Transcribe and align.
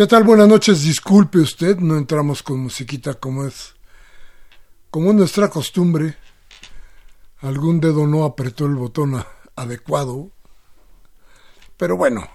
¿Qué 0.00 0.06
tal? 0.06 0.24
Buenas 0.24 0.48
noches. 0.48 0.82
Disculpe 0.82 1.40
usted, 1.40 1.76
no 1.76 1.98
entramos 1.98 2.42
con 2.42 2.58
musiquita 2.58 3.12
como 3.12 3.44
es 3.44 3.74
como 4.90 5.10
es 5.10 5.14
nuestra 5.14 5.50
costumbre. 5.50 6.16
Algún 7.40 7.82
dedo 7.82 8.06
no 8.06 8.24
apretó 8.24 8.64
el 8.64 8.76
botón 8.76 9.22
adecuado. 9.56 10.30
Pero 11.76 11.98
bueno, 11.98 12.26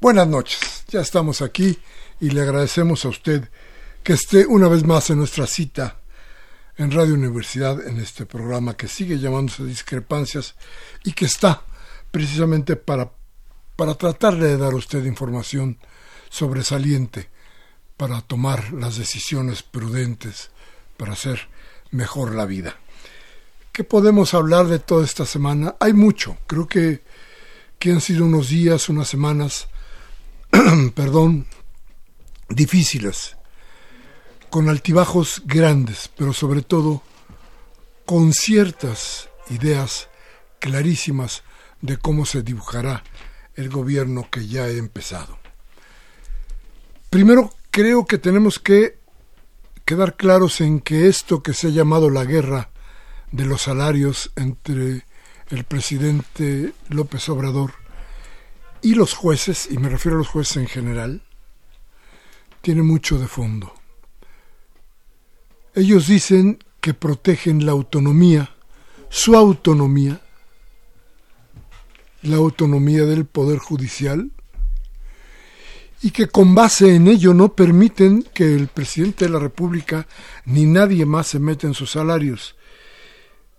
buenas 0.00 0.28
noches. 0.28 0.84
Ya 0.90 1.00
estamos 1.00 1.42
aquí 1.42 1.76
y 2.20 2.30
le 2.30 2.42
agradecemos 2.42 3.04
a 3.04 3.08
usted 3.08 3.50
que 4.04 4.12
esté 4.12 4.46
una 4.46 4.68
vez 4.68 4.84
más 4.84 5.10
en 5.10 5.18
nuestra 5.18 5.48
cita 5.48 5.98
en 6.76 6.92
Radio 6.92 7.14
Universidad 7.14 7.84
en 7.84 7.98
este 7.98 8.26
programa 8.26 8.76
que 8.76 8.86
sigue 8.86 9.18
llamándose 9.18 9.64
Discrepancias 9.64 10.54
y 11.02 11.14
que 11.14 11.24
está 11.24 11.64
precisamente 12.12 12.76
para, 12.76 13.10
para 13.74 13.96
tratar 13.96 14.36
de 14.36 14.56
dar 14.56 14.72
a 14.72 14.76
usted 14.76 15.04
información 15.04 15.80
sobresaliente 16.32 17.28
para 17.98 18.22
tomar 18.22 18.72
las 18.72 18.96
decisiones 18.96 19.62
prudentes 19.62 20.50
para 20.96 21.12
hacer 21.12 21.48
mejor 21.90 22.34
la 22.34 22.46
vida. 22.46 22.76
¿Qué 23.70 23.84
podemos 23.84 24.32
hablar 24.32 24.66
de 24.66 24.78
toda 24.78 25.04
esta 25.04 25.26
semana? 25.26 25.76
Hay 25.78 25.92
mucho. 25.92 26.38
Creo 26.46 26.66
que, 26.66 27.02
que 27.78 27.92
han 27.92 28.00
sido 28.00 28.24
unos 28.24 28.48
días, 28.48 28.88
unas 28.88 29.08
semanas, 29.08 29.68
perdón, 30.94 31.46
difíciles, 32.48 33.36
con 34.48 34.70
altibajos 34.70 35.42
grandes, 35.44 36.10
pero 36.16 36.32
sobre 36.32 36.62
todo 36.62 37.02
con 38.06 38.32
ciertas 38.32 39.28
ideas 39.50 40.08
clarísimas 40.60 41.42
de 41.82 41.98
cómo 41.98 42.24
se 42.24 42.42
dibujará 42.42 43.04
el 43.54 43.68
gobierno 43.68 44.28
que 44.30 44.46
ya 44.46 44.66
he 44.68 44.78
empezado. 44.78 45.41
Primero, 47.12 47.52
creo 47.70 48.06
que 48.06 48.16
tenemos 48.16 48.58
que 48.58 48.96
quedar 49.84 50.16
claros 50.16 50.62
en 50.62 50.80
que 50.80 51.08
esto 51.08 51.42
que 51.42 51.52
se 51.52 51.66
ha 51.66 51.70
llamado 51.70 52.08
la 52.08 52.24
guerra 52.24 52.70
de 53.32 53.44
los 53.44 53.60
salarios 53.60 54.32
entre 54.34 55.04
el 55.50 55.64
presidente 55.64 56.72
López 56.88 57.28
Obrador 57.28 57.74
y 58.80 58.94
los 58.94 59.12
jueces, 59.12 59.68
y 59.70 59.76
me 59.76 59.90
refiero 59.90 60.16
a 60.16 60.20
los 60.20 60.28
jueces 60.28 60.56
en 60.56 60.68
general, 60.68 61.22
tiene 62.62 62.80
mucho 62.80 63.18
de 63.18 63.28
fondo. 63.28 63.74
Ellos 65.74 66.06
dicen 66.06 66.64
que 66.80 66.94
protegen 66.94 67.66
la 67.66 67.72
autonomía, 67.72 68.56
su 69.10 69.36
autonomía, 69.36 70.22
la 72.22 72.36
autonomía 72.36 73.04
del 73.04 73.26
Poder 73.26 73.58
Judicial, 73.58 74.32
y 76.02 76.10
que 76.10 76.26
con 76.26 76.54
base 76.54 76.96
en 76.96 77.06
ello 77.06 77.32
no 77.32 77.54
permiten 77.54 78.24
que 78.34 78.56
el 78.56 78.66
presidente 78.66 79.26
de 79.26 79.30
la 79.30 79.38
República 79.38 80.08
ni 80.44 80.66
nadie 80.66 81.06
más 81.06 81.28
se 81.28 81.38
meta 81.38 81.68
en 81.68 81.74
sus 81.74 81.92
salarios. 81.92 82.56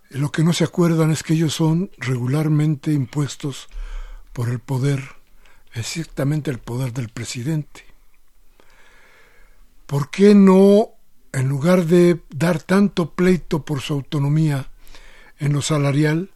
Lo 0.09 0.29
que 0.31 0.43
no 0.43 0.51
se 0.51 0.65
acuerdan 0.65 1.09
es 1.11 1.23
que 1.23 1.33
ellos 1.33 1.53
son 1.53 1.89
regularmente 1.97 2.91
impuestos 2.91 3.69
por 4.33 4.49
el 4.49 4.59
poder, 4.59 5.01
exactamente 5.73 6.51
el 6.51 6.59
poder 6.59 6.91
del 6.91 7.07
presidente. 7.07 7.85
¿Por 9.85 10.09
qué 10.09 10.35
no, 10.35 10.89
en 11.31 11.47
lugar 11.47 11.85
de 11.85 12.21
dar 12.29 12.61
tanto 12.61 13.11
pleito 13.11 13.63
por 13.63 13.79
su 13.79 13.93
autonomía 13.93 14.69
en 15.39 15.53
lo 15.53 15.61
salarial, 15.61 16.31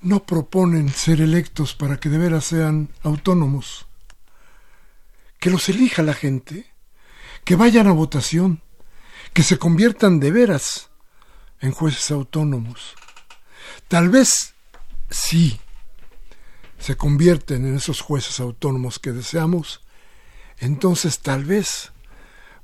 no 0.00 0.24
proponen 0.24 0.88
ser 0.88 1.20
electos 1.20 1.74
para 1.74 1.98
que 1.98 2.08
de 2.08 2.18
veras 2.18 2.46
sean 2.46 2.88
autónomos? 3.02 3.85
Que 5.38 5.50
los 5.50 5.68
elija 5.68 6.02
la 6.02 6.14
gente, 6.14 6.72
que 7.44 7.56
vayan 7.56 7.86
a 7.86 7.92
votación, 7.92 8.62
que 9.32 9.42
se 9.42 9.58
conviertan 9.58 10.18
de 10.20 10.30
veras 10.30 10.90
en 11.60 11.72
jueces 11.72 12.10
autónomos. 12.10 12.94
Tal 13.88 14.08
vez 14.08 14.54
sí 15.10 15.60
se 16.78 16.96
convierten 16.96 17.66
en 17.66 17.76
esos 17.76 18.00
jueces 18.00 18.40
autónomos 18.40 18.98
que 18.98 19.12
deseamos, 19.12 19.82
entonces 20.58 21.20
tal 21.20 21.44
vez 21.44 21.92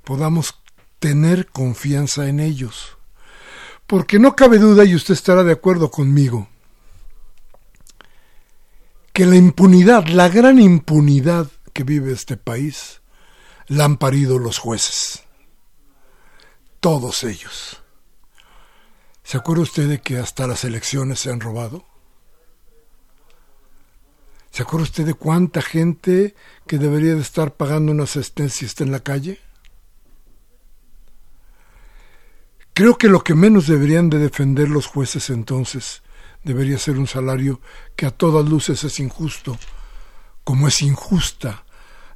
podamos 0.05 0.61
tener 0.99 1.47
confianza 1.47 2.29
en 2.29 2.41
ellos. 2.41 2.97
Porque 3.87 4.19
no 4.19 4.37
cabe 4.37 4.59
duda, 4.59 4.85
y 4.85 4.95
usted 4.95 5.15
estará 5.15 5.45
de 5.45 5.53
acuerdo 5.53 5.91
conmigo, 5.91 6.49
que 9.13 9.27
la 9.27 9.37
impunidad, 9.37 10.07
la 10.07 10.29
gran 10.29 10.59
impunidad 10.59 11.51
que 11.73 11.85
vive 11.85 12.13
este 12.13 12.37
país 12.37 13.01
la 13.69 13.85
han 13.85 13.97
parido 13.97 14.39
los 14.39 14.59
jueces. 14.59 15.23
Todos 16.81 17.25
ellos. 17.25 17.83
¿Se 19.23 19.37
acuerda 19.37 19.63
usted 19.63 19.89
de 19.89 20.01
que 20.01 20.19
hasta 20.19 20.47
las 20.47 20.65
elecciones 20.65 21.21
se 21.21 21.31
han 21.31 21.41
robado? 21.41 21.85
¿Se 24.51 24.63
acuerda 24.63 24.85
usted 24.85 25.07
de 25.07 25.15
cuánta 25.15 25.63
gente 25.63 26.35
que 26.67 26.79
debería 26.79 27.15
de 27.15 27.23
estar 27.23 27.55
pagando 27.55 27.93
una 27.93 28.05
asistencia 28.05 28.67
está 28.67 28.85
en 28.85 28.93
la 28.93 29.01
calle? 29.01 29.41
Creo 32.75 32.99
que 32.99 33.09
lo 33.09 33.23
que 33.23 33.35
menos 33.35 33.67
deberían 33.67 34.11
de 34.11 34.19
defender 34.19 34.69
los 34.69 34.87
jueces 34.87 35.31
entonces 35.31 36.03
debería 36.43 36.79
ser 36.79 36.99
un 36.99 37.07
salario 37.07 37.61
que 37.97 38.07
a 38.07 38.11
todas 38.11 38.49
luces 38.49 38.83
es 38.85 38.99
injusto, 38.99 39.59
como 40.45 40.69
es 40.69 40.83
injusta 40.83 41.65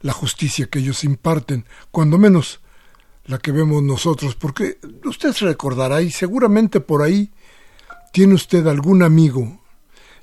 la 0.00 0.12
justicia 0.12 0.66
que 0.66 0.80
ellos 0.80 1.04
imparten, 1.04 1.66
cuando 1.90 2.18
menos 2.18 2.60
la 3.24 3.38
que 3.38 3.52
vemos 3.52 3.82
nosotros, 3.82 4.36
porque 4.36 4.78
usted 5.04 5.32
se 5.32 5.46
recordará 5.46 6.02
y 6.02 6.10
seguramente 6.10 6.80
por 6.80 7.02
ahí 7.02 7.32
tiene 8.12 8.34
usted 8.34 8.66
algún 8.66 9.02
amigo, 9.02 9.60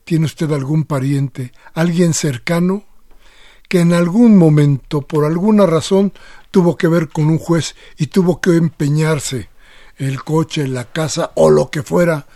tiene 0.06 0.26
usted 0.26 0.52
algún 0.52 0.86
pariente, 0.86 1.52
alguien 1.74 2.14
cercano 2.14 2.86
que 3.68 3.82
en 3.82 3.94
algún 3.94 4.38
momento, 4.38 5.02
por 5.02 5.26
alguna 5.26 5.66
razón, 5.66 6.14
tuvo 6.52 6.78
que 6.78 6.88
ver 6.88 7.10
con 7.10 7.26
un 7.26 7.40
juez 7.40 7.76
y 7.98 8.08
tuvo 8.08 8.40
que 8.40 8.56
empeñarse 8.56 9.50
el 9.98 10.24
coche, 10.24 10.68
la 10.68 10.86
casa 10.86 11.32
o 11.36 11.50
lo 11.50 11.70
que 11.72 11.84
fuera 11.84 12.28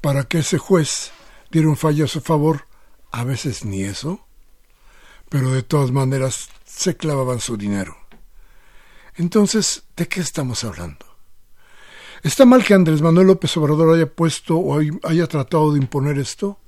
para 0.00 0.24
que 0.24 0.38
ese 0.38 0.58
juez 0.58 1.12
diera 1.50 1.68
un 1.68 1.76
fallo 1.76 2.04
a 2.04 2.08
su 2.08 2.20
favor. 2.20 2.66
A 3.10 3.24
veces 3.24 3.64
ni 3.64 3.82
eso 3.82 4.24
pero 5.34 5.50
de 5.50 5.64
todas 5.64 5.90
maneras 5.90 6.48
se 6.64 6.96
clavaban 6.96 7.40
su 7.40 7.56
dinero. 7.56 7.96
Entonces, 9.16 9.82
¿de 9.96 10.06
qué 10.06 10.20
estamos 10.20 10.62
hablando? 10.62 11.04
¿Está 12.22 12.44
mal 12.44 12.64
que 12.64 12.72
Andrés 12.72 13.02
Manuel 13.02 13.26
López 13.26 13.56
Obrador 13.56 13.96
haya 13.96 14.06
puesto 14.06 14.56
o 14.56 14.78
haya 14.78 15.26
tratado 15.26 15.72
de 15.72 15.80
imponer 15.80 16.20
esto? 16.20 16.60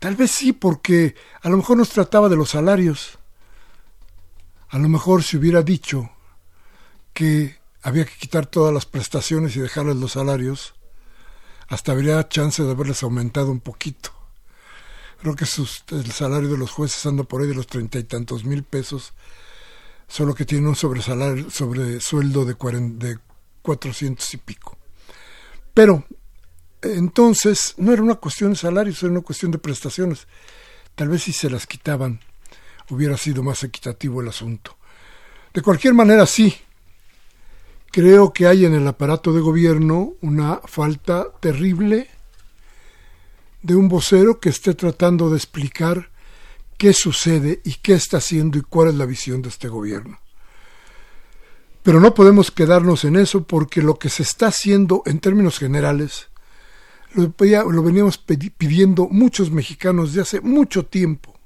Tal 0.00 0.16
vez 0.16 0.32
sí, 0.32 0.52
porque 0.52 1.14
a 1.40 1.48
lo 1.50 1.56
mejor 1.56 1.76
nos 1.76 1.90
trataba 1.90 2.28
de 2.28 2.34
los 2.34 2.50
salarios. 2.50 3.20
A 4.70 4.78
lo 4.78 4.88
mejor 4.88 5.22
si 5.22 5.36
hubiera 5.36 5.62
dicho 5.62 6.10
que 7.12 7.60
había 7.80 8.04
que 8.06 8.16
quitar 8.18 8.46
todas 8.46 8.74
las 8.74 8.86
prestaciones 8.86 9.54
y 9.54 9.60
dejarles 9.60 9.98
los 9.98 10.10
salarios, 10.10 10.74
hasta 11.68 11.92
habría 11.92 12.28
chance 12.28 12.60
de 12.60 12.72
haberles 12.72 13.04
aumentado 13.04 13.52
un 13.52 13.60
poquito 13.60 14.21
creo 15.22 15.36
que 15.36 15.44
el 15.44 16.12
salario 16.12 16.48
de 16.48 16.58
los 16.58 16.72
jueces 16.72 17.06
anda 17.06 17.22
por 17.22 17.40
ahí 17.40 17.48
de 17.48 17.54
los 17.54 17.68
treinta 17.68 17.96
y 17.96 18.02
tantos 18.02 18.44
mil 18.44 18.64
pesos, 18.64 19.12
solo 20.08 20.34
que 20.34 20.44
tiene 20.44 20.68
un 20.68 20.74
sobresalario, 20.74 21.48
sobresueldo 21.48 22.44
de, 22.44 22.54
de 22.54 23.18
400 23.62 24.34
y 24.34 24.36
pico. 24.38 24.76
Pero 25.72 26.04
entonces 26.82 27.74
no 27.76 27.92
era 27.92 28.02
una 28.02 28.16
cuestión 28.16 28.50
de 28.50 28.56
salarios, 28.56 29.00
era 29.02 29.12
una 29.12 29.20
cuestión 29.20 29.52
de 29.52 29.58
prestaciones. 29.58 30.26
Tal 30.96 31.08
vez 31.08 31.22
si 31.22 31.32
se 31.32 31.48
las 31.48 31.68
quitaban 31.68 32.18
hubiera 32.90 33.16
sido 33.16 33.44
más 33.44 33.62
equitativo 33.62 34.20
el 34.20 34.28
asunto. 34.28 34.76
De 35.54 35.62
cualquier 35.62 35.94
manera, 35.94 36.26
sí. 36.26 36.52
Creo 37.92 38.32
que 38.32 38.48
hay 38.48 38.64
en 38.64 38.74
el 38.74 38.88
aparato 38.88 39.32
de 39.32 39.40
gobierno 39.40 40.14
una 40.20 40.60
falta 40.64 41.28
terrible 41.38 42.08
de 43.62 43.74
un 43.76 43.88
vocero 43.88 44.40
que 44.40 44.48
esté 44.48 44.74
tratando 44.74 45.30
de 45.30 45.36
explicar 45.36 46.10
qué 46.76 46.92
sucede 46.92 47.60
y 47.64 47.74
qué 47.74 47.94
está 47.94 48.18
haciendo 48.18 48.58
y 48.58 48.62
cuál 48.62 48.88
es 48.88 48.94
la 48.94 49.06
visión 49.06 49.42
de 49.42 49.48
este 49.48 49.68
gobierno. 49.68 50.18
Pero 51.82 52.00
no 52.00 52.14
podemos 52.14 52.50
quedarnos 52.50 53.04
en 53.04 53.16
eso 53.16 53.44
porque 53.44 53.82
lo 53.82 53.98
que 53.98 54.08
se 54.08 54.22
está 54.22 54.48
haciendo 54.48 55.02
en 55.06 55.20
términos 55.20 55.58
generales 55.58 56.28
lo, 57.14 57.82
veníamos 57.82 58.18
pidiendo 58.18 59.08
muchos 59.08 59.50
mexicanos 59.50 60.14
de 60.14 60.22
hace 60.22 60.40
mucho 60.40 60.86
tiempo. 60.86 61.38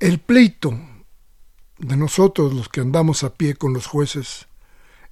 El 0.00 0.18
pleito 0.18 0.78
de 1.78 1.96
nosotros, 1.96 2.54
los 2.54 2.68
que 2.68 2.80
andamos 2.80 3.22
a 3.22 3.34
pie 3.34 3.54
con 3.54 3.72
los 3.72 3.86
jueces, 3.86 4.48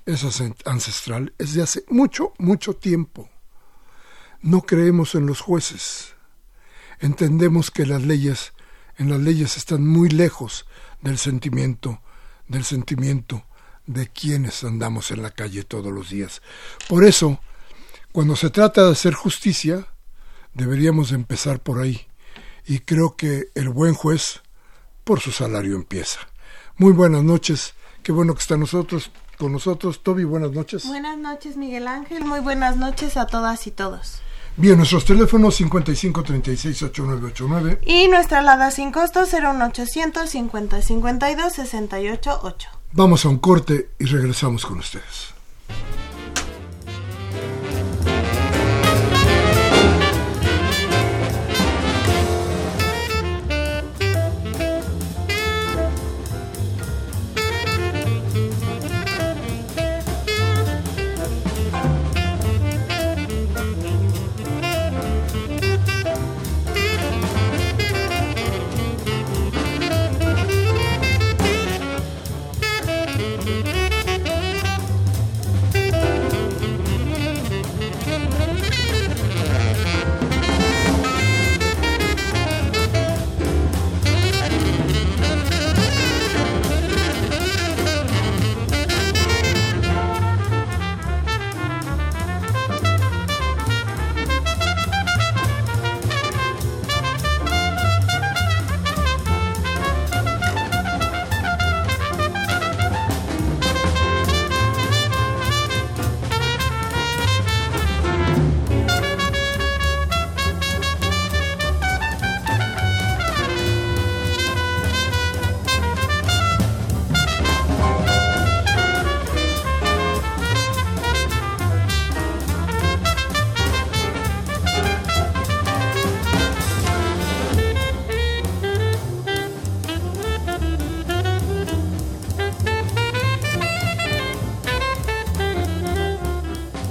es 0.04 0.24
ancestral, 0.64 1.34
es 1.38 1.54
de 1.54 1.62
hace 1.62 1.84
mucho, 1.88 2.32
mucho 2.38 2.74
tiempo. 2.74 3.28
No 4.42 4.62
creemos 4.62 5.14
en 5.14 5.26
los 5.26 5.40
jueces. 5.40 6.14
Entendemos 7.00 7.70
que 7.70 7.86
las 7.86 8.02
leyes, 8.02 8.52
en 8.98 9.10
las 9.10 9.20
leyes 9.20 9.56
están 9.56 9.86
muy 9.86 10.08
lejos 10.08 10.66
del 11.02 11.18
sentimiento, 11.18 12.00
del 12.48 12.64
sentimiento 12.64 13.44
de 13.86 14.08
quienes 14.08 14.64
andamos 14.64 15.10
en 15.10 15.22
la 15.22 15.30
calle 15.30 15.62
todos 15.62 15.92
los 15.92 16.10
días. 16.10 16.42
Por 16.88 17.04
eso, 17.04 17.40
cuando 18.12 18.36
se 18.36 18.50
trata 18.50 18.84
de 18.84 18.92
hacer 18.92 19.14
justicia, 19.14 19.86
deberíamos 20.54 21.12
empezar 21.12 21.60
por 21.60 21.80
ahí. 21.80 22.06
Y 22.66 22.80
creo 22.80 23.16
que 23.16 23.50
el 23.54 23.68
buen 23.68 23.94
juez 23.94 24.40
por 25.04 25.20
su 25.20 25.30
salario 25.30 25.76
empieza. 25.76 26.18
Muy 26.76 26.92
buenas 26.92 27.22
noches. 27.22 27.74
Qué 28.02 28.12
bueno 28.12 28.34
que 28.34 28.40
está 28.40 28.56
nosotros, 28.56 29.10
con 29.36 29.52
nosotros. 29.52 30.02
Toby, 30.02 30.24
buenas 30.24 30.52
noches. 30.52 30.86
Buenas 30.86 31.18
noches, 31.18 31.56
Miguel 31.56 31.88
Ángel. 31.88 32.24
Muy 32.24 32.40
buenas 32.40 32.76
noches 32.76 33.16
a 33.16 33.26
todas 33.26 33.66
y 33.66 33.70
todos. 33.70 34.20
Bien, 34.58 34.76
nuestros 34.78 35.04
teléfonos 35.04 35.54
55 35.56 36.22
36 36.22 36.82
8989 36.82 37.80
y 37.84 38.08
nuestra 38.08 38.38
alada 38.38 38.70
sin 38.70 38.90
costo 38.90 39.20
01800 39.26 40.30
50 40.30 40.80
52 40.80 41.52
68 41.52 42.40
8. 42.42 42.68
Vamos 42.92 43.26
a 43.26 43.28
un 43.28 43.38
corte 43.38 43.90
y 43.98 44.06
regresamos 44.06 44.64
con 44.64 44.78
ustedes. 44.78 45.35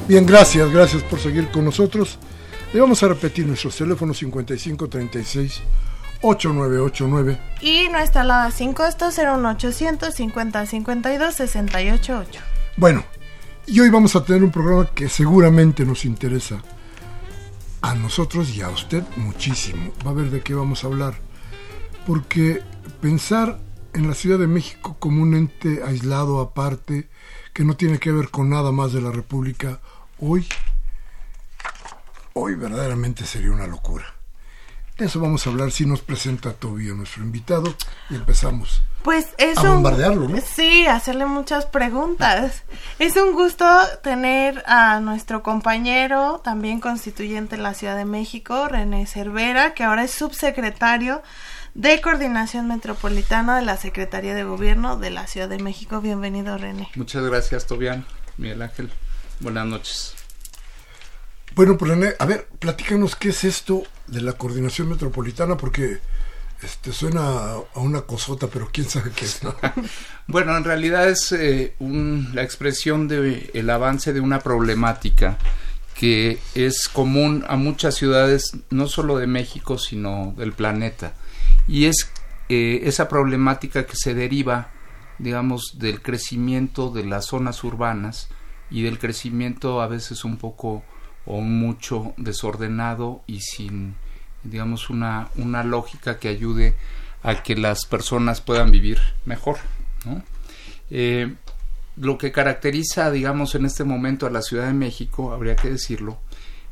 Bien, 0.08 0.24
gracias, 0.24 0.72
gracias 0.72 1.02
por 1.02 1.20
seguir 1.20 1.50
con 1.50 1.66
nosotros. 1.66 2.20
Le 2.72 2.80
vamos 2.80 3.02
a 3.02 3.08
repetir 3.08 3.48
nuestros 3.48 3.76
teléfonos 3.76 4.18
5536 4.18 5.64
8989 6.22 7.40
y 7.62 7.90
nuestra 7.90 8.22
alada 8.22 8.52
sin 8.52 8.74
costo 8.74 9.08
01800 9.10 10.14
50 10.14 10.66
52 10.68 11.34
688. 11.34 12.40
Bueno, 12.78 13.04
y 13.66 13.80
hoy 13.80 13.90
vamos 13.90 14.16
a 14.16 14.24
tener 14.24 14.44
un 14.44 14.52
programa 14.52 14.88
que 14.94 15.10
seguramente 15.10 15.86
nos 15.86 16.06
interesa 16.06 16.62
a 17.82 17.96
nosotros 17.96 18.56
y 18.56 18.62
a 18.62 18.70
usted 18.70 19.04
muchísimo. 19.16 19.92
Va 20.06 20.12
a 20.12 20.14
ver 20.16 20.30
de 20.30 20.42
qué 20.42 20.54
vamos 20.54 20.84
a 20.84 20.88
hablar. 20.88 21.16
Porque 22.06 22.62
pensar 23.02 23.58
en 23.94 24.08
la 24.08 24.14
Ciudad 24.14 24.38
de 24.38 24.48
México 24.48 24.98
como 25.00 25.24
un 25.24 25.34
ente 25.34 25.82
aislado 25.84 26.42
aparte, 26.42 27.10
que 27.54 27.64
no 27.64 27.76
tiene 27.76 27.98
que 27.98 28.12
ver 28.12 28.30
con 28.30 28.50
nada 28.50 28.72
más 28.72 28.92
de 28.94 29.02
la 29.02 29.12
República, 29.12 29.80
hoy, 30.20 30.48
hoy 32.34 32.56
verdaderamente 32.56 33.26
sería 33.26 33.52
una 33.52 33.68
locura. 33.68 34.06
De 34.98 35.06
eso 35.06 35.20
vamos 35.20 35.46
a 35.46 35.50
hablar 35.50 35.72
si 35.72 35.86
nos 35.86 36.02
presenta 36.02 36.54
Toby 36.54 36.90
a 36.90 36.94
nuestro 36.94 37.22
invitado 37.22 37.76
y 38.10 38.16
empezamos. 38.16 38.82
Pues 39.04 39.28
es 39.38 39.58
a 39.58 39.70
bombardearlo, 39.70 40.30
¿no? 40.30 40.40
Sí, 40.42 40.88
hacerle 40.88 41.26
muchas 41.26 41.66
preguntas. 41.66 42.64
Es 42.98 43.18
un 43.18 43.34
gusto 43.34 43.66
tener 44.02 44.64
a 44.66 45.00
nuestro 45.02 45.44
compañero, 45.44 46.42
también 46.44 46.80
constituyente 46.80 47.58
de 47.58 47.62
la 47.62 47.74
Ciudad 47.74 47.98
de 47.98 48.06
México, 48.06 48.68
René 48.70 49.06
Cervera, 49.06 49.74
que 49.74 49.84
ahora 49.84 50.06
es 50.06 50.12
subsecretario 50.12 51.22
de 51.76 52.00
Coordinación 52.00 52.68
Metropolitana 52.68 53.58
de 53.58 53.64
la 53.64 53.76
Secretaría 53.76 54.34
de 54.34 54.46
Gobierno 54.46 54.96
de 54.98 55.10
la 55.10 55.28
Ciudad 55.28 55.50
de 55.50 55.60
México. 55.60 56.00
Bienvenido, 56.00 56.58
René. 56.58 56.90
Muchas 56.96 57.22
gracias, 57.22 57.68
Tobián, 57.68 58.06
Miguel 58.38 58.62
Ángel. 58.62 58.90
Buenas 59.40 59.66
noches. 59.66 60.14
Bueno, 61.56 61.78
pues 61.78 61.92
a 62.20 62.26
ver, 62.26 62.48
platícanos 62.60 63.16
qué 63.16 63.30
es 63.30 63.44
esto 63.44 63.84
de 64.08 64.22
la 64.22 64.34
coordinación 64.34 64.90
metropolitana, 64.90 65.58
porque 65.58 66.00
este 66.62 66.92
suena 66.92 67.22
a 67.22 67.80
una 67.80 68.02
cosota, 68.02 68.48
pero 68.48 68.70
quién 68.72 68.90
sabe 68.90 69.12
qué 69.12 69.26
es. 69.26 69.42
bueno, 70.28 70.56
en 70.58 70.64
realidad 70.64 71.10
es 71.10 71.32
eh, 71.32 71.76
la 71.80 72.44
expresión 72.44 73.08
del 73.08 73.50
el 73.54 73.70
avance 73.70 74.14
de 74.14 74.20
una 74.20 74.40
problemática 74.40 75.38
que 75.96 76.40
es 76.56 76.90
común 76.90 77.46
a 77.48 77.56
muchas 77.56 77.96
ciudades, 77.96 78.58
no 78.70 78.88
solo 78.88 79.18
de 79.18 79.28
México, 79.28 79.78
sino 79.78 80.34
del 80.38 80.52
planeta. 80.54 81.14
Y 81.68 81.86
es 81.86 82.12
eh, 82.50 82.82
esa 82.84 83.08
problemática 83.08 83.86
que 83.86 83.96
se 83.96 84.14
deriva, 84.14 84.72
digamos, 85.20 85.78
del 85.80 86.02
crecimiento 86.02 86.90
de 86.90 87.06
las 87.06 87.28
zonas 87.28 87.64
urbanas, 87.64 88.28
y 88.76 88.82
del 88.82 89.00
crecimiento 89.00 89.82
a 89.82 89.88
veces 89.88 90.26
un 90.26 90.36
poco 90.36 90.84
o 91.26 91.40
mucho 91.40 92.14
desordenado 92.18 93.24
y 93.26 93.40
sin 93.40 93.96
digamos 94.44 94.90
una, 94.90 95.30
una 95.38 95.64
lógica 95.64 96.20
que 96.20 96.28
ayude 96.28 96.76
a 97.24 97.42
que 97.42 97.56
las 97.56 97.86
personas 97.86 98.42
puedan 98.42 98.72
vivir 98.72 99.00
mejor 99.24 99.60
eh, 100.90 101.34
lo 101.96 102.18
que 102.18 102.34
caracteriza 102.34 103.12
digamos 103.12 103.56
en 103.56 103.64
este 103.64 103.86
momento 103.86 104.28
a 104.28 104.30
la 104.30 104.42
Ciudad 104.42 104.68
de 104.68 104.74
México 104.74 105.32
habría 105.32 105.56
que 105.56 105.70
decirlo 105.70 106.20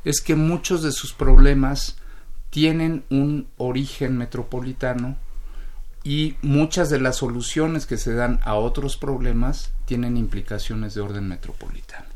es 0.04 0.20
que 0.20 0.36
muchos 0.36 0.84
de 0.84 0.92
sus 0.92 1.14
problemas 1.14 1.96
tienen 2.50 3.06
un 3.12 3.48
origen 3.56 4.18
metropolitano 4.18 5.16
y 6.04 6.36
muchas 6.42 6.90
de 6.90 7.00
las 7.00 7.18
soluciones 7.18 7.86
que 7.86 7.98
se 7.98 8.14
dan 8.14 8.40
a 8.44 8.56
otros 8.56 8.98
problemas 8.98 9.72
tienen 9.86 10.18
implicaciones 10.18 10.94
de 10.94 11.02
orden 11.02 11.28
metropolitano. 11.28 12.08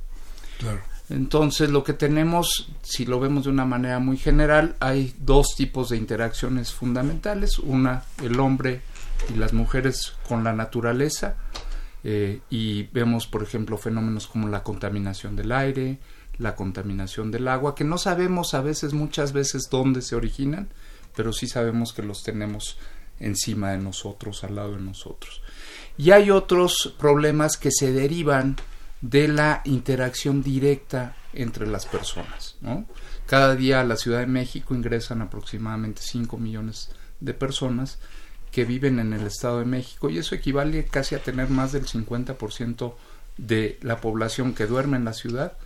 Claro. 0.60 0.82
Entonces, 1.10 1.70
lo 1.70 1.86
que 1.86 1.94
tenemos, 1.94 2.70
si 2.82 3.06
lo 3.06 3.20
vemos 3.20 3.46
de 3.46 3.52
una 3.52 3.64
manera 3.64 4.00
muy 4.00 4.18
general, 4.18 4.76
hay 4.82 5.14
dos 5.20 5.56
tipos 5.56 5.90
de 5.90 5.98
interacciones 5.98 6.74
fundamentales. 6.74 7.60
Una, 7.60 8.04
el 8.22 8.40
hombre 8.42 8.82
y 9.34 9.38
las 9.38 9.54
mujeres 9.54 10.14
con 10.28 10.44
la 10.44 10.52
naturaleza. 10.52 11.36
Eh, 12.04 12.42
y 12.50 12.84
vemos, 12.88 13.26
por 13.26 13.42
ejemplo, 13.42 13.78
fenómenos 13.78 14.28
como 14.28 14.50
la 14.50 14.64
contaminación 14.64 15.36
del 15.38 15.52
aire, 15.54 16.00
la 16.38 16.56
contaminación 16.56 17.32
del 17.32 17.48
agua, 17.48 17.74
que 17.74 17.84
no 17.84 17.98
sabemos 17.98 18.54
a 18.54 18.62
veces, 18.62 18.94
muchas 18.94 19.32
veces, 19.32 19.70
dónde 19.72 20.02
se 20.02 20.16
originan, 20.16 20.68
pero 21.16 21.34
sí 21.34 21.48
sabemos 21.48 21.94
que 21.94 22.04
los 22.04 22.24
tenemos 22.24 22.78
encima 23.20 23.72
de 23.72 23.78
nosotros, 23.78 24.44
al 24.44 24.56
lado 24.56 24.74
de 24.74 24.82
nosotros. 24.82 25.42
Y 25.98 26.12
hay 26.12 26.32
otros 26.32 26.94
problemas 27.00 27.58
que 27.58 27.72
se 27.72 27.92
derivan 27.92 28.56
de 29.02 29.28
la 29.28 29.62
interacción 29.66 30.42
directa 30.42 31.16
entre 31.34 31.68
las 31.68 31.86
personas. 31.86 32.58
Cada 33.26 33.56
día 33.56 33.82
a 33.82 33.84
la 33.84 33.98
Ciudad 33.98 34.20
de 34.20 34.28
México 34.28 34.74
ingresan 34.74 35.22
aproximadamente 35.22 36.02
5 36.04 36.38
millones 36.38 36.90
de 37.20 37.34
personas 37.34 38.00
que 38.52 38.66
viven 38.66 39.00
en 39.00 39.14
el 39.14 39.28
Estado 39.28 39.60
de 39.60 39.66
México 39.66 40.10
y 40.10 40.18
eso 40.18 40.34
equivale 40.34 40.86
casi 40.86 41.16
a 41.16 41.22
tener 41.22 41.50
más 41.50 41.72
del 41.74 41.86
50% 41.86 42.96
de 43.38 43.78
la 43.82 44.02
población 44.02 44.54
que 44.54 44.66
duerme 44.66 44.98
en 44.98 45.06
la 45.06 45.14
ciudad 45.14 45.58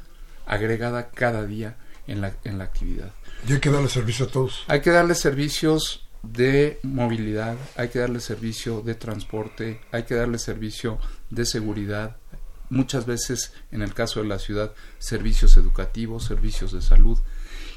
agregada 0.45 1.09
cada 1.09 1.45
día 1.45 1.77
en 2.07 2.21
la, 2.21 2.33
en 2.43 2.57
la 2.57 2.65
actividad. 2.65 3.11
Y 3.47 3.53
hay 3.53 3.59
que 3.59 3.69
darle 3.69 3.89
servicio 3.89 4.25
a 4.25 4.29
todos. 4.29 4.63
Hay 4.67 4.81
que 4.81 4.89
darle 4.89 5.15
servicios 5.15 6.07
de 6.23 6.79
movilidad, 6.83 7.57
hay 7.75 7.89
que 7.89 7.99
darle 7.99 8.19
servicio 8.19 8.81
de 8.81 8.95
transporte, 8.95 9.81
hay 9.91 10.03
que 10.03 10.15
darle 10.15 10.37
servicio 10.37 10.99
de 11.29 11.45
seguridad, 11.45 12.17
muchas 12.69 13.05
veces 13.05 13.53
en 13.71 13.81
el 13.81 13.93
caso 13.93 14.21
de 14.21 14.27
la 14.27 14.39
ciudad 14.39 14.73
servicios 14.99 15.57
educativos, 15.57 16.25
servicios 16.25 16.71
de 16.71 16.81
salud. 16.81 17.19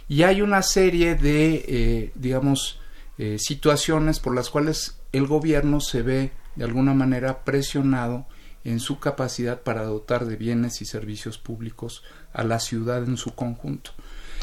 Y 0.08 0.22
hay 0.22 0.42
una 0.42 0.62
serie 0.62 1.14
de 1.14 1.64
eh, 1.66 2.12
digamos 2.14 2.80
eh, 3.16 3.36
situaciones 3.38 4.20
por 4.20 4.34
las 4.34 4.50
cuales 4.50 4.98
el 5.12 5.26
gobierno 5.26 5.80
se 5.80 6.02
ve 6.02 6.32
de 6.56 6.64
alguna 6.64 6.94
manera 6.94 7.44
presionado 7.44 8.26
en 8.64 8.80
su 8.80 8.98
capacidad 8.98 9.62
para 9.62 9.84
dotar 9.84 10.26
de 10.26 10.36
bienes 10.36 10.80
y 10.82 10.84
servicios 10.84 11.38
públicos 11.38 12.02
a 12.32 12.44
la 12.44 12.60
ciudad 12.60 13.04
en 13.04 13.16
su 13.16 13.34
conjunto 13.34 13.92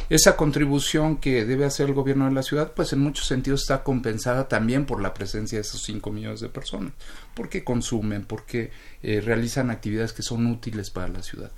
esa 0.09 0.35
contribución 0.35 1.17
que 1.17 1.45
debe 1.45 1.65
hacer 1.65 1.87
el 1.87 1.93
gobierno 1.93 2.25
de 2.25 2.33
la 2.33 2.43
ciudad, 2.43 2.73
pues 2.73 2.93
en 2.93 2.99
muchos 2.99 3.27
sentidos 3.27 3.61
está 3.61 3.83
compensada 3.83 4.47
también 4.47 4.85
por 4.85 5.01
la 5.01 5.13
presencia 5.13 5.57
de 5.57 5.61
esos 5.61 5.83
5 5.83 6.11
millones 6.11 6.39
de 6.41 6.49
personas, 6.49 6.93
porque 7.33 7.63
consumen, 7.63 8.25
porque 8.25 8.71
eh, 9.03 9.21
realizan 9.21 9.69
actividades 9.69 10.13
que 10.13 10.23
son 10.23 10.45
útiles 10.47 10.89
para 10.89 11.07
la 11.07 11.23
ciudad. 11.23 11.51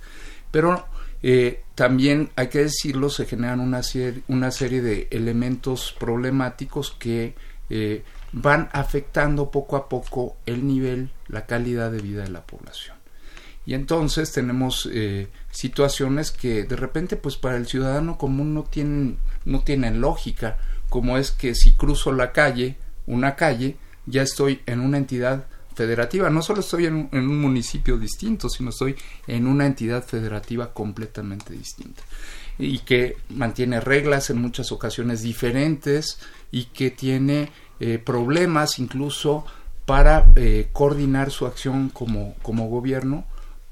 Pero 0.50 0.86
eh, 1.22 1.62
también 1.74 2.30
hay 2.36 2.48
que 2.48 2.60
decirlo, 2.60 3.10
se 3.10 3.26
generan 3.26 3.60
una, 3.60 3.82
serie, 3.82 4.22
una 4.28 4.50
serie 4.50 4.82
de 4.82 5.08
elementos 5.10 5.94
problemáticos 5.98 6.92
que 6.92 7.34
eh, 7.70 8.04
van 8.32 8.68
afectando 8.72 9.50
poco 9.50 9.76
a 9.76 9.88
poco 9.88 10.36
el 10.46 10.66
nivel, 10.66 11.10
la 11.28 11.46
calidad 11.46 11.90
de 11.90 12.00
vida 12.00 12.22
de 12.22 12.30
la 12.30 12.42
población. 12.42 12.96
Y 13.66 13.74
entonces 13.74 14.32
tenemos 14.32 14.88
eh, 14.92 15.28
situaciones 15.50 16.30
que 16.30 16.64
de 16.64 16.76
repente 16.76 17.16
pues 17.16 17.36
para 17.36 17.56
el 17.56 17.66
ciudadano 17.66 18.18
común 18.18 18.52
no 18.52 18.64
tienen, 18.64 19.18
no 19.44 19.60
tienen 19.60 20.00
lógica, 20.00 20.58
como 20.90 21.16
es 21.16 21.30
que 21.30 21.54
si 21.54 21.72
cruzo 21.72 22.12
la 22.12 22.32
calle, 22.32 22.76
una 23.06 23.36
calle, 23.36 23.76
ya 24.06 24.22
estoy 24.22 24.60
en 24.66 24.80
una 24.80 24.98
entidad 24.98 25.46
federativa. 25.74 26.30
No 26.30 26.42
solo 26.42 26.60
estoy 26.60 26.86
en 26.86 27.08
un, 27.10 27.40
municipio 27.40 27.98
distinto, 27.98 28.48
sino 28.48 28.70
estoy 28.70 28.96
en 29.26 29.46
una 29.46 29.66
entidad 29.66 30.04
federativa 30.04 30.72
completamente 30.72 31.52
distinta. 31.52 32.02
Y 32.58 32.80
que 32.80 33.16
mantiene 33.30 33.80
reglas 33.80 34.30
en 34.30 34.40
muchas 34.40 34.70
ocasiones 34.70 35.22
diferentes 35.22 36.18
y 36.52 36.66
que 36.66 36.90
tiene 36.90 37.50
eh, 37.80 37.98
problemas 37.98 38.78
incluso 38.78 39.44
para 39.86 40.26
eh, 40.36 40.68
coordinar 40.72 41.30
su 41.30 41.46
acción 41.46 41.88
como, 41.88 42.34
como 42.42 42.68
gobierno 42.68 43.24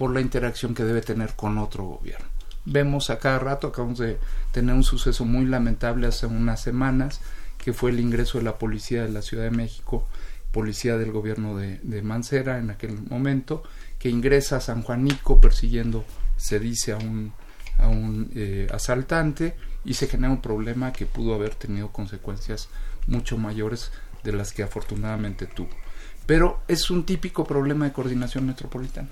por 0.02 0.12
la 0.12 0.20
interacción 0.20 0.74
que 0.74 0.82
debe 0.82 1.00
tener 1.00 1.34
con 1.36 1.58
otro 1.58 1.84
gobierno. 1.84 2.26
Vemos 2.64 3.08
a 3.08 3.20
cada 3.20 3.38
rato, 3.38 3.68
acabamos 3.68 4.00
de 4.00 4.18
tener 4.50 4.74
un 4.74 4.82
suceso 4.82 5.24
muy 5.24 5.44
lamentable 5.44 6.08
hace 6.08 6.26
unas 6.26 6.60
semanas, 6.60 7.20
que 7.56 7.72
fue 7.72 7.92
el 7.92 8.00
ingreso 8.00 8.38
de 8.38 8.42
la 8.42 8.58
policía 8.58 9.04
de 9.04 9.10
la 9.10 9.22
Ciudad 9.22 9.44
de 9.44 9.52
México, 9.52 10.08
policía 10.50 10.98
del 10.98 11.12
gobierno 11.12 11.56
de, 11.56 12.02
Mancera 12.02 12.58
en 12.58 12.70
aquel 12.70 13.00
momento, 13.00 13.62
que 14.00 14.08
ingresa 14.08 14.56
a 14.56 14.60
San 14.60 14.82
Juanico 14.82 15.40
persiguiendo, 15.40 16.04
se 16.36 16.58
dice, 16.58 16.94
a 16.94 16.96
un, 16.96 17.32
a 17.78 17.86
un 17.86 18.28
eh, 18.34 18.66
asaltante 18.72 19.54
y 19.84 19.94
se 19.94 20.08
genera 20.08 20.32
un 20.32 20.42
problema 20.42 20.92
que 20.92 21.06
pudo 21.06 21.32
haber 21.32 21.54
tenido 21.54 21.92
consecuencias 21.92 22.70
mucho 23.06 23.38
mayores 23.38 23.92
de 24.24 24.32
las 24.32 24.52
que 24.52 24.64
afortunadamente 24.64 25.46
tuvo. 25.46 25.70
Pero 26.26 26.60
es 26.66 26.90
un 26.90 27.06
típico 27.06 27.44
problema 27.44 27.84
de 27.84 27.92
coordinación 27.92 28.48
metropolitana 28.48 29.08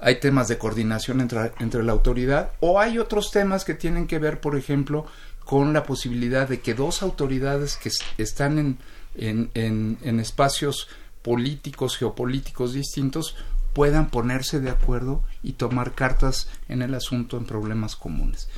hay 0.00 0.20
temas 0.20 0.48
de 0.48 0.58
coordinación 0.58 1.20
entre, 1.20 1.52
entre, 1.58 1.82
la 1.82 1.92
autoridad 1.92 2.52
o 2.60 2.80
hay 2.80 2.98
otros 2.98 3.30
temas 3.30 3.64
que 3.64 3.74
tienen 3.74 4.06
que 4.06 4.18
ver, 4.18 4.40
por 4.40 4.56
ejemplo, 4.56 5.06
con 5.44 5.72
la 5.72 5.84
posibilidad 5.84 6.48
de 6.48 6.60
que 6.60 6.74
dos 6.74 7.02
autoridades 7.02 7.76
que 7.76 7.90
están 8.22 8.58
en, 8.58 8.78
en, 9.16 9.98
en, 10.02 10.20
espacios 10.20 10.88
políticos, 11.22 11.96
geopolíticos 11.96 12.74
distintos, 12.74 13.34
puedan 13.72 14.10
ponerse 14.10 14.60
de 14.60 14.70
acuerdo 14.70 15.22
y 15.42 15.52
tomar 15.52 15.92
cartas 15.92 16.48
en 16.68 16.82
el 16.82 16.94
asunto 16.94 17.36
en 17.36 17.44
problemas 17.44 17.96
comunes. 17.96 18.48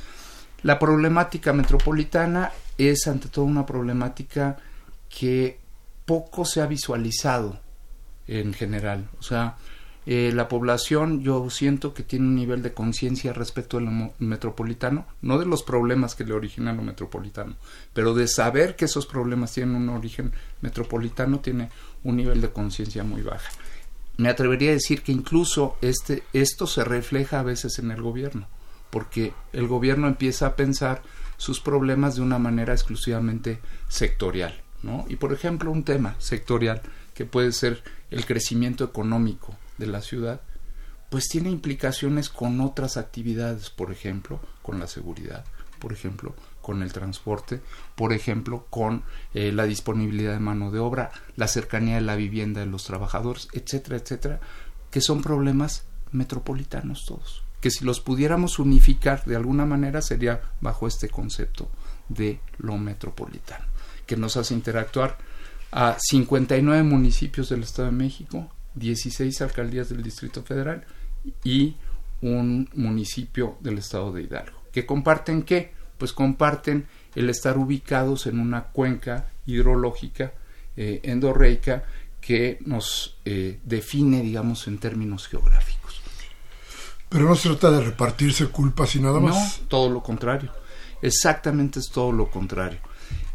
La 0.63 0.79
problemática 0.79 1.53
metropolitana 1.53 2.51
es 2.77 3.07
ante 3.07 3.29
todo 3.29 3.45
una 3.45 3.65
problemática 3.65 4.57
que 5.09 5.59
poco 6.05 6.45
se 6.45 6.61
ha 6.61 6.67
visualizado 6.67 7.59
en 8.27 8.53
general. 8.53 9.09
O 9.19 9.23
sea, 9.23 9.57
eh, 10.07 10.31
la 10.33 10.47
población 10.47 11.21
yo 11.21 11.47
siento 11.51 11.93
que 11.93 12.01
tiene 12.01 12.25
un 12.25 12.35
nivel 12.35 12.63
de 12.63 12.73
conciencia 12.73 13.33
respecto 13.33 13.77
al 13.77 14.11
metropolitano, 14.17 15.05
no 15.21 15.37
de 15.37 15.45
los 15.45 15.61
problemas 15.61 16.15
que 16.15 16.23
le 16.23 16.33
originan 16.33 16.77
lo 16.77 16.83
metropolitano, 16.83 17.55
pero 17.93 18.15
de 18.15 18.27
saber 18.27 18.75
que 18.75 18.85
esos 18.85 19.05
problemas 19.05 19.53
tienen 19.53 19.75
un 19.75 19.89
origen 19.89 20.31
metropolitano 20.61 21.39
tiene 21.39 21.69
un 22.03 22.15
nivel 22.15 22.41
de 22.41 22.49
conciencia 22.49 23.03
muy 23.03 23.21
baja. 23.21 23.51
Me 24.17 24.29
atrevería 24.29 24.71
a 24.71 24.73
decir 24.73 25.03
que 25.03 25.11
incluso 25.11 25.77
este, 25.81 26.23
esto 26.33 26.65
se 26.65 26.83
refleja 26.83 27.39
a 27.39 27.43
veces 27.43 27.77
en 27.77 27.91
el 27.91 28.01
gobierno, 28.01 28.47
porque 28.89 29.33
el 29.53 29.67
gobierno 29.67 30.07
empieza 30.07 30.47
a 30.47 30.55
pensar 30.55 31.03
sus 31.37 31.59
problemas 31.59 32.15
de 32.15 32.21
una 32.23 32.39
manera 32.39 32.73
exclusivamente 32.73 33.59
sectorial, 33.87 34.61
¿no? 34.81 35.05
Y 35.09 35.15
por 35.15 35.31
ejemplo, 35.31 35.71
un 35.71 35.83
tema 35.83 36.15
sectorial 36.17 36.81
que 37.13 37.25
puede 37.25 37.51
ser 37.51 37.83
el 38.09 38.25
crecimiento 38.25 38.83
económico 38.83 39.55
de 39.77 39.87
la 39.87 40.01
ciudad, 40.01 40.41
pues 41.09 41.27
tiene 41.27 41.49
implicaciones 41.49 42.29
con 42.29 42.61
otras 42.61 42.95
actividades, 42.95 43.69
por 43.69 43.91
ejemplo, 43.91 44.39
con 44.61 44.79
la 44.79 44.87
seguridad, 44.87 45.43
por 45.77 45.91
ejemplo, 45.91 46.35
con 46.61 46.83
el 46.83 46.93
transporte, 46.93 47.59
por 47.95 48.13
ejemplo, 48.13 48.65
con 48.69 49.03
eh, 49.33 49.51
la 49.51 49.65
disponibilidad 49.65 50.31
de 50.33 50.39
mano 50.39 50.71
de 50.71 50.79
obra, 50.79 51.11
la 51.35 51.47
cercanía 51.47 51.95
de 51.95 52.01
la 52.01 52.15
vivienda 52.15 52.61
de 52.61 52.67
los 52.67 52.85
trabajadores, 52.85 53.49
etcétera, 53.51 53.97
etcétera, 53.97 54.39
que 54.89 55.01
son 55.01 55.21
problemas 55.21 55.83
metropolitanos 56.11 57.03
todos, 57.05 57.43
que 57.59 57.71
si 57.71 57.83
los 57.83 57.99
pudiéramos 57.99 58.59
unificar 58.59 59.25
de 59.25 59.35
alguna 59.35 59.65
manera 59.65 60.01
sería 60.01 60.41
bajo 60.61 60.87
este 60.87 61.09
concepto 61.09 61.69
de 62.09 62.39
lo 62.57 62.77
metropolitano, 62.77 63.65
que 64.05 64.17
nos 64.17 64.37
hace 64.37 64.53
interactuar 64.53 65.17
a 65.71 65.97
59 65.99 66.83
municipios 66.83 67.49
del 67.49 67.63
Estado 67.63 67.87
de 67.87 67.97
México, 67.97 68.49
16 68.75 69.41
alcaldías 69.41 69.89
del 69.89 70.03
Distrito 70.03 70.43
Federal 70.43 70.85
y 71.43 71.75
un 72.21 72.69
municipio 72.73 73.57
del 73.61 73.79
estado 73.79 74.11
de 74.11 74.23
Hidalgo. 74.23 74.59
¿Que 74.71 74.85
comparten 74.85 75.43
qué? 75.43 75.73
Pues 75.97 76.13
comparten 76.13 76.87
el 77.15 77.29
estar 77.29 77.57
ubicados 77.57 78.25
en 78.27 78.39
una 78.39 78.63
cuenca 78.65 79.27
hidrológica 79.45 80.33
eh, 80.77 81.01
endorreica 81.03 81.83
que 82.21 82.59
nos 82.65 83.17
eh, 83.25 83.59
define, 83.63 84.21
digamos, 84.21 84.67
en 84.67 84.77
términos 84.77 85.27
geográficos. 85.27 86.01
Pero 87.09 87.27
no 87.27 87.35
se 87.35 87.49
trata 87.49 87.71
de 87.71 87.81
repartirse 87.81 88.47
culpas 88.47 88.95
y 88.95 89.01
nada 89.01 89.19
más. 89.19 89.59
No, 89.61 89.67
todo 89.67 89.89
lo 89.89 90.01
contrario. 90.01 90.51
Exactamente 91.01 91.79
es 91.79 91.89
todo 91.89 92.11
lo 92.11 92.29
contrario. 92.29 92.79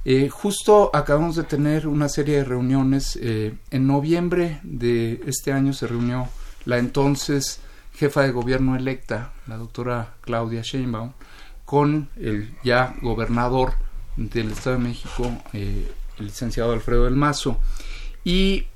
Eh, 0.08 0.28
justo 0.28 0.92
acabamos 0.94 1.34
de 1.34 1.42
tener 1.42 1.88
una 1.88 2.08
serie 2.08 2.36
de 2.36 2.44
reuniones. 2.44 3.18
Eh, 3.20 3.56
en 3.72 3.88
noviembre 3.88 4.60
de 4.62 5.20
este 5.26 5.52
año 5.52 5.72
se 5.72 5.88
reunió 5.88 6.28
la 6.64 6.78
entonces 6.78 7.58
jefa 7.92 8.22
de 8.22 8.30
gobierno 8.30 8.76
electa, 8.76 9.32
la 9.48 9.56
doctora 9.56 10.14
Claudia 10.20 10.62
Sheinbaum, 10.62 11.10
con 11.64 12.08
el 12.14 12.54
ya 12.62 12.94
gobernador 13.02 13.72
del 14.16 14.52
Estado 14.52 14.76
de 14.76 14.84
México, 14.84 15.28
eh, 15.52 15.90
el 16.20 16.26
licenciado 16.26 16.72
Alfredo 16.72 17.06
del 17.06 17.16
Mazo. 17.16 17.58
Y 18.22 18.66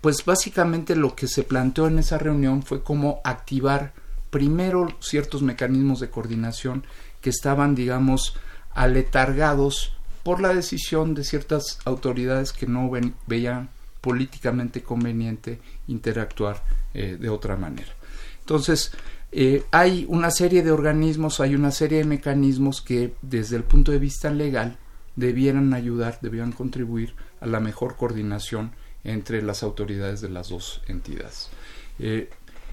pues 0.00 0.24
básicamente 0.24 0.96
lo 0.96 1.14
que 1.14 1.28
se 1.28 1.42
planteó 1.42 1.88
en 1.88 1.98
esa 1.98 2.16
reunión 2.16 2.62
fue 2.62 2.82
cómo 2.82 3.20
activar 3.22 3.92
primero 4.30 4.88
ciertos 5.00 5.42
mecanismos 5.42 6.00
de 6.00 6.08
coordinación 6.08 6.86
que 7.20 7.28
estaban, 7.28 7.74
digamos, 7.74 8.38
aletargados 8.72 9.94
por 10.24 10.40
la 10.40 10.52
decisión 10.52 11.14
de 11.14 11.22
ciertas 11.22 11.78
autoridades 11.84 12.52
que 12.52 12.66
no 12.66 12.90
veían 13.26 13.70
políticamente 14.00 14.82
conveniente 14.82 15.60
interactuar 15.86 16.64
eh, 16.92 17.16
de 17.20 17.28
otra 17.28 17.56
manera. 17.56 17.92
Entonces, 18.40 18.92
eh, 19.32 19.64
hay 19.70 20.06
una 20.08 20.30
serie 20.30 20.62
de 20.62 20.72
organismos, 20.72 21.40
hay 21.40 21.54
una 21.54 21.70
serie 21.70 21.98
de 21.98 22.04
mecanismos 22.04 22.82
que 22.82 23.14
desde 23.22 23.56
el 23.56 23.64
punto 23.64 23.92
de 23.92 23.98
vista 23.98 24.30
legal 24.30 24.78
debieran 25.16 25.72
ayudar, 25.74 26.18
debieran 26.20 26.52
contribuir 26.52 27.14
a 27.40 27.46
la 27.46 27.60
mejor 27.60 27.96
coordinación 27.96 28.72
entre 29.04 29.42
las 29.42 29.62
autoridades 29.62 30.20
de 30.20 30.30
las 30.30 30.48
dos 30.48 30.82
entidades. 30.88 31.50
Eh, 31.98 32.30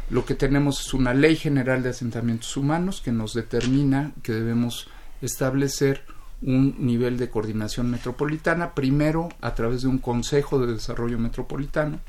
lo 0.10 0.25
que 0.25 0.36
tenemos 0.36 0.81
es 0.81 0.93
una 0.93 1.13
ley 1.13 1.36
general 1.36 1.84
de 1.84 1.89
asentamientos 1.89 2.55
humanos 2.58 3.01
que 3.01 3.12
nos 3.12 3.34
determina 3.34 4.13
que 4.24 4.34
debemos 4.34 4.88
establecer 5.22 6.03
un 6.41 6.75
nivel 6.79 7.17
de 7.17 7.29
coordinación 7.29 7.91
metropolitana, 7.91 8.74
primero 8.74 9.29
a 9.41 9.53
través 9.53 9.83
de 9.83 9.88
un 9.88 10.00
Consejo 10.00 10.60
de 10.60 10.74
Desarrollo 10.74 11.19
Metropolitano, 11.19 12.00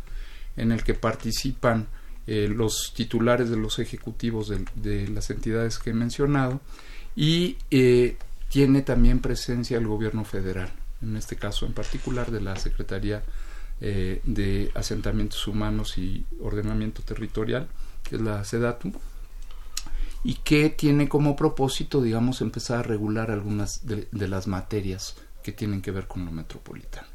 en 0.57 0.73
el 0.73 0.85
que 0.85 0.95
participan 0.95 1.87
eh, 2.27 2.49
los 2.49 2.93
titulares 2.95 3.51
de 3.51 3.57
los 3.57 3.79
ejecutivos 3.79 4.53
de, 4.77 5.09
las 5.09 5.31
entidades 5.31 5.79
que 5.79 5.91
he 5.91 5.95
mencionado 5.95 6.61
y 7.17 7.57
eh, 7.71 8.17
tiene 8.49 8.83
también 8.83 9.21
presencia 9.21 9.77
el 9.77 9.87
gobierno 9.87 10.25
federal, 10.25 10.71
en 11.03 11.17
este 11.17 11.37
caso 11.37 11.67
en 11.67 11.73
particular 11.73 12.31
de 12.31 12.41
la 12.41 12.55
Secretaría 12.57 13.23
eh, 13.81 14.21
de 14.25 14.71
Asentamientos 14.75 15.47
Humanos 15.49 15.99
y 15.99 16.25
Ordenamiento 16.41 17.03
Territorial, 17.03 17.67
que 18.05 18.17
es 18.17 18.23
la 18.23 18.45
SEDATU, 18.45 18.93
y 20.25 20.35
que 20.35 20.71
tiene 20.71 21.09
como 21.09 21.37
propósito, 21.37 22.01
digamos, 22.01 22.41
empezar 22.41 22.79
a 22.79 22.83
regular 22.83 23.31
algunas 23.31 23.87
de, 23.87 24.07
las 24.13 24.47
materias 24.47 25.17
que 25.43 25.53
tienen 25.53 25.83
que 25.83 25.91
ver 25.91 26.07
con 26.07 26.25
lo 26.25 26.31
metropolitano. 26.31 27.09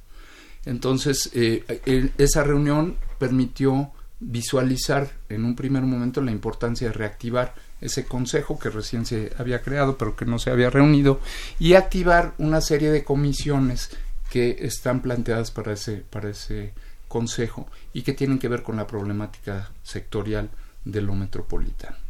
Entonces, 0.65 1.31
esa 1.33 2.43
reunión 2.43 2.97
permitió 3.17 3.91
visualizar 4.19 5.09
en 5.29 5.45
un 5.45 5.55
primer 5.55 5.83
momento 5.83 6.21
la 6.21 6.31
importancia 6.31 6.87
de 6.87 6.93
reactivar 6.93 7.53
ese 7.79 8.05
consejo 8.05 8.57
que 8.57 8.69
recién 8.69 9.05
se 9.05 9.31
había 9.37 9.61
creado 9.61 9.97
pero 9.97 10.15
que 10.15 10.25
no 10.25 10.39
se 10.39 10.49
había 10.49 10.71
reunido 10.71 11.21
y 11.59 11.75
activar 11.75 12.33
una 12.39 12.59
serie 12.61 12.89
de 12.89 13.03
comisiones 13.03 13.91
que 14.31 14.57
están 14.61 15.01
planteadas 15.01 15.51
para 15.51 15.73
ese, 15.73 15.97
para 15.97 16.29
ese 16.29 16.73
consejo 17.07 17.67
y 17.93 18.01
que 18.01 18.13
tienen 18.13 18.39
que 18.39 18.49
ver 18.49 18.63
con 18.63 18.75
la 18.75 18.87
problemática 18.87 19.71
sectorial 19.83 20.49
de 20.83 21.01
lo 21.01 21.13
metropolitano. 21.13 22.06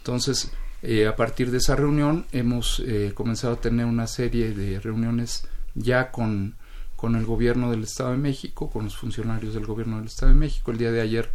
Entonces, 0.00 0.50
eh, 0.82 1.06
a 1.06 1.14
partir 1.14 1.50
de 1.50 1.58
esa 1.58 1.76
reunión 1.76 2.26
hemos 2.32 2.82
eh, 2.86 3.12
comenzado 3.14 3.54
a 3.54 3.60
tener 3.60 3.84
una 3.84 4.06
serie 4.06 4.52
de 4.52 4.80
reuniones 4.80 5.46
ya 5.74 6.10
con, 6.10 6.54
con 6.96 7.16
el 7.16 7.26
gobierno 7.26 7.70
del 7.70 7.84
Estado 7.84 8.12
de 8.12 8.16
México, 8.16 8.70
con 8.70 8.84
los 8.84 8.96
funcionarios 8.96 9.52
del 9.52 9.66
gobierno 9.66 9.98
del 9.98 10.06
Estado 10.06 10.32
de 10.32 10.38
México. 10.38 10.70
El 10.70 10.78
día 10.78 10.90
de 10.90 11.02
ayer 11.02 11.30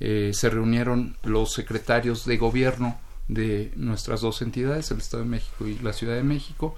eh, 0.00 0.30
se 0.34 0.48
reunieron 0.48 1.16
los 1.24 1.52
secretarios 1.52 2.24
de 2.24 2.38
gobierno 2.38 2.98
de 3.28 3.72
nuestras 3.76 4.22
dos 4.22 4.40
entidades, 4.40 4.90
el 4.90 4.98
Estado 4.98 5.24
de 5.24 5.28
México 5.28 5.66
y 5.66 5.78
la 5.80 5.92
Ciudad 5.92 6.14
de 6.14 6.22
México, 6.22 6.74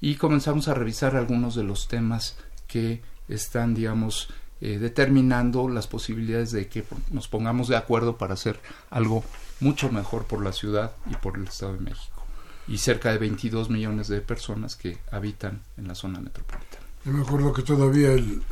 y 0.00 0.16
comenzamos 0.16 0.66
a 0.66 0.74
revisar 0.74 1.14
algunos 1.14 1.54
de 1.54 1.62
los 1.62 1.86
temas 1.86 2.36
que 2.66 3.00
están, 3.28 3.74
digamos, 3.74 4.28
eh, 4.60 4.78
determinando 4.78 5.68
las 5.68 5.86
posibilidades 5.86 6.52
de 6.52 6.68
que 6.68 6.84
nos 7.10 7.28
pongamos 7.28 7.68
de 7.68 7.76
acuerdo 7.76 8.16
para 8.16 8.34
hacer 8.34 8.58
algo 8.90 9.24
mucho 9.60 9.90
mejor 9.90 10.24
por 10.24 10.42
la 10.42 10.52
ciudad 10.52 10.92
y 11.10 11.14
por 11.16 11.36
el 11.36 11.44
Estado 11.44 11.74
de 11.74 11.80
México. 11.80 12.22
Y 12.66 12.78
cerca 12.78 13.12
de 13.12 13.18
22 13.18 13.70
millones 13.70 14.08
de 14.08 14.20
personas 14.20 14.76
que 14.76 14.98
habitan 15.10 15.62
en 15.76 15.88
la 15.88 15.94
zona 15.94 16.20
metropolitana. 16.20 16.84
Yo 17.04 17.12
me 17.12 17.22
acuerdo 17.22 17.52
que 17.52 17.62
todavía 17.62 18.12
el, 18.12 18.42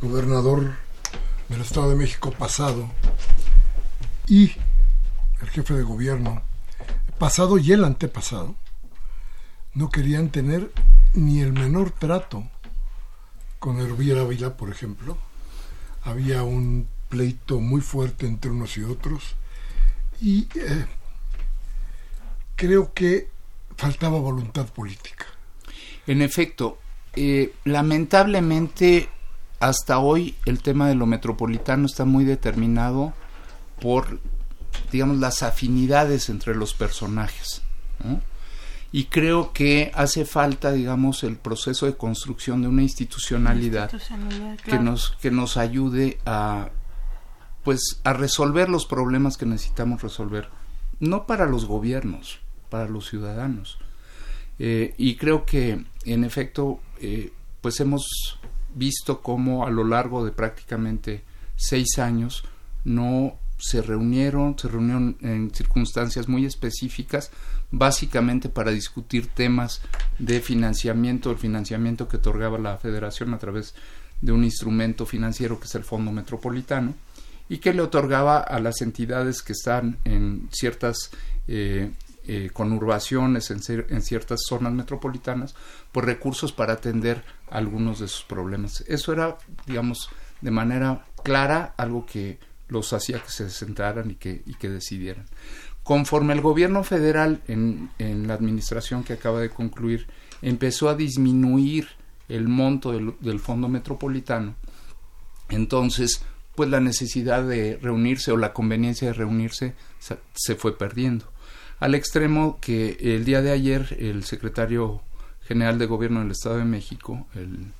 gobernador 0.00 0.72
del 1.48 1.60
Estado 1.60 1.90
de 1.90 1.96
México 1.96 2.32
pasado 2.32 2.90
y 4.26 4.52
el 5.40 5.50
jefe 5.50 5.74
de 5.74 5.82
gobierno, 5.82 6.42
pasado 7.18 7.58
y 7.58 7.72
el 7.72 7.84
antepasado, 7.84 8.56
no 9.74 9.88
querían 9.90 10.30
tener 10.30 10.72
ni 11.14 11.40
el 11.40 11.52
menor 11.52 11.90
trato 11.90 12.48
con 13.58 13.78
Herbier 13.80 14.18
Ávila, 14.18 14.56
por 14.56 14.70
ejemplo. 14.70 15.16
Había 16.02 16.42
un 16.42 16.88
pleito 17.08 17.60
muy 17.60 17.80
fuerte 17.80 18.26
entre 18.26 18.50
unos 18.50 18.76
y 18.76 18.82
otros 18.82 19.36
y 20.22 20.46
eh, 20.54 20.86
creo 22.54 22.94
que 22.94 23.28
faltaba 23.76 24.20
voluntad 24.20 24.66
política. 24.66 25.26
En 26.06 26.22
efecto, 26.22 26.78
eh, 27.14 27.52
lamentablemente 27.64 29.08
hasta 29.58 29.98
hoy 29.98 30.36
el 30.46 30.62
tema 30.62 30.88
de 30.88 30.94
lo 30.94 31.06
metropolitano 31.06 31.86
está 31.86 32.04
muy 32.04 32.24
determinado 32.24 33.12
por, 33.80 34.20
digamos, 34.92 35.18
las 35.18 35.42
afinidades 35.42 36.28
entre 36.28 36.54
los 36.54 36.72
personajes. 36.72 37.62
Y 38.92 39.04
creo 39.04 39.52
que 39.52 39.90
hace 39.94 40.24
falta, 40.24 40.70
digamos, 40.72 41.24
el 41.24 41.36
proceso 41.36 41.86
de 41.86 41.96
construcción 41.96 42.62
de 42.62 42.68
una 42.68 42.82
institucionalidad, 42.82 43.90
que, 44.64 44.78
nos, 44.78 45.16
que 45.20 45.30
nos 45.30 45.56
ayude 45.56 46.18
a, 46.26 46.70
pues, 47.64 48.00
a 48.04 48.12
resolver 48.12 48.68
los 48.68 48.86
problemas 48.86 49.36
que 49.36 49.46
necesitamos 49.46 50.02
resolver, 50.02 50.48
no 51.00 51.26
para 51.26 51.46
los 51.46 51.66
gobiernos, 51.66 52.40
para 52.70 52.88
los 52.88 53.08
ciudadanos. 53.08 53.78
Eh, 54.58 54.94
y 54.98 55.16
creo 55.16 55.44
que, 55.44 55.84
en 56.04 56.24
efecto, 56.24 56.80
eh, 57.00 57.32
pues 57.60 57.80
hemos 57.80 58.38
visto 58.74 59.20
cómo 59.20 59.66
a 59.66 59.70
lo 59.70 59.84
largo 59.84 60.24
de 60.24 60.32
prácticamente 60.32 61.24
seis 61.56 61.98
años 61.98 62.44
no 62.84 63.38
se 63.58 63.80
reunieron, 63.80 64.58
se 64.58 64.68
reunieron 64.68 65.16
en 65.20 65.54
circunstancias 65.54 66.28
muy 66.28 66.44
específicas, 66.44 67.30
básicamente 67.70 68.48
para 68.48 68.72
discutir 68.72 69.28
temas 69.28 69.80
de 70.18 70.40
financiamiento, 70.40 71.30
el 71.30 71.38
financiamiento 71.38 72.08
que 72.08 72.16
otorgaba 72.16 72.58
la 72.58 72.76
federación 72.76 73.34
a 73.34 73.38
través 73.38 73.74
de 74.20 74.32
un 74.32 74.42
instrumento 74.42 75.06
financiero 75.06 75.60
que 75.60 75.66
es 75.66 75.74
el 75.76 75.84
Fondo 75.84 76.10
Metropolitano 76.10 76.94
y 77.52 77.58
que 77.58 77.74
le 77.74 77.82
otorgaba 77.82 78.38
a 78.38 78.60
las 78.60 78.80
entidades 78.80 79.42
que 79.42 79.52
están 79.52 79.98
en 80.06 80.48
ciertas 80.50 81.10
eh, 81.46 81.90
eh, 82.26 82.48
conurbaciones, 82.50 83.50
en, 83.50 83.60
ciertas 84.00 84.40
zonas 84.48 84.72
metropolitanas, 84.72 85.54
por 85.92 86.06
recursos 86.06 86.50
para 86.50 86.72
atender 86.72 87.22
algunos 87.50 88.00
de 88.00 88.08
sus 88.08 88.24
problemas. 88.24 88.82
Eso 88.88 89.12
era, 89.12 89.36
digamos, 89.66 90.08
de 90.40 90.50
manera 90.50 91.04
clara 91.22 91.74
algo 91.76 92.06
que 92.06 92.38
los 92.68 92.90
hacía 92.94 93.22
que 93.22 93.28
se 93.28 93.50
sentaran 93.50 94.12
y 94.12 94.14
que, 94.14 94.42
y 94.46 94.54
que 94.54 94.70
decidieran. 94.70 95.26
Conforme 95.82 96.32
el 96.32 96.40
gobierno 96.40 96.82
federal 96.84 97.42
en, 97.48 97.90
en, 97.98 98.28
la 98.28 98.32
administración 98.32 99.04
que 99.04 99.12
acaba 99.12 99.40
de 99.40 99.50
concluir 99.50 100.06
empezó 100.40 100.88
a 100.88 100.94
disminuir 100.94 101.88
el 102.30 102.48
monto 102.48 102.92
del, 102.92 103.12
del 103.20 103.40
fondo 103.40 103.68
metropolitano, 103.68 104.54
entonces 105.50 106.24
pues 106.54 106.68
la 106.68 106.80
necesidad 106.80 107.42
de 107.42 107.78
reunirse 107.80 108.32
o 108.32 108.36
la 108.36 108.52
conveniencia 108.52 109.08
de 109.08 109.14
reunirse 109.14 109.74
se, 110.34 110.54
fue 110.54 110.76
perdiendo. 110.76 111.26
Al 111.80 111.94
extremo 111.94 112.58
que 112.60 112.96
el 113.00 113.24
día 113.24 113.42
de 113.42 113.50
ayer 113.50 113.96
el 113.98 114.24
secretario 114.24 115.00
general 115.42 115.78
de 115.78 115.86
gobierno 115.86 116.20
del 116.20 116.30
Estado 116.30 116.58
de 116.58 116.64
México, 116.64 117.26
el 117.34 117.72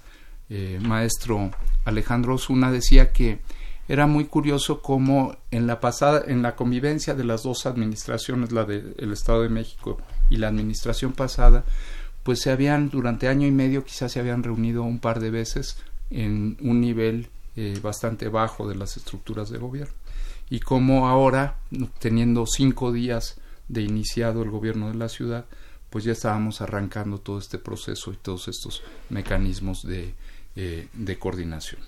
eh, 0.50 0.78
maestro 0.82 1.50
Alejandro 1.84 2.34
Osuna, 2.34 2.72
decía 2.72 3.12
que 3.12 3.40
era 3.88 4.06
muy 4.06 4.24
curioso 4.24 4.80
cómo 4.80 5.36
en 5.50 5.66
la 5.66 5.80
pasada, 5.80 6.22
en 6.26 6.42
la 6.42 6.56
convivencia 6.56 7.14
de 7.14 7.24
las 7.24 7.42
dos 7.42 7.66
administraciones, 7.66 8.52
la 8.52 8.64
del 8.64 9.12
Estado 9.12 9.42
de 9.42 9.48
México 9.48 9.98
y 10.30 10.36
la 10.36 10.48
administración 10.48 11.12
pasada, 11.12 11.64
pues 12.22 12.40
se 12.40 12.50
habían 12.50 12.88
durante 12.88 13.28
año 13.28 13.46
y 13.46 13.50
medio 13.50 13.84
quizás 13.84 14.12
se 14.12 14.20
habían 14.20 14.42
reunido 14.42 14.82
un 14.82 14.98
par 14.98 15.20
de 15.20 15.30
veces 15.30 15.76
en 16.10 16.56
un 16.60 16.80
nivel 16.80 17.28
eh, 17.56 17.78
bastante 17.82 18.28
bajo 18.28 18.68
de 18.68 18.74
las 18.74 18.96
estructuras 18.96 19.50
de 19.50 19.58
gobierno 19.58 19.94
y 20.50 20.60
cómo 20.60 21.08
ahora 21.08 21.58
teniendo 21.98 22.46
cinco 22.46 22.92
días 22.92 23.40
de 23.68 23.82
iniciado 23.82 24.42
el 24.42 24.50
gobierno 24.50 24.88
de 24.88 24.94
la 24.94 25.08
ciudad 25.08 25.46
pues 25.90 26.04
ya 26.04 26.12
estábamos 26.12 26.60
arrancando 26.60 27.18
todo 27.18 27.38
este 27.38 27.58
proceso 27.58 28.12
y 28.12 28.16
todos 28.16 28.48
estos 28.48 28.82
mecanismos 29.10 29.86
de, 29.86 30.14
eh, 30.56 30.88
de 30.92 31.18
coordinación 31.18 31.80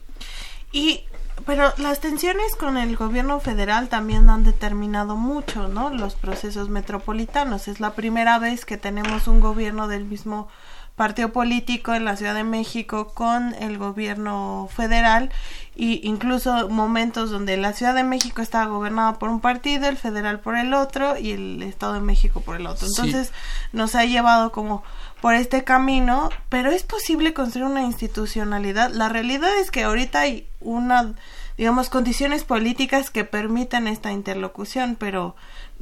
y 0.73 1.05
pero 1.47 1.73
las 1.79 2.01
tensiones 2.01 2.55
con 2.55 2.77
el 2.77 2.97
gobierno 2.97 3.41
federal 3.41 3.89
también 3.89 4.31
han 4.31 4.45
determinado 4.45 5.17
mucho, 5.17 5.67
¿no? 5.67 5.91
Los 5.91 6.15
procesos 6.15 6.69
metropolitanos. 6.69 7.67
Es 7.67 7.81
la 7.81 7.95
primera 7.95 8.39
vez 8.39 8.65
que 8.65 8.77
tenemos 8.77 9.27
un 9.27 9.41
gobierno 9.41 9.89
del 9.89 10.05
mismo 10.05 10.49
partido 10.97 11.33
político 11.33 11.93
en 11.95 12.05
la 12.05 12.17
Ciudad 12.17 12.35
de 12.35 12.45
México 12.45 13.09
con 13.15 13.55
el 13.55 13.79
gobierno 13.79 14.69
federal 14.75 15.31
y 15.75 16.01
incluso 16.07 16.69
momentos 16.69 17.31
donde 17.31 17.57
la 17.57 17.73
Ciudad 17.73 17.95
de 17.95 18.05
México 18.05 18.43
estaba 18.43 18.67
gobernada 18.67 19.19
por 19.19 19.29
un 19.29 19.41
partido, 19.41 19.89
el 19.89 19.97
federal 19.97 20.39
por 20.39 20.57
el 20.57 20.73
otro 20.73 21.19
y 21.19 21.33
el 21.33 21.63
Estado 21.63 21.95
de 21.95 22.01
México 22.01 22.41
por 22.41 22.57
el 22.57 22.67
otro. 22.67 22.87
Entonces 22.87 23.33
nos 23.73 23.97
ha 23.97 24.05
llevado 24.05 24.53
como 24.53 24.85
por 25.21 25.35
este 25.35 25.65
camino, 25.65 26.29
pero 26.49 26.71
es 26.71 26.85
posible 26.85 27.33
construir 27.33 27.67
una 27.67 27.83
institucionalidad. 27.83 28.91
La 28.91 29.09
realidad 29.09 29.57
es 29.59 29.73
que 29.73 29.83
ahorita 29.83 30.21
hay 30.21 30.47
una, 30.61 31.15
digamos, 31.57 31.91
condiciones 31.91 32.45
políticas 32.45 33.11
que 33.11 33.25
permiten 33.25 33.89
esta 33.89 34.13
interlocución, 34.13 34.97
pero 34.99 35.35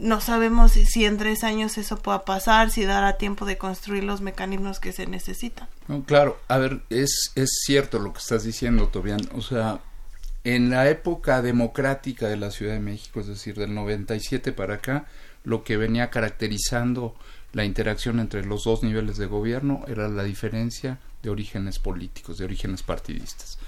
no 0.03 0.21
sabemos 0.21 0.73
si, 0.73 1.05
en 1.05 1.17
tres 1.17 1.45
años 1.45 1.79
eso 1.79 1.97
pueda 1.97 2.25
pasar, 2.25 2.71
si 2.71 2.85
dará 2.85 3.17
tiempo 3.17 3.47
de 3.47 3.57
construir 3.57 4.05
los 4.05 4.21
mecanismos 4.21 4.81
que 4.81 4.93
se 4.93 5.07
necesitan. 5.07 5.69
claro, 6.07 6.39
a 6.49 6.59
ver, 6.59 6.83
es, 6.91 7.33
es 7.37 7.63
cierto 7.65 7.99
lo 8.01 8.13
que 8.13 8.19
estás 8.19 8.43
diciendo, 8.43 8.89
Tobián. 8.89 9.21
O 9.35 9.43
sea, 9.43 9.81
en 10.45 10.71
la 10.71 10.91
época 10.91 11.41
democrática 11.41 12.29
de 12.29 12.37
la 12.37 12.51
Ciudad 12.51 12.75
de 12.75 12.81
México, 12.81 13.21
es 13.21 13.29
decir, 13.29 13.55
del 13.55 13.75
97 13.75 14.53
para 14.53 14.75
acá, 14.75 15.07
lo 15.45 15.63
que 15.63 15.77
venía 15.77 16.11
caracterizando 16.11 17.15
la 17.53 17.65
interacción 17.65 18.19
entre 18.19 18.45
los 18.45 18.65
dos 18.65 18.83
niveles 18.83 19.19
de 19.19 19.27
gobierno 19.27 19.85
era 19.87 20.09
la 20.09 20.25
diferencia 20.25 20.99
de 21.23 21.31
orígenes 21.31 21.79
políticos, 21.79 22.39
de 22.39 22.45
orígenes 22.45 22.83
partidistas. 22.83 23.59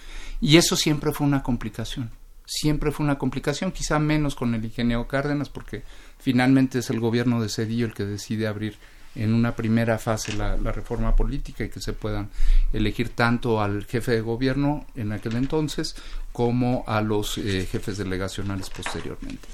Y 0.41 0.57
eso 0.57 0.75
siempre 0.75 1.13
fue 1.13 1.27
una 1.27 1.43
complicación 1.43 2.11
siempre 2.47 2.93
fue 2.93 3.05
una 3.05 3.19
complicación, 3.19 3.73
quizá 3.73 3.99
menos 3.99 4.35
con 4.35 4.55
el 4.55 4.65
ingeniero 4.65 5.09
Cárdenas, 5.09 5.49
porque 5.49 5.83
finalmente 6.25 6.79
es 6.79 6.89
el 6.89 7.01
gobierno 7.01 7.43
de 7.43 7.51
Cedillo 7.51 7.85
el 7.85 7.93
que 7.93 8.07
decide 8.07 8.47
abrir 8.47 8.79
en 9.15 9.35
una 9.35 9.55
primera 9.55 9.99
fase 9.99 10.33
la, 10.33 10.57
reforma 10.57 11.15
política 11.15 11.65
y 11.65 11.69
que 11.69 11.81
se 11.81 11.93
puedan 11.93 12.31
elegir 12.73 13.11
tanto 13.11 13.61
al 13.61 13.85
jefe 13.85 14.13
de 14.13 14.21
gobierno 14.23 14.87
en 14.97 15.13
aquel 15.13 15.37
entonces 15.37 15.95
como 16.33 16.83
a 16.87 17.03
los 17.03 17.37
eh, 17.37 17.69
jefes 17.71 17.99
delegacionales 17.99 18.71
posteriormente. 18.71 19.47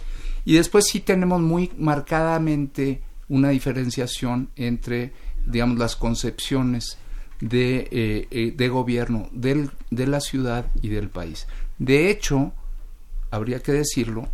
Y 0.45 0.55
después 0.55 0.87
sí 0.87 1.01
tenemos 1.01 1.41
muy 1.41 1.73
marcadamente 1.77 3.03
una 3.29 3.49
diferenciación 3.49 4.51
entre, 4.55 5.13
digamos, 5.47 5.77
las 5.77 5.97
concepciones 5.97 6.99
de, 7.41 7.89
eh, 7.91 8.29
eh, 8.31 8.55
de 8.57 8.69
gobierno 8.69 9.29
de 9.33 10.07
la 10.07 10.21
ciudad 10.21 10.67
y 10.83 10.89
del 10.89 11.09
país. 11.09 11.49
De 11.79 12.11
hecho, 12.11 12.53
habría 13.33 13.61
que 13.61 13.73
decirlo, 13.73 14.29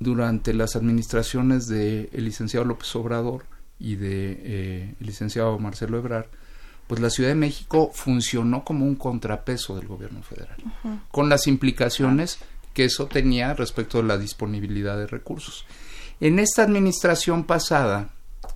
durante 0.00 0.54
las 0.54 0.76
administraciones 0.76 1.66
del 1.66 2.08
licenciado 2.12 2.64
López 2.64 2.94
Obrador 2.96 3.44
y 3.78 3.96
de 3.96 4.40
eh, 4.42 4.94
el 5.00 5.06
licenciado 5.06 5.58
Marcelo 5.58 5.98
Ebrard, 5.98 6.26
pues 6.86 7.00
la 7.00 7.10
Ciudad 7.10 7.30
de 7.30 7.34
México 7.34 7.90
funcionó 7.92 8.64
como 8.64 8.86
un 8.86 8.96
contrapeso 8.96 9.76
del 9.76 9.86
gobierno 9.86 10.22
federal, 10.22 10.56
con 11.10 11.28
las 11.28 11.46
implicaciones 11.46 12.38
que 12.72 12.84
eso 12.84 13.06
tenía 13.06 13.54
respecto 13.54 13.98
de 13.98 14.04
la 14.04 14.16
disponibilidad 14.16 14.96
de 14.96 15.06
recursos. 15.06 15.66
En 16.20 16.38
esta 16.38 16.62
administración 16.62 17.44
pasada, 17.44 18.10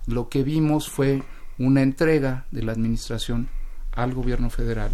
lo 0.07 0.29
que 0.29 0.43
vimos 0.43 0.89
fue 0.89 1.23
una 1.59 1.81
entrega 1.81 2.45
de 2.51 2.63
la 2.63 2.71
administración 2.71 3.49
al 3.91 4.13
gobierno 4.13 4.49
federal 4.49 4.89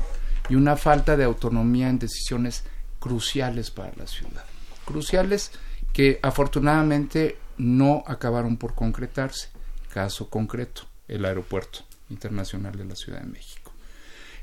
y 0.49 0.55
una 0.55 0.75
falta 0.75 1.15
de 1.15 1.23
autonomía 1.23 1.89
en 1.89 1.99
decisiones 1.99 2.63
cruciales 2.99 3.71
para 3.71 3.93
la 3.95 4.07
ciudad 4.07 4.43
cruciales 4.89 5.51
que 5.99 6.17
afortunadamente 6.21 7.37
no 7.57 8.05
acabaron 8.07 8.55
por 8.55 8.73
concretarse. 8.73 9.49
Caso 9.91 10.29
concreto, 10.29 10.83
el 11.09 11.25
aeropuerto 11.25 11.79
internacional 12.09 12.77
de 12.77 12.85
la 12.85 12.95
Ciudad 12.95 13.19
de 13.19 13.27
México. 13.27 13.73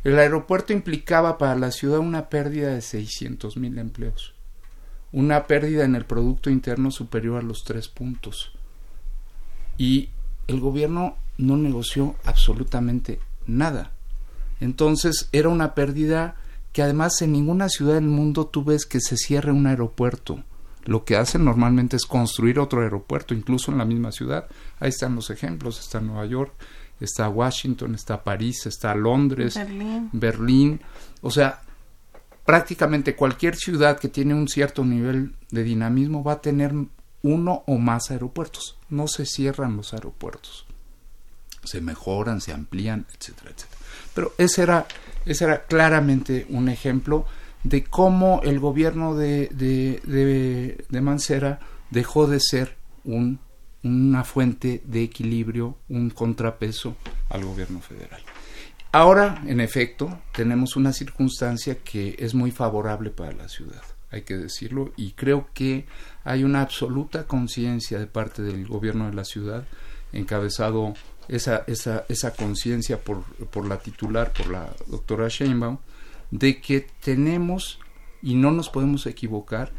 El 0.05 0.19
aeropuerto 0.19 0.75
implicaba 0.75 1.39
para 1.39 1.57
la 1.57 1.71
ciudad 1.71 2.01
una 2.01 2.29
pérdida 2.29 2.75
de 2.75 2.83
600 2.83 3.57
mil 3.57 3.79
empleos, 3.79 4.35
una 5.13 5.47
pérdida 5.47 5.87
en 5.87 5.95
el 5.95 6.05
Producto 6.05 6.51
Interno 6.51 6.91
superior 6.91 7.39
a 7.39 7.43
los 7.43 7.65
tres 7.65 7.89
puntos. 7.89 8.53
Y 9.79 10.11
el 10.49 10.61
gobierno 10.61 11.17
no 11.39 11.57
negoció 11.57 12.17
absolutamente 12.25 13.19
nada. 13.47 13.93
Entonces 14.61 15.31
era 15.33 15.49
una 15.49 15.75
pérdida 15.75 16.37
que 16.75 16.83
además 16.83 17.23
en 17.23 17.33
ninguna 17.33 17.71
ciudad 17.71 17.95
del 17.95 18.05
mundo 18.05 18.47
tú 18.47 18.63
ves 18.63 18.85
que 18.85 19.01
se 19.01 19.17
cierre 19.17 19.53
un 19.53 19.67
aeropuerto. 19.67 20.45
Lo 20.87 21.05
que 21.05 21.17
hacen 21.17 21.45
normalmente 21.45 21.97
es 21.97 22.07
construir 22.07 22.59
otro 22.59 22.83
aeropuerto, 22.83 23.35
incluso 23.35 23.71
en 23.71 23.79
la 23.79 23.85
misma 23.85 24.13
ciudad. 24.13 24.47
Ahí 24.81 24.89
están 24.89 25.15
los 25.15 25.31
ejemplos, 25.31 25.81
está 25.81 26.01
Nueva 26.01 26.27
York, 26.27 26.53
está 27.01 27.29
Washington, 27.29 27.95
está 27.95 28.23
París, 28.23 28.67
está 28.67 28.95
Londres, 28.95 29.57
Berlín. 29.57 30.11
Berlín. 30.13 30.81
O 31.23 31.31
sea, 31.31 31.61
prácticamente 32.45 33.17
cualquier 33.17 33.57
ciudad 33.57 33.99
que 33.99 34.09
tiene 34.09 34.35
un 34.35 34.49
cierto 34.49 34.85
nivel 34.85 35.35
de 35.51 35.65
dinamismo 35.65 36.23
va 36.23 36.35
a 36.35 36.41
tener 36.41 36.73
uno 37.23 37.65
o 37.67 37.79
más 37.79 38.11
aeropuertos. 38.11 38.79
No 38.89 39.09
se 39.09 39.27
cierran 39.27 39.77
los 39.77 39.93
aeropuertos. 39.93 40.67
Se 41.65 41.81
mejoran, 41.81 42.41
se 42.41 42.53
amplían, 42.53 43.07
etcétera, 43.13 43.51
etcétera. 43.51 43.81
Pero 44.15 44.33
ese 44.39 44.63
era 44.63 44.87
ese 45.27 45.45
era 45.45 45.65
claramente 45.65 46.47
un 46.49 46.69
ejemplo 46.69 47.27
de 47.69 47.83
cómo 47.85 48.41
el 48.45 48.61
gobierno 48.61 49.17
de, 49.17 49.49
de, 49.53 51.01
Mancera 51.01 51.59
dejó 51.91 52.29
de 52.29 52.39
ser 52.41 52.77
un, 53.05 53.41
una 53.83 54.23
fuente 54.23 54.83
de 54.85 55.03
equilibrio, 55.03 55.77
un 55.89 56.11
contrapeso 56.11 56.97
al 57.29 57.45
gobierno 57.45 57.81
federal. 57.81 58.23
Ahora, 58.93 59.43
en 59.47 59.61
efecto, 59.61 60.21
tenemos 60.33 60.77
una 60.77 60.93
circunstancia 60.93 61.79
que 61.79 62.15
es 62.19 62.35
muy 62.35 62.53
favorable 62.53 63.11
para 63.11 63.33
la 63.33 63.49
ciudad, 63.49 63.83
hay 64.11 64.23
que 64.23 64.37
decirlo, 64.37 64.93
y 64.97 65.13
creo 65.13 65.49
que 65.53 65.87
hay 66.25 66.45
una 66.45 66.63
absoluta 66.63 67.27
conciencia 67.27 67.99
de 67.99 68.07
parte 68.07 68.43
del 68.43 68.67
gobierno 68.67 69.07
de 69.07 69.15
la 69.15 69.25
ciudad, 69.25 69.65
encabezado 70.13 70.95
esa, 71.29 71.65
esa, 71.67 72.05
esa 72.09 72.33
conciencia 72.33 73.01
por, 73.01 73.25
por 73.25 73.67
la 73.67 73.79
titular, 73.79 74.33
por 74.33 74.51
la 74.51 74.73
doctora 74.87 75.27
Sheinbaum, 75.29 75.79
de 76.31 76.61
que 76.61 76.87
tenemos 77.03 77.79
y 78.23 78.35
no 78.35 78.51
nos 78.51 78.69
podemos 78.69 79.07
equivocar 79.07 79.73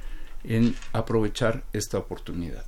en 0.44 0.76
aprovechar 0.94 1.64
esta 1.74 1.98
oportunidad. 1.98 2.66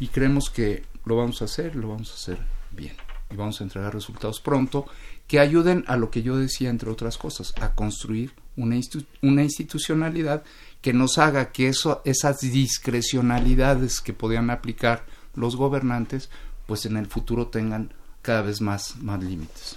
Y 0.00 0.08
creemos 0.08 0.50
que 0.50 0.82
lo 1.04 1.16
vamos 1.16 1.42
a 1.42 1.46
hacer, 1.46 1.76
lo 1.76 1.88
vamos 1.88 2.10
a 2.10 2.14
hacer 2.14 2.38
bien. 2.72 2.94
Y 3.30 3.36
vamos 3.36 3.60
a 3.60 3.64
entregar 3.64 3.94
resultados 3.94 4.40
pronto 4.40 4.86
que 5.26 5.40
ayuden 5.40 5.84
a 5.86 5.96
lo 5.96 6.10
que 6.10 6.22
yo 6.22 6.36
decía, 6.36 6.68
entre 6.68 6.90
otras 6.90 7.16
cosas, 7.16 7.54
a 7.60 7.74
construir 7.74 8.32
una, 8.56 8.78
una 9.22 9.42
institucionalidad 9.42 10.42
que 10.80 10.92
nos 10.92 11.18
haga 11.18 11.52
que 11.52 11.68
eso, 11.68 12.02
esas 12.04 12.40
discrecionalidades 12.40 14.00
que 14.00 14.12
podían 14.12 14.50
aplicar 14.50 15.04
los 15.34 15.56
gobernantes, 15.56 16.28
pues 16.66 16.84
en 16.84 16.96
el 16.96 17.06
futuro 17.06 17.46
tengan 17.46 17.94
cada 18.20 18.42
vez 18.42 18.60
más, 18.60 18.96
más 18.96 19.22
límites. 19.22 19.76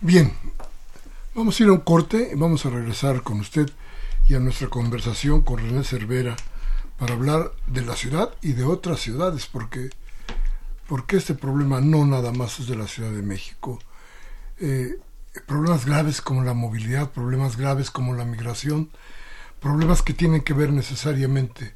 Bien, 0.00 0.32
vamos 1.38 1.60
a 1.60 1.62
ir 1.62 1.68
a 1.68 1.72
un 1.72 1.82
corte 1.82 2.30
y 2.32 2.34
vamos 2.34 2.66
a 2.66 2.70
regresar 2.70 3.22
con 3.22 3.38
usted 3.38 3.70
y 4.26 4.34
a 4.34 4.40
nuestra 4.40 4.66
conversación 4.66 5.42
con 5.42 5.58
René 5.58 5.84
Cervera 5.84 6.34
para 6.98 7.14
hablar 7.14 7.52
de 7.68 7.82
la 7.82 7.94
ciudad 7.94 8.34
y 8.42 8.54
de 8.54 8.64
otras 8.64 8.98
ciudades, 8.98 9.46
porque, 9.46 9.90
porque 10.88 11.16
este 11.16 11.34
problema 11.34 11.80
no 11.80 12.04
nada 12.04 12.32
más 12.32 12.58
es 12.58 12.66
de 12.66 12.74
la 12.74 12.88
Ciudad 12.88 13.12
de 13.12 13.22
México. 13.22 13.78
Eh, 14.58 14.98
problemas 15.46 15.86
graves 15.86 16.20
como 16.20 16.42
la 16.42 16.54
movilidad, 16.54 17.12
problemas 17.12 17.56
graves 17.56 17.92
como 17.92 18.16
la 18.16 18.24
migración, 18.24 18.90
problemas 19.60 20.02
que 20.02 20.14
tienen 20.14 20.40
que 20.40 20.54
ver 20.54 20.72
necesariamente 20.72 21.72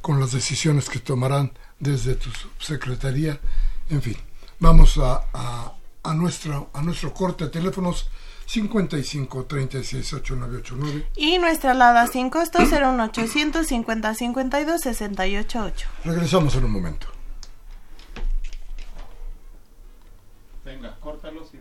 con 0.00 0.18
las 0.18 0.32
decisiones 0.32 0.88
que 0.88 0.98
tomarán 0.98 1.52
desde 1.78 2.16
tu 2.16 2.30
secretaría, 2.58 3.38
en 3.88 4.02
fin. 4.02 4.16
Vamos 4.58 4.98
a, 4.98 5.26
a, 5.32 5.74
a, 6.02 6.14
nuestro, 6.14 6.70
a 6.74 6.82
nuestro 6.82 7.14
corte 7.14 7.44
de 7.44 7.50
teléfonos 7.50 8.10
55 8.46 9.44
36 9.44 10.12
8989 10.14 11.06
y 11.16 11.38
nuestra 11.38 11.72
alada 11.72 12.06
sin 12.06 12.30
costo 12.30 12.60
01800 12.60 13.66
50 13.66 14.14
52 14.14 14.80
688. 14.80 15.88
Regresamos 16.04 16.54
en 16.54 16.64
un 16.64 16.70
momento. 16.70 17.08
Venga, 20.64 20.96
córtalos 21.00 21.52
y 21.54 21.58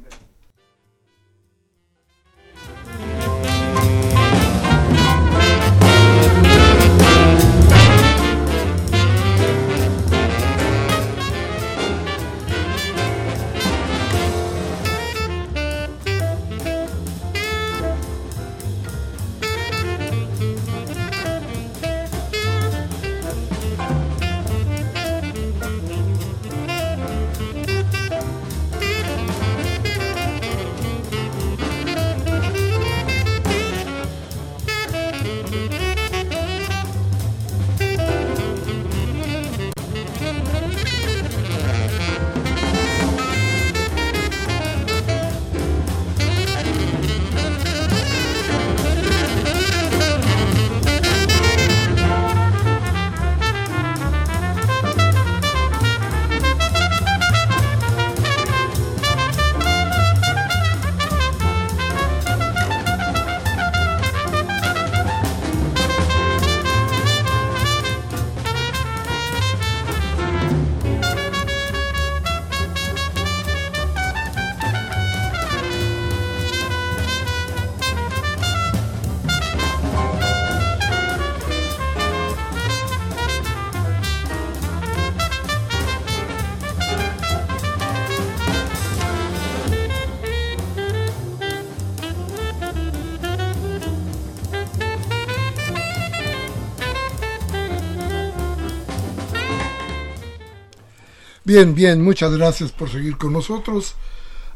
Bien, 101.45 101.75
bien, 101.75 102.01
muchas 102.01 102.35
gracias 102.35 102.71
por 102.71 102.89
seguir 102.89 103.17
con 103.17 103.31
nosotros 103.31 103.93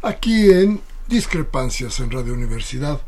aquí 0.02 0.50
en 0.50 0.82
Discrepancias 1.08 2.00
en 2.00 2.10
Radio 2.10 2.34
Universidad, 2.34 3.00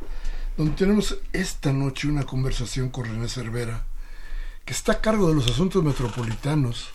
donde 0.56 0.76
tenemos 0.76 1.18
esta 1.34 1.74
noche 1.74 2.08
una 2.08 2.24
conversación 2.24 2.90
con 2.90 3.06
René 3.06 3.28
Cervera, 3.28 3.84
que 4.66 4.74
está 4.74 4.92
a 4.92 5.02
cargo 5.02 5.30
de 5.30 5.34
los 5.34 5.50
asuntos 5.50 5.84
metropolitanos 5.84 6.90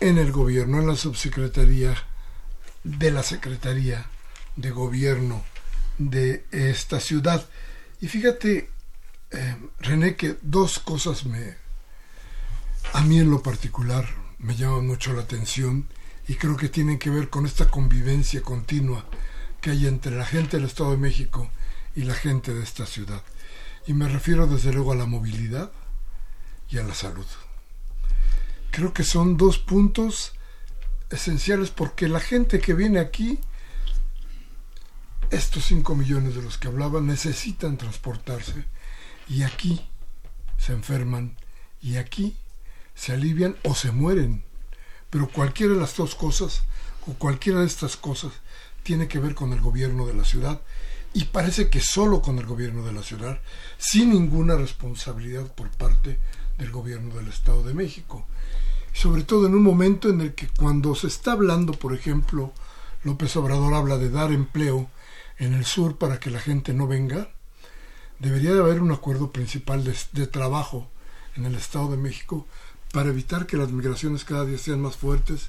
en 0.00 0.16
el 0.16 0.32
gobierno, 0.32 0.80
en 0.80 0.86
la 0.86 0.96
subsecretaría 0.96 1.94
de 2.82 3.10
la 3.10 3.22
Secretaría 3.22 4.06
de 4.56 4.70
Gobierno 4.70 5.44
de 5.98 6.46
esta 6.50 6.98
ciudad. 6.98 7.46
Y 8.00 8.08
fíjate, 8.08 8.70
eh, 9.32 9.56
René, 9.80 10.16
que 10.16 10.38
dos 10.40 10.78
cosas 10.78 11.26
me, 11.26 11.56
a 12.94 13.02
mí 13.02 13.18
en 13.18 13.30
lo 13.30 13.42
particular, 13.42 14.23
me 14.44 14.54
llama 14.56 14.80
mucho 14.82 15.14
la 15.14 15.22
atención 15.22 15.88
y 16.28 16.34
creo 16.34 16.56
que 16.58 16.68
tienen 16.68 16.98
que 16.98 17.08
ver 17.08 17.30
con 17.30 17.46
esta 17.46 17.70
convivencia 17.70 18.42
continua 18.42 19.06
que 19.62 19.70
hay 19.70 19.86
entre 19.86 20.14
la 20.14 20.26
gente 20.26 20.58
del 20.58 20.66
Estado 20.66 20.90
de 20.90 20.98
México 20.98 21.50
y 21.96 22.02
la 22.02 22.12
gente 22.12 22.52
de 22.52 22.62
esta 22.62 22.84
ciudad. 22.84 23.22
Y 23.86 23.94
me 23.94 24.06
refiero 24.06 24.46
desde 24.46 24.70
luego 24.70 24.92
a 24.92 24.96
la 24.96 25.06
movilidad 25.06 25.72
y 26.68 26.76
a 26.76 26.82
la 26.82 26.92
salud. 26.94 27.24
Creo 28.70 28.92
que 28.92 29.02
son 29.02 29.38
dos 29.38 29.58
puntos 29.58 30.34
esenciales 31.08 31.70
porque 31.70 32.06
la 32.06 32.20
gente 32.20 32.60
que 32.60 32.74
viene 32.74 32.98
aquí, 32.98 33.38
estos 35.30 35.64
5 35.64 35.94
millones 35.94 36.34
de 36.34 36.42
los 36.42 36.58
que 36.58 36.68
hablaba, 36.68 37.00
necesitan 37.00 37.78
transportarse 37.78 38.66
y 39.26 39.42
aquí 39.42 39.88
se 40.58 40.74
enferman 40.74 41.34
y 41.80 41.96
aquí 41.96 42.36
se 42.94 43.12
alivian 43.12 43.56
o 43.64 43.74
se 43.74 43.92
mueren. 43.92 44.44
Pero 45.10 45.28
cualquiera 45.28 45.74
de 45.74 45.80
las 45.80 45.96
dos 45.96 46.14
cosas, 46.14 46.62
o 47.06 47.14
cualquiera 47.14 47.60
de 47.60 47.66
estas 47.66 47.96
cosas, 47.96 48.32
tiene 48.82 49.08
que 49.08 49.18
ver 49.18 49.34
con 49.34 49.52
el 49.52 49.60
gobierno 49.60 50.06
de 50.06 50.14
la 50.14 50.24
ciudad 50.24 50.60
y 51.14 51.26
parece 51.26 51.70
que 51.70 51.80
solo 51.80 52.20
con 52.20 52.38
el 52.38 52.46
gobierno 52.46 52.84
de 52.84 52.92
la 52.92 53.02
ciudad, 53.02 53.40
sin 53.78 54.10
ninguna 54.10 54.56
responsabilidad 54.56 55.46
por 55.54 55.70
parte 55.70 56.18
del 56.58 56.70
gobierno 56.72 57.14
del 57.14 57.28
Estado 57.28 57.62
de 57.62 57.72
México. 57.72 58.26
Sobre 58.92 59.22
todo 59.22 59.46
en 59.46 59.54
un 59.54 59.62
momento 59.62 60.08
en 60.08 60.20
el 60.20 60.34
que 60.34 60.48
cuando 60.48 60.94
se 60.94 61.06
está 61.06 61.32
hablando, 61.32 61.72
por 61.72 61.94
ejemplo, 61.94 62.52
López 63.04 63.36
Obrador 63.36 63.74
habla 63.74 63.96
de 63.96 64.10
dar 64.10 64.32
empleo 64.32 64.90
en 65.38 65.54
el 65.54 65.64
sur 65.64 65.98
para 65.98 66.18
que 66.18 66.30
la 66.30 66.40
gente 66.40 66.74
no 66.74 66.86
venga, 66.86 67.28
debería 68.18 68.52
de 68.52 68.60
haber 68.60 68.80
un 68.80 68.92
acuerdo 68.92 69.30
principal 69.30 69.84
de, 69.84 69.96
de 70.12 70.26
trabajo 70.26 70.90
en 71.36 71.44
el 71.44 71.54
Estado 71.54 71.90
de 71.90 71.96
México 71.96 72.46
para 72.94 73.10
evitar 73.10 73.46
que 73.46 73.56
las 73.56 73.72
migraciones 73.72 74.24
cada 74.24 74.44
día 74.44 74.56
sean 74.56 74.80
más 74.80 74.96
fuertes 74.96 75.48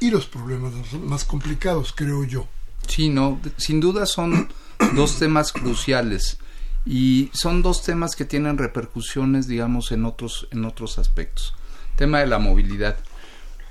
y 0.00 0.10
los 0.10 0.24
problemas 0.24 0.72
más 0.94 1.24
complicados, 1.24 1.92
creo 1.94 2.24
yo. 2.24 2.48
Sí, 2.88 3.10
no, 3.10 3.38
sin 3.58 3.80
duda 3.80 4.06
son 4.06 4.48
dos 4.96 5.18
temas 5.18 5.52
cruciales 5.52 6.38
y 6.86 7.30
son 7.34 7.60
dos 7.60 7.82
temas 7.82 8.16
que 8.16 8.24
tienen 8.24 8.56
repercusiones, 8.56 9.46
digamos, 9.46 9.92
en 9.92 10.06
otros 10.06 10.48
en 10.52 10.64
otros 10.64 10.98
aspectos. 10.98 11.54
Tema 11.96 12.20
de 12.20 12.28
la 12.28 12.38
movilidad. 12.38 12.96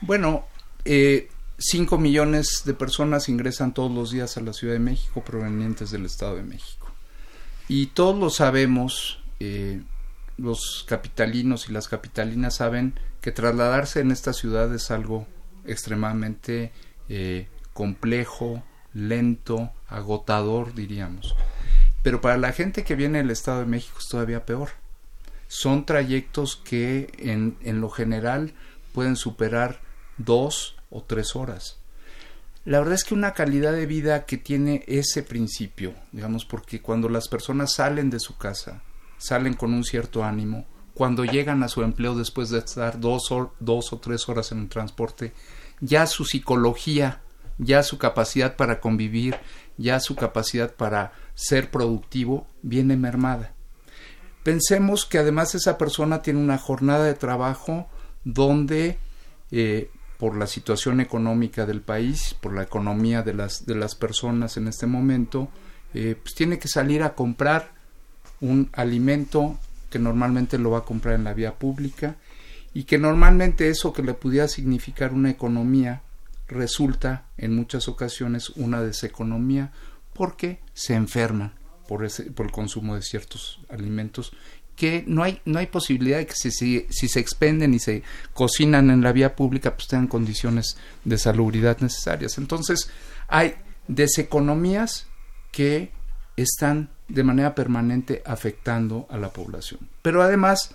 Bueno, 0.02 0.46
eh, 0.86 1.30
5 1.58 1.98
millones 1.98 2.62
de 2.64 2.76
personas 2.76 3.28
ingresan 3.28 3.74
todos 3.74 3.92
los 3.92 4.12
días 4.12 4.38
a 4.38 4.42
la 4.42 4.54
Ciudad 4.54 4.74
de 4.74 4.80
México 4.80 5.24
provenientes 5.24 5.90
del 5.90 6.06
Estado 6.06 6.36
de 6.36 6.44
México. 6.44 6.92
Y 7.68 7.88
todos 7.88 8.20
lo 8.20 8.30
sabemos, 8.30 9.20
eh, 9.40 9.82
los 10.38 10.86
capitalinos 10.88 11.70
y 11.70 11.74
las 11.74 11.88
capitalinas 11.88 12.56
saben 12.56 13.00
que 13.22 13.32
trasladarse 13.32 14.00
en 14.00 14.12
esta 14.12 14.34
ciudad 14.34 14.74
es 14.74 14.92
algo 14.92 15.28
extremadamente 15.66 16.72
eh, 17.10 17.48
complejo, 17.74 18.64
lento, 18.94 19.72
agotador, 19.88 20.74
diríamos. 20.74 21.36
Pero 22.02 22.22
para 22.22 22.38
la 22.38 22.52
gente 22.52 22.84
que 22.84 22.96
viene 22.96 23.20
del 23.20 23.32
Estado 23.32 23.60
de 23.60 23.66
México 23.66 23.98
es 24.00 24.08
todavía 24.08 24.46
peor. 24.46 24.70
Son 25.48 25.86
trayectos 25.86 26.58
que 26.58 27.12
en, 27.18 27.58
en 27.62 27.80
lo 27.80 27.90
general 27.90 28.54
pueden 28.92 29.16
superar 29.16 29.82
dos 30.18 30.76
o 30.90 31.04
tres 31.04 31.36
horas. 31.36 31.78
La 32.66 32.80
verdad 32.80 32.96
es 32.96 33.04
que 33.04 33.14
una 33.14 33.34
calidad 33.34 33.74
de 33.74 33.86
vida 33.86 34.26
que 34.26 34.38
tiene 34.38 34.84
ese 34.88 35.22
principio, 35.22 35.94
digamos, 36.12 36.46
porque 36.46 36.82
cuando 36.82 37.10
las 37.10 37.28
personas 37.28 37.74
salen 37.74 38.10
de 38.10 38.20
su 38.20 38.38
casa, 38.38 38.82
salen 39.24 39.54
con 39.54 39.74
un 39.74 39.86
cierto 39.86 40.26
ánimo, 40.26 40.66
cuando 40.94 41.24
llegan 41.24 41.64
a 41.64 41.70
su 41.70 41.82
empleo 41.82 42.14
después 42.14 42.50
de 42.50 42.60
estar 42.60 43.00
dos, 43.00 43.32
o, 43.32 43.54
dos 43.62 43.94
o 43.94 44.00
tres 44.00 44.28
horas 44.28 44.52
en 44.52 44.60
un 44.60 44.70
transporte, 44.70 45.34
ya 45.80 46.06
su 46.08 46.26
psicología, 46.26 47.22
ya 47.58 47.84
su 47.84 47.98
capacidad 47.98 48.58
para 48.58 48.82
convivir, 48.82 49.38
ya 49.78 50.02
su 50.02 50.16
capacidad 50.16 50.76
para 50.76 51.14
ser 51.36 51.72
productivo 51.72 52.48
viene 52.62 52.98
mermada. 52.98 53.54
Pensemos 54.44 55.06
que 55.06 55.20
además 55.20 55.56
esa 55.56 55.78
persona 55.78 56.22
tiene 56.22 56.42
una 56.42 56.58
jornada 56.58 57.06
de 57.06 57.14
trabajo 57.14 57.88
donde 58.26 58.98
eh, 59.52 59.90
por 60.18 60.36
la 60.36 60.48
situación 60.48 61.00
económica 61.00 61.66
del 61.66 61.82
país, 61.82 62.36
por 62.42 62.54
la 62.54 62.64
economía 62.64 63.22
de 63.24 63.34
las, 63.34 63.66
de 63.66 63.76
las 63.76 63.96
personas 63.96 64.58
en 64.58 64.68
este 64.68 64.86
momento, 64.86 65.48
eh, 65.94 66.18
pues 66.22 66.36
tiene 66.36 66.60
que 66.60 66.68
salir 66.68 67.04
a 67.04 67.16
comprar 67.16 67.83
un 68.44 68.70
alimento 68.74 69.58
que 69.90 70.00
normalmente 70.00 70.58
lo 70.58 70.72
va 70.72 70.80
a 70.80 70.86
comprar 70.86 71.16
en 71.16 71.24
la 71.24 71.34
vía 71.34 71.56
pública 71.56 72.18
y 72.74 72.84
que 72.84 72.98
normalmente 72.98 73.70
eso 73.70 73.94
que 73.94 74.04
le 74.04 74.14
pudiera 74.14 74.48
significar 74.48 75.14
una 75.14 75.30
economía 75.30 76.02
resulta 76.48 77.26
en 77.38 77.56
muchas 77.56 77.88
ocasiones 77.88 78.50
una 78.50 78.82
deseconomía 78.82 79.72
porque 80.14 80.60
se 80.74 80.94
enferman 80.94 81.54
por, 81.88 82.04
ese, 82.04 82.24
por 82.32 82.48
el 82.48 82.52
consumo 82.52 82.96
de 82.96 83.02
ciertos 83.02 83.62
alimentos 83.70 84.34
que 84.76 85.04
no 85.08 85.24
hay, 85.24 85.40
no 85.46 85.60
hay 85.60 85.68
posibilidad 85.68 86.18
de 86.18 86.26
que 86.26 86.36
si, 86.36 86.52
si, 86.52 86.86
si, 86.90 87.08
se 87.08 87.20
expenden 87.20 87.74
y 87.74 87.80
se 87.80 88.04
cocinan 88.34 88.90
en 88.90 89.04
la 89.04 89.14
vía 89.14 89.36
pública 89.36 89.76
pues 89.76 89.88
tengan 89.88 90.08
condiciones 90.08 90.78
de 91.06 91.18
salubridad 91.18 91.80
necesarias. 91.80 92.38
Entonces 92.38 92.90
hay 93.28 93.54
deseconomías 93.88 95.08
que 95.52 95.92
están 96.36 96.90
de 97.08 97.24
manera 97.24 97.56
permanente 97.56 98.24
afectando 98.26 99.08
a 99.10 99.18
la 99.18 99.30
población. 99.30 99.82
Pero 100.02 100.22
además, 100.22 100.74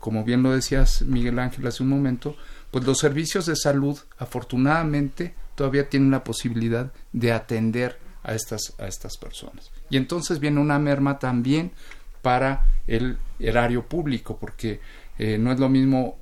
como 0.00 0.24
bien 0.24 0.42
lo 0.42 0.52
decías 0.52 1.02
Miguel 1.02 1.38
Ángel 1.38 1.66
hace 1.66 1.82
un 1.82 1.88
momento, 1.88 2.36
pues 2.70 2.84
los 2.84 2.98
servicios 2.98 3.46
de 3.46 3.56
salud 3.56 3.98
afortunadamente 4.18 5.34
todavía 5.54 5.88
tienen 5.88 6.10
la 6.10 6.24
posibilidad 6.24 6.92
de 7.12 7.32
atender 7.32 7.98
a 8.22 8.34
estas, 8.34 8.74
a 8.78 8.86
estas 8.86 9.16
personas. 9.16 9.70
Y 9.88 9.96
entonces 9.96 10.40
viene 10.40 10.60
una 10.60 10.78
merma 10.78 11.18
también 11.18 11.72
para 12.22 12.66
el 12.86 13.18
erario 13.38 13.86
público, 13.86 14.36
porque 14.38 14.80
eh, 15.18 15.38
no 15.38 15.52
es 15.52 15.60
lo 15.60 15.68
mismo 15.68 16.18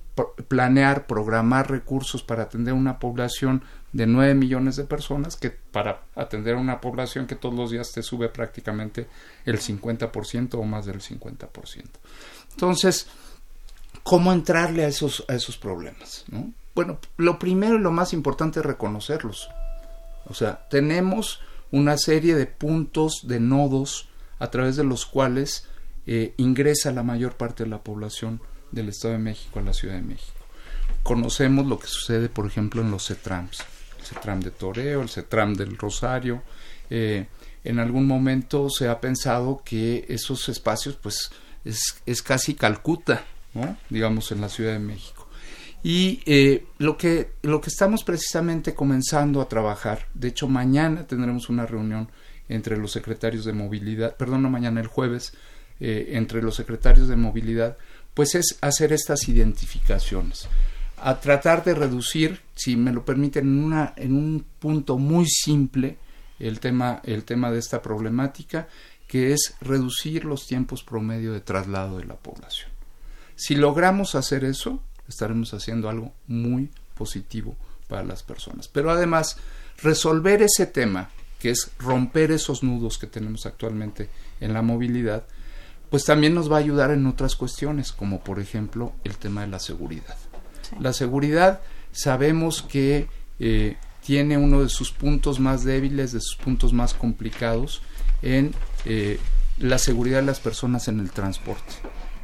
planear, 0.48 1.06
programar 1.06 1.70
recursos 1.70 2.22
para 2.22 2.44
atender 2.44 2.74
una 2.74 2.98
población 2.98 3.62
de 3.94 4.06
9 4.06 4.34
millones 4.34 4.74
de 4.74 4.84
personas 4.84 5.36
que 5.36 5.50
para 5.50 6.02
atender 6.16 6.56
a 6.56 6.58
una 6.58 6.80
población 6.80 7.28
que 7.28 7.36
todos 7.36 7.54
los 7.54 7.70
días 7.70 7.92
te 7.92 8.02
sube 8.02 8.28
prácticamente 8.28 9.06
el 9.46 9.60
50% 9.60 10.54
o 10.54 10.64
más 10.64 10.84
del 10.84 11.00
50%. 11.00 11.84
Entonces, 12.50 13.06
¿cómo 14.02 14.32
entrarle 14.32 14.84
a 14.84 14.88
esos, 14.88 15.24
a 15.28 15.34
esos 15.34 15.56
problemas? 15.56 16.24
¿no? 16.28 16.52
Bueno, 16.74 16.98
lo 17.18 17.38
primero 17.38 17.76
y 17.76 17.80
lo 17.80 17.92
más 17.92 18.12
importante 18.12 18.58
es 18.58 18.66
reconocerlos. 18.66 19.48
O 20.26 20.34
sea, 20.34 20.66
tenemos 20.68 21.40
una 21.70 21.96
serie 21.96 22.34
de 22.34 22.46
puntos, 22.46 23.28
de 23.28 23.38
nodos, 23.38 24.08
a 24.40 24.50
través 24.50 24.74
de 24.74 24.82
los 24.82 25.06
cuales 25.06 25.68
eh, 26.08 26.34
ingresa 26.36 26.90
la 26.90 27.04
mayor 27.04 27.36
parte 27.36 27.62
de 27.62 27.70
la 27.70 27.82
población 27.84 28.40
del 28.72 28.88
Estado 28.88 29.14
de 29.14 29.20
México 29.20 29.60
a 29.60 29.62
la 29.62 29.72
Ciudad 29.72 29.94
de 29.94 30.02
México. 30.02 30.40
Conocemos 31.04 31.66
lo 31.66 31.78
que 31.78 31.86
sucede, 31.86 32.28
por 32.28 32.46
ejemplo, 32.46 32.82
en 32.82 32.90
los 32.90 33.06
CETRAMS, 33.06 33.64
CETRAM 34.04 34.40
de 34.40 34.50
Toreo, 34.50 35.02
el 35.02 35.08
CETRAM 35.08 35.54
del 35.54 35.76
Rosario. 35.76 36.42
Eh, 36.90 37.26
en 37.64 37.78
algún 37.78 38.06
momento 38.06 38.68
se 38.68 38.88
ha 38.88 39.00
pensado 39.00 39.62
que 39.64 40.04
esos 40.08 40.48
espacios, 40.48 40.96
pues, 40.96 41.30
es, 41.64 42.22
casi 42.22 42.54
Calcuta, 42.54 43.24
¿no? 43.54 43.76
digamos, 43.88 44.30
en 44.32 44.40
la 44.40 44.48
Ciudad 44.48 44.72
de 44.72 44.78
México. 44.78 45.28
Y 45.82 46.22
eh, 46.24 46.66
lo, 46.78 46.96
que, 46.96 47.32
lo 47.42 47.60
que 47.60 47.68
estamos 47.68 48.04
precisamente 48.04 48.74
comenzando 48.74 49.40
a 49.40 49.48
trabajar, 49.48 50.06
de 50.14 50.28
hecho 50.28 50.48
mañana 50.48 51.06
tendremos 51.06 51.50
una 51.50 51.66
reunión 51.66 52.08
entre 52.48 52.76
los 52.76 52.92
secretarios 52.92 53.44
de 53.44 53.52
movilidad, 53.52 54.16
perdón, 54.16 54.42
no 54.42 54.50
mañana, 54.50 54.80
el 54.80 54.86
jueves, 54.86 55.34
eh, 55.80 56.10
entre 56.12 56.42
los 56.42 56.54
secretarios 56.54 57.08
de 57.08 57.16
movilidad, 57.16 57.76
pues 58.14 58.34
es 58.34 58.58
hacer 58.60 58.92
estas 58.92 59.28
identificaciones, 59.28 60.48
a 60.98 61.20
tratar 61.20 61.64
de 61.64 61.74
reducir, 61.74 62.40
si 62.54 62.76
me 62.76 62.92
lo 62.92 63.04
permiten, 63.04 63.46
en, 63.46 63.64
una, 63.64 63.92
en 63.96 64.14
un 64.14 64.44
punto 64.58 64.98
muy 64.98 65.26
simple 65.26 65.98
el 66.38 66.60
tema, 66.60 67.00
el 67.04 67.24
tema 67.24 67.50
de 67.50 67.58
esta 67.58 67.82
problemática, 67.82 68.68
que 69.06 69.32
es 69.32 69.54
reducir 69.60 70.24
los 70.24 70.46
tiempos 70.46 70.82
promedio 70.82 71.32
de 71.32 71.40
traslado 71.40 71.98
de 71.98 72.04
la 72.04 72.16
población. 72.16 72.70
Si 73.36 73.54
logramos 73.54 74.14
hacer 74.14 74.44
eso, 74.44 74.82
estaremos 75.08 75.52
haciendo 75.54 75.88
algo 75.88 76.12
muy 76.26 76.70
positivo 76.94 77.56
para 77.88 78.04
las 78.04 78.22
personas. 78.22 78.68
Pero 78.68 78.90
además, 78.90 79.36
resolver 79.82 80.42
ese 80.42 80.66
tema, 80.66 81.10
que 81.38 81.50
es 81.50 81.70
romper 81.78 82.30
esos 82.30 82.62
nudos 82.62 82.98
que 82.98 83.06
tenemos 83.06 83.46
actualmente 83.46 84.08
en 84.40 84.54
la 84.54 84.62
movilidad, 84.62 85.24
pues 85.90 86.04
también 86.04 86.34
nos 86.34 86.50
va 86.50 86.56
a 86.56 86.60
ayudar 86.60 86.90
en 86.90 87.06
otras 87.06 87.36
cuestiones, 87.36 87.92
como 87.92 88.20
por 88.20 88.40
ejemplo 88.40 88.94
el 89.04 89.16
tema 89.16 89.42
de 89.42 89.48
la 89.48 89.58
seguridad. 89.58 90.16
La 90.80 90.92
seguridad 90.92 91.60
sabemos 91.92 92.62
que 92.62 93.08
eh, 93.38 93.76
tiene 94.04 94.36
uno 94.36 94.62
de 94.62 94.68
sus 94.68 94.92
puntos 94.92 95.40
más 95.40 95.64
débiles, 95.64 96.12
de 96.12 96.20
sus 96.20 96.36
puntos 96.36 96.72
más 96.72 96.94
complicados 96.94 97.82
en 98.22 98.52
eh, 98.84 99.18
la 99.58 99.78
seguridad 99.78 100.20
de 100.20 100.26
las 100.26 100.40
personas 100.40 100.88
en 100.88 101.00
el 101.00 101.10
transporte. 101.10 101.74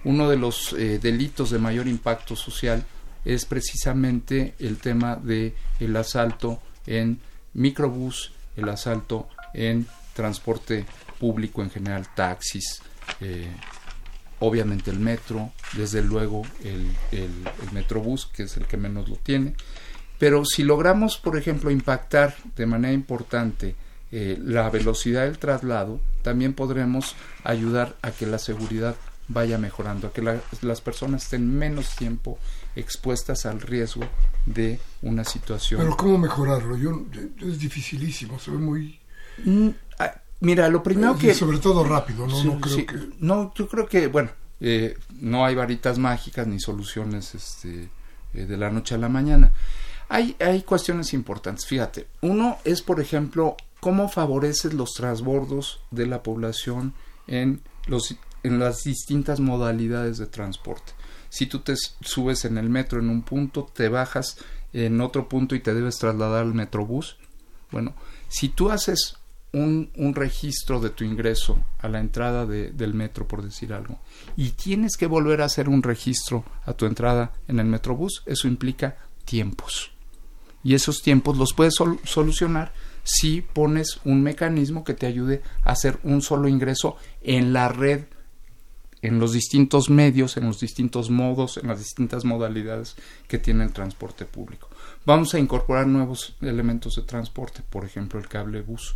Uno 0.05 0.29
de 0.29 0.37
los 0.37 0.73
eh, 0.73 0.99
delitos 0.99 1.51
de 1.51 1.59
mayor 1.59 1.87
impacto 1.87 2.37
social 2.37 2.85
es 3.25 3.45
precisamente 3.45 4.55
el 4.59 4.79
tema 4.79 5.17
de 5.17 5.55
el 5.79 5.95
asalto 5.97 6.61
en 6.87 7.21
microbús, 7.55 8.33
el 8.57 8.69
asalto 8.69 9.29
en 9.53 9.87
transporte 10.15 10.87
público 11.19 11.63
en 11.63 11.71
general, 11.71 12.07
taxis, 12.15 12.83
eh, 13.21 13.51
obviamente 14.41 14.91
el 14.91 14.99
metro, 14.99 15.53
desde 15.75 16.03
luego 16.03 16.43
el, 16.65 16.91
el, 17.13 17.31
metrobús, 17.73 18.27
que 18.27 18.45
es 18.45 18.57
el 18.57 18.67
que 18.67 18.77
menos 18.77 19.09
lo 19.09 19.17
tiene. 19.17 19.55
Pero 20.19 20.45
si 20.45 20.65
logramos, 20.65 21.17
por 21.17 21.37
ejemplo, 21.37 21.71
impactar 21.71 22.37
de 22.57 22.67
manera 22.67 22.93
importante 22.93 23.75
eh, 24.13 24.39
la 24.43 24.69
velocidad 24.69 25.25
del 25.25 25.39
traslado, 25.39 26.01
también 26.23 26.53
podremos 26.53 27.15
ayudar 27.45 27.97
a 28.03 28.11
que 28.11 28.27
la 28.27 28.39
seguridad 28.39 28.97
vaya 29.29 29.59
mejorando, 29.59 30.09
a 30.09 30.13
que 30.13 30.23
las 30.63 30.81
personas 30.81 31.23
estén 31.23 31.57
menos 31.57 31.95
tiempo 31.97 32.39
expuestas 32.75 33.47
al 33.47 33.61
riesgo 33.61 34.03
de 34.47 34.81
una 35.03 35.25
situación. 35.25 35.81
Pero 35.81 35.97
¿cómo 35.97 36.19
mejorarlo? 36.19 36.77
Yo, 36.77 37.07
es 37.41 37.59
dificilísimo, 37.59 38.39
se 38.39 38.51
ve 38.51 38.59
muy... 38.59 38.99
Mm, 39.45 39.69
ah, 39.99 40.21
mira, 40.41 40.69
lo 40.69 40.83
primero 40.83 41.17
que... 41.17 41.35
Sobre 41.35 41.59
todo 41.59 41.85
rápido, 41.85 42.27
¿no? 42.27 42.45
no, 42.45 42.61
creo 42.61 42.87
que... 42.87 42.99
no 43.21 43.53
yo 43.55 43.69
creo 43.69 43.87
que, 43.87 44.07
bueno, 44.09 44.31
eh, 44.61 44.99
no 45.21 45.45
hay 45.45 45.55
varitas 45.55 45.99
mágicas 45.99 46.47
ni 46.47 46.61
soluciones 46.61 47.35
este, 47.35 47.91
eh, 48.35 48.47
de 48.47 48.57
la 48.57 48.71
noche 48.71 48.95
a 48.95 48.99
la 48.99 49.09
mañana. 49.09 49.53
Hay, 50.09 50.37
hay 50.41 50.63
cuestiones 50.63 51.15
importantes, 51.15 51.67
fíjate. 51.67 52.09
Uno 52.21 52.59
es, 52.65 52.83
por 52.83 53.01
ejemplo, 53.01 53.57
cómo 53.81 54.09
favoreces 54.09 54.75
los 54.75 54.93
transbordos 54.93 55.81
de 55.91 56.07
la 56.07 56.23
población 56.23 56.95
en, 57.27 57.63
los, 57.87 58.17
en 58.43 58.59
las 58.59 58.83
distintas 58.85 59.41
modalidades 59.41 60.19
de 60.19 60.27
transporte. 60.27 60.93
Si 61.29 61.47
tú 61.47 61.61
te 61.61 61.75
subes 61.77 62.45
en 62.45 62.59
el 62.59 62.69
metro 62.69 62.99
en 62.99 63.09
un 63.09 63.23
punto, 63.23 63.71
te 63.73 63.89
bajas 63.89 64.37
en 64.73 65.01
otro 65.01 65.29
punto 65.29 65.55
y 65.55 65.61
te 65.61 65.75
debes 65.75 65.99
trasladar 65.99 66.43
al 66.43 66.55
metrobús. 66.55 67.17
Bueno, 67.71 67.95
si 68.29 68.49
tú 68.49 68.71
haces 68.71 69.17
un, 69.53 69.91
registro 70.15 70.81
de 70.81 70.91
tu 70.91 71.05
ingreso 71.05 71.59
a 71.79 71.89
la 71.89 72.01
entrada 72.01 72.47
de, 72.47 72.71
del 72.71 72.95
metro, 72.95 73.27
por 73.27 73.43
decir 73.43 73.73
algo, 73.73 73.99
y 74.37 74.51
tienes 74.51 74.97
que 74.97 75.07
volver 75.07 75.43
a 75.43 75.47
hacer 75.47 75.69
un 75.69 75.83
registro 75.83 76.45
a 76.65 76.73
tu 76.73 76.87
entrada 76.87 77.33
en 77.49 77.59
el 77.59 77.67
metrobús, 77.67 78.23
eso 78.27 78.49
implica 78.49 78.97
tiempos. 79.25 79.91
Y 80.63 80.75
esos 80.75 81.03
tiempos 81.03 81.39
los 81.39 81.55
puedes 81.55 81.75
solucionar 81.75 82.73
si 83.03 83.41
pones 83.41 84.01
un 84.05 84.23
mecanismo 84.23 84.85
que 84.85 84.95
te 84.95 85.07
ayude 85.07 85.43
a 85.65 85.73
hacer 85.73 85.99
un 86.03 86.21
solo 86.21 86.49
ingreso 86.49 86.97
en 87.23 87.53
la 87.53 87.69
red, 87.69 88.05
en 89.03 89.19
los 89.19 89.33
distintos 89.33 89.89
medios, 89.89 90.37
en 90.37 90.45
los 90.45 90.61
distintos 90.61 91.09
modos, 91.09 91.57
en 91.57 91.69
las 91.69 91.79
distintas 91.79 92.27
modalidades 92.27 92.97
que 93.27 93.39
tiene 93.39 93.65
el 93.65 93.73
transporte 93.73 94.27
público. 94.27 94.69
Vamos 95.07 95.33
a 95.35 95.39
incorporar 95.39 95.87
nuevos 95.87 96.37
elementos 96.43 96.97
de 96.97 97.03
transporte, 97.03 97.63
por 97.69 97.87
ejemplo 97.87 98.21
el 98.21 98.29
cable 98.29 98.61
bus. 98.61 98.95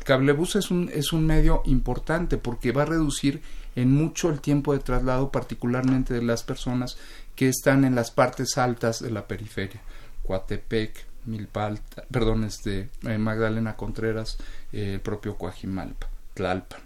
El 0.00 0.04
cable 0.04 0.32
bus 0.32 0.56
es 0.56 0.70
un, 0.70 0.90
es 0.94 1.12
un 1.12 1.26
medio 1.26 1.60
importante 1.66 2.38
porque 2.38 2.72
va 2.72 2.82
a 2.82 2.86
reducir 2.86 3.42
en 3.76 3.92
mucho 3.92 4.30
el 4.30 4.40
tiempo 4.40 4.72
de 4.72 4.78
traslado, 4.78 5.30
particularmente 5.30 6.14
de 6.14 6.22
las 6.22 6.42
personas 6.42 6.96
que 7.36 7.50
están 7.50 7.84
en 7.84 7.94
las 7.94 8.10
partes 8.10 8.56
altas 8.56 9.02
de 9.02 9.10
la 9.10 9.28
periferia. 9.28 9.82
Coatepec, 10.22 11.04
Milpal, 11.26 11.80
perdón, 12.10 12.44
este, 12.44 12.88
eh, 13.02 13.18
Magdalena 13.18 13.76
Contreras, 13.76 14.38
eh, 14.72 14.94
el 14.94 15.00
propio 15.00 15.36
Coajimalpa, 15.36 16.08
Tlalpan. 16.32 16.80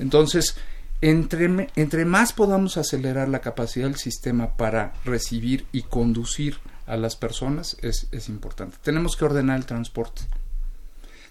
Entonces, 0.00 0.56
entre, 1.00 1.70
entre 1.76 2.04
más 2.04 2.32
podamos 2.32 2.76
acelerar 2.78 3.28
la 3.28 3.42
capacidad 3.42 3.86
del 3.86 3.94
sistema 3.94 4.56
para 4.56 4.94
recibir 5.04 5.66
y 5.70 5.82
conducir 5.82 6.58
a 6.88 6.96
las 6.96 7.14
personas, 7.14 7.76
es, 7.80 8.08
es 8.10 8.28
importante. 8.28 8.76
Tenemos 8.82 9.14
que 9.14 9.24
ordenar 9.24 9.56
el 9.56 9.66
transporte. 9.66 10.22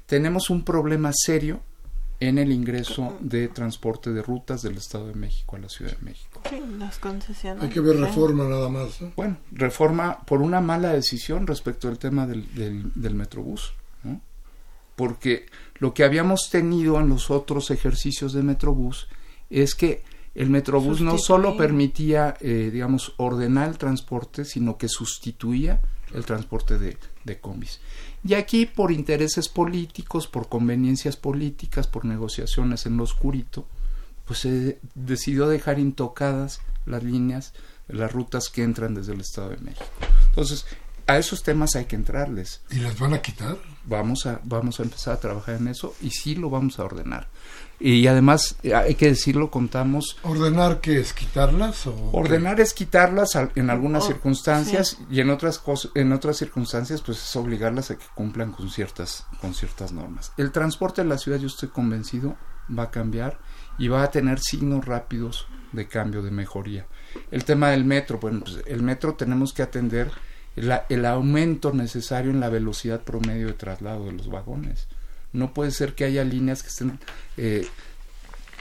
Tenemos 0.09 0.49
un 0.49 0.63
problema 0.63 1.11
serio 1.13 1.61
en 2.19 2.39
el 2.39 2.51
ingreso 2.51 3.15
de 3.19 3.47
transporte 3.47 4.11
de 4.11 4.23
rutas 4.23 4.63
del 4.63 4.77
Estado 4.77 5.05
de 5.05 5.13
México 5.13 5.55
a 5.55 5.59
la 5.59 5.69
Ciudad 5.69 5.91
de 5.91 6.03
México. 6.03 6.41
Sí, 6.49 6.59
las 6.79 6.97
concesiones. 6.97 7.63
Hay 7.63 7.69
que 7.69 7.79
ver 7.79 7.95
reforma 7.95 8.45
nada 8.45 8.69
más. 8.69 8.99
Bueno, 9.15 9.37
reforma 9.51 10.19
por 10.25 10.41
una 10.41 10.61
mala 10.61 10.93
decisión 10.93 11.45
respecto 11.45 11.87
al 11.87 11.99
tema 11.99 12.25
del, 12.25 12.51
del, 12.55 12.91
del 12.95 13.13
Metrobús. 13.13 13.73
¿no? 14.03 14.19
Porque 14.95 15.45
lo 15.75 15.93
que 15.93 16.03
habíamos 16.03 16.49
tenido 16.49 16.99
en 16.99 17.07
los 17.07 17.29
otros 17.29 17.69
ejercicios 17.69 18.33
de 18.33 18.41
Metrobús 18.41 19.09
es 19.51 19.75
que 19.75 20.01
el 20.33 20.49
Metrobús 20.49 21.01
no 21.01 21.19
solo 21.19 21.55
permitía, 21.55 22.35
eh, 22.41 22.71
digamos, 22.73 23.13
ordenar 23.17 23.69
el 23.69 23.77
transporte, 23.77 24.43
sino 24.43 24.75
que 24.75 24.87
sustituía 24.87 25.81
el 26.13 26.25
transporte 26.25 26.79
de, 26.79 26.97
de 27.23 27.39
combis. 27.39 27.79
Y 28.23 28.33
aquí 28.33 28.65
por 28.65 28.91
intereses 28.91 29.47
políticos, 29.47 30.27
por 30.27 30.49
conveniencias 30.49 31.15
políticas, 31.15 31.87
por 31.87 32.05
negociaciones 32.05 32.85
en 32.85 32.97
lo 32.97 33.03
oscurito, 33.03 33.65
pues 34.25 34.39
se 34.39 34.79
decidió 34.93 35.47
dejar 35.47 35.79
intocadas 35.79 36.61
las 36.85 37.03
líneas, 37.03 37.53
las 37.87 38.11
rutas 38.11 38.49
que 38.49 38.63
entran 38.63 38.93
desde 38.93 39.13
el 39.13 39.21
Estado 39.21 39.49
de 39.49 39.57
México. 39.57 39.85
Entonces, 40.27 40.65
a 41.07 41.17
esos 41.17 41.41
temas 41.41 41.75
hay 41.75 41.85
que 41.85 41.95
entrarles. 41.95 42.61
¿Y 42.69 42.75
las 42.75 42.99
van 42.99 43.13
a 43.13 43.21
quitar? 43.21 43.57
Vamos 43.85 44.25
a, 44.27 44.41
vamos 44.43 44.79
a 44.79 44.83
empezar 44.83 45.15
a 45.15 45.19
trabajar 45.19 45.55
en 45.55 45.69
eso 45.69 45.95
y 46.01 46.11
sí 46.11 46.35
lo 46.35 46.49
vamos 46.49 46.77
a 46.77 46.83
ordenar. 46.83 47.27
Y 47.79 48.07
además, 48.07 48.57
eh, 48.63 48.75
hay 48.75 48.95
que 48.95 49.07
decirlo, 49.07 49.49
contamos... 49.49 50.17
¿Ordenar 50.23 50.81
qué 50.81 50.99
es? 50.99 51.13
¿Quitarlas? 51.13 51.87
O 51.87 52.11
ordenar 52.11 52.57
qué? 52.57 52.63
es 52.63 52.73
quitarlas 52.73 53.37
en 53.55 53.69
algunas 53.69 54.05
circunstancias 54.05 54.97
sí. 54.97 55.05
y 55.09 55.21
en 55.21 55.29
otras, 55.29 55.63
en 55.95 56.11
otras 56.11 56.37
circunstancias 56.37 57.01
pues 57.01 57.23
es 57.23 57.35
obligarlas 57.35 57.91
a 57.91 57.97
que 57.97 58.05
cumplan 58.15 58.51
con 58.51 58.69
ciertas, 58.69 59.25
con 59.39 59.53
ciertas 59.53 59.93
normas. 59.93 60.33
El 60.37 60.51
transporte 60.51 61.01
en 61.01 61.09
la 61.09 61.17
ciudad, 61.17 61.39
yo 61.39 61.47
estoy 61.47 61.69
convencido, 61.69 62.35
va 62.77 62.83
a 62.83 62.91
cambiar 62.91 63.39
y 63.77 63.87
va 63.87 64.03
a 64.03 64.11
tener 64.11 64.39
signos 64.39 64.85
rápidos 64.85 65.47
de 65.71 65.87
cambio, 65.87 66.21
de 66.21 66.31
mejoría. 66.31 66.85
El 67.31 67.45
tema 67.45 67.69
del 67.69 67.85
metro, 67.85 68.19
bueno, 68.19 68.41
pues 68.41 68.59
el 68.65 68.83
metro 68.83 69.15
tenemos 69.15 69.53
que 69.53 69.61
atender 69.61 70.11
la, 70.55 70.85
el 70.89 71.05
aumento 71.05 71.71
necesario 71.73 72.31
en 72.31 72.39
la 72.39 72.49
velocidad 72.49 73.01
promedio 73.01 73.47
de 73.47 73.53
traslado 73.53 74.05
de 74.05 74.11
los 74.13 74.29
vagones. 74.29 74.87
No 75.33 75.53
puede 75.53 75.71
ser 75.71 75.95
que 75.95 76.05
haya 76.05 76.23
líneas 76.23 76.63
que 76.63 76.69
estén 76.69 76.99
eh, 77.37 77.67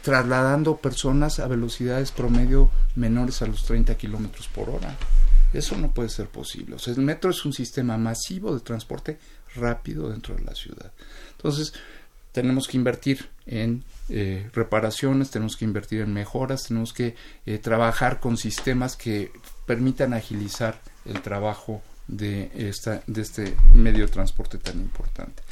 trasladando 0.02 0.76
personas 0.76 1.38
a 1.38 1.46
velocidades 1.48 2.12
promedio 2.12 2.70
menores 2.94 3.42
a 3.42 3.46
los 3.46 3.64
30 3.64 3.96
kilómetros 3.96 4.48
por 4.48 4.70
hora. 4.70 4.96
Eso 5.52 5.76
no 5.76 5.90
puede 5.92 6.10
ser 6.10 6.28
posible. 6.28 6.76
O 6.76 6.78
sea, 6.78 6.94
el 6.94 7.00
metro 7.00 7.30
es 7.30 7.44
un 7.44 7.52
sistema 7.52 7.96
masivo 7.96 8.54
de 8.54 8.60
transporte 8.60 9.18
rápido 9.54 10.10
dentro 10.10 10.34
de 10.34 10.44
la 10.44 10.54
ciudad. 10.54 10.92
Entonces, 11.32 11.72
tenemos 12.32 12.68
que 12.68 12.76
invertir 12.76 13.28
en 13.46 13.82
eh, 14.10 14.48
reparaciones, 14.52 15.30
tenemos 15.30 15.56
que 15.56 15.64
invertir 15.64 16.02
en 16.02 16.12
mejoras, 16.12 16.64
tenemos 16.64 16.92
que 16.92 17.16
eh, 17.46 17.58
trabajar 17.58 18.20
con 18.20 18.36
sistemas 18.36 18.96
que 18.96 19.32
permitan 19.66 20.14
agilizar 20.14 20.80
el 21.04 21.20
trabajo 21.22 21.82
de, 22.06 22.50
esta, 22.54 23.02
de 23.06 23.22
este 23.22 23.56
medio 23.74 24.06
de 24.06 24.12
transporte 24.12 24.58
tan 24.58 24.78
importante. 24.80 25.42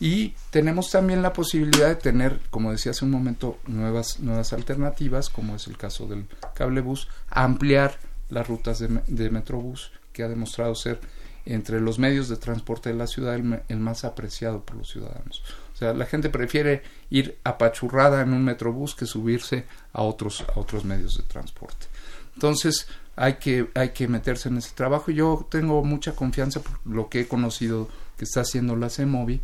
Y 0.00 0.34
tenemos 0.50 0.90
también 0.90 1.22
la 1.22 1.34
posibilidad 1.34 1.88
de 1.88 1.94
tener, 1.94 2.40
como 2.50 2.72
decía 2.72 2.92
hace 2.92 3.04
un 3.04 3.10
momento, 3.10 3.58
nuevas, 3.66 4.18
nuevas 4.20 4.52
alternativas, 4.54 5.28
como 5.28 5.54
es 5.56 5.66
el 5.66 5.76
caso 5.76 6.06
del 6.06 6.26
cablebús, 6.54 7.08
ampliar 7.28 7.98
las 8.30 8.48
rutas 8.48 8.78
de, 8.78 9.02
de 9.06 9.30
Metrobús, 9.30 9.92
que 10.12 10.22
ha 10.22 10.28
demostrado 10.28 10.74
ser 10.74 11.00
entre 11.46 11.80
los 11.80 11.98
medios 11.98 12.28
de 12.28 12.36
transporte 12.36 12.90
de 12.90 12.94
la 12.94 13.06
ciudad 13.06 13.34
el, 13.34 13.80
más 13.80 14.04
apreciado 14.04 14.62
por 14.64 14.76
los 14.76 14.90
ciudadanos. 14.90 15.42
O 15.74 15.76
sea, 15.76 15.94
la 15.94 16.06
gente 16.06 16.28
prefiere 16.28 16.82
ir 17.08 17.38
apachurrada 17.44 18.22
en 18.22 18.32
un 18.32 18.44
Metrobús 18.44 18.94
que 18.94 19.06
subirse 19.06 19.64
a 19.92 20.02
otros, 20.02 20.44
a 20.54 20.60
otros 20.60 20.84
medios 20.84 21.16
de 21.16 21.24
transporte. 21.24 21.86
Entonces, 22.34 22.86
hay 23.16 23.34
que, 23.34 23.70
hay 23.74 23.90
que 23.90 24.08
meterse 24.08 24.48
en 24.48 24.58
ese 24.58 24.74
trabajo. 24.74 25.10
Yo 25.10 25.46
tengo 25.50 25.82
mucha 25.82 26.12
confianza 26.12 26.60
por 26.60 26.78
lo 26.84 27.08
que 27.08 27.20
he 27.20 27.28
conocido 27.28 27.88
que 28.16 28.24
está 28.24 28.42
haciendo 28.42 28.76
la 28.76 28.90
CEMOVI, 28.90 29.40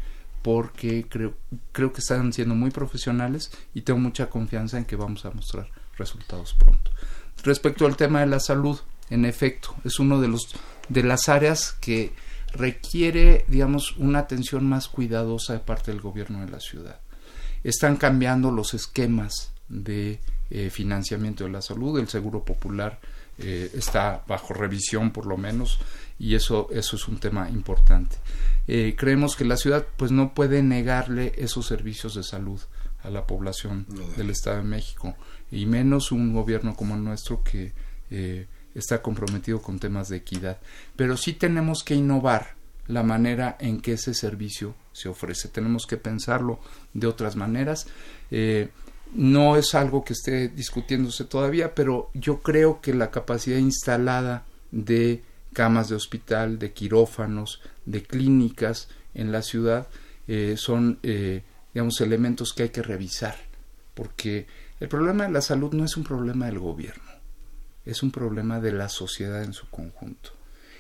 porque 0.46 1.06
creo, 1.08 1.34
creo 1.72 1.92
que 1.92 2.00
están 2.00 2.32
siendo 2.32 2.54
muy 2.54 2.70
profesionales 2.70 3.50
y 3.74 3.80
tengo 3.80 3.98
mucha 3.98 4.30
confianza 4.30 4.78
en 4.78 4.84
que 4.84 4.94
vamos 4.94 5.24
a 5.24 5.32
mostrar 5.32 5.68
resultados 5.98 6.54
pronto. 6.54 6.92
Respecto 7.42 7.84
al 7.84 7.96
tema 7.96 8.20
de 8.20 8.26
la 8.26 8.38
salud, 8.38 8.78
en 9.10 9.24
efecto, 9.24 9.74
es 9.82 9.98
uno 9.98 10.20
de 10.20 10.28
los 10.28 10.54
de 10.88 11.02
las 11.02 11.28
áreas 11.28 11.72
que 11.72 12.12
requiere, 12.52 13.44
digamos, 13.48 13.96
una 13.96 14.20
atención 14.20 14.64
más 14.68 14.86
cuidadosa 14.86 15.54
de 15.54 15.58
parte 15.58 15.90
del 15.90 16.00
gobierno 16.00 16.38
de 16.44 16.52
la 16.52 16.60
ciudad. 16.60 17.00
Están 17.64 17.96
cambiando 17.96 18.52
los 18.52 18.72
esquemas 18.72 19.52
de 19.68 20.20
eh, 20.50 20.70
financiamiento 20.70 21.42
de 21.42 21.50
la 21.50 21.60
salud, 21.60 21.98
el 21.98 22.06
Seguro 22.06 22.44
Popular 22.44 23.00
eh, 23.38 23.72
está 23.74 24.22
bajo 24.28 24.54
revisión 24.54 25.10
por 25.10 25.26
lo 25.26 25.36
menos 25.36 25.80
y 26.18 26.34
eso, 26.34 26.68
eso 26.70 26.96
es 26.96 27.08
un 27.08 27.18
tema 27.18 27.48
importante. 27.50 28.16
Eh, 28.68 28.94
creemos 28.96 29.36
que 29.36 29.44
la 29.44 29.56
ciudad 29.56 29.86
pues 29.96 30.10
no 30.10 30.34
puede 30.34 30.62
negarle 30.62 31.32
esos 31.36 31.66
servicios 31.66 32.14
de 32.14 32.22
salud 32.22 32.60
a 33.02 33.10
la 33.10 33.26
población 33.26 33.86
del 34.16 34.30
Estado 34.30 34.56
de 34.56 34.64
México 34.64 35.14
y 35.50 35.66
menos 35.66 36.10
un 36.10 36.32
gobierno 36.32 36.74
como 36.74 36.96
el 36.96 37.04
nuestro 37.04 37.44
que 37.44 37.72
eh, 38.10 38.46
está 38.74 39.00
comprometido 39.02 39.62
con 39.62 39.78
temas 39.78 40.08
de 40.08 40.16
equidad. 40.16 40.58
Pero 40.96 41.16
sí 41.16 41.32
tenemos 41.34 41.84
que 41.84 41.94
innovar 41.94 42.56
la 42.88 43.02
manera 43.02 43.56
en 43.60 43.80
que 43.80 43.92
ese 43.92 44.14
servicio 44.14 44.74
se 44.92 45.08
ofrece. 45.08 45.48
Tenemos 45.48 45.86
que 45.86 45.96
pensarlo 45.96 46.60
de 46.94 47.06
otras 47.06 47.36
maneras. 47.36 47.86
Eh, 48.30 48.70
no 49.14 49.56
es 49.56 49.74
algo 49.74 50.04
que 50.04 50.12
esté 50.12 50.48
discutiéndose 50.48 51.24
todavía, 51.24 51.74
pero 51.74 52.10
yo 52.14 52.40
creo 52.40 52.80
que 52.80 52.92
la 52.92 53.10
capacidad 53.10 53.58
instalada 53.58 54.44
de 54.72 55.22
camas 55.56 55.88
de 55.88 55.94
hospital, 55.94 56.58
de 56.58 56.74
quirófanos, 56.74 57.62
de 57.86 58.02
clínicas 58.02 58.88
en 59.14 59.32
la 59.32 59.40
ciudad 59.40 59.88
eh, 60.28 60.56
son, 60.58 60.98
eh, 61.02 61.44
digamos, 61.72 61.98
elementos 62.02 62.52
que 62.52 62.64
hay 62.64 62.68
que 62.68 62.82
revisar, 62.82 63.36
porque 63.94 64.46
el 64.80 64.88
problema 64.88 65.24
de 65.24 65.32
la 65.32 65.40
salud 65.40 65.72
no 65.72 65.86
es 65.86 65.96
un 65.96 66.04
problema 66.04 66.44
del 66.44 66.58
gobierno, 66.58 67.10
es 67.86 68.02
un 68.02 68.10
problema 68.10 68.60
de 68.60 68.72
la 68.72 68.90
sociedad 68.90 69.42
en 69.42 69.54
su 69.54 69.66
conjunto. 69.70 70.32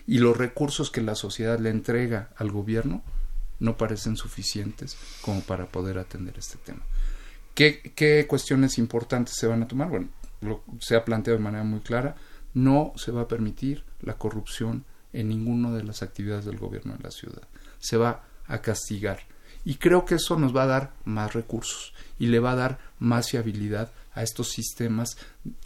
Y 0.06 0.18
los 0.18 0.36
recursos 0.36 0.90
que 0.90 1.00
la 1.00 1.14
sociedad 1.14 1.58
le 1.58 1.70
entrega 1.70 2.28
al 2.36 2.50
gobierno 2.50 3.02
no 3.58 3.78
parecen 3.78 4.18
suficientes 4.18 4.98
como 5.22 5.40
para 5.40 5.64
poder 5.64 5.96
atender 5.96 6.34
este 6.36 6.58
tema. 6.58 6.82
¿Qué, 7.54 8.26
cuestiones 8.28 8.76
importantes 8.76 9.36
se 9.36 9.46
van 9.46 9.62
a 9.62 9.68
tomar? 9.68 9.88
Bueno, 9.88 10.10
se 10.80 10.96
ha 10.96 11.04
planteado 11.06 11.38
de 11.38 11.44
manera 11.44 11.64
muy 11.64 11.80
clara, 11.80 12.14
no 12.56 12.94
se 12.96 13.12
va 13.12 13.22
a 13.22 13.28
permitir 13.28 13.84
la 14.00 14.14
corrupción 14.14 14.86
en 15.12 15.28
ninguna 15.28 15.70
de 15.72 15.84
las 15.84 16.02
actividades 16.02 16.46
del 16.46 16.56
gobierno 16.56 16.94
de 16.96 17.02
la 17.02 17.10
ciudad. 17.10 17.42
Se 17.78 17.98
va 17.98 18.24
a 18.46 18.62
castigar. 18.62 19.20
Y 19.62 19.74
creo 19.74 20.06
que 20.06 20.14
eso 20.14 20.38
nos 20.38 20.56
va 20.56 20.62
a 20.62 20.66
dar 20.66 20.92
más 21.04 21.34
recursos 21.34 21.92
y 22.18 22.28
le 22.28 22.38
va 22.38 22.52
a 22.52 22.56
dar 22.56 22.78
más 22.98 23.30
fiabilidad 23.30 23.92
a 24.14 24.22
estos 24.22 24.48
sistemas 24.48 25.18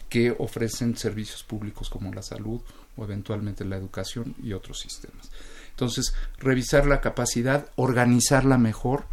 que 0.09 0.35
ofrecen 0.37 0.97
servicios 0.97 1.43
públicos 1.43 1.89
como 1.89 2.13
la 2.13 2.23
salud 2.23 2.59
o 2.97 3.03
eventualmente 3.05 3.63
la 3.63 3.77
educación 3.77 4.35
y 4.43 4.51
otros 4.51 4.81
sistemas. 4.81 5.31
Entonces, 5.69 6.13
revisar 6.39 6.87
la 6.87 6.99
capacidad, 6.99 7.69
organizarla 7.77 8.57
mejor, 8.57 9.05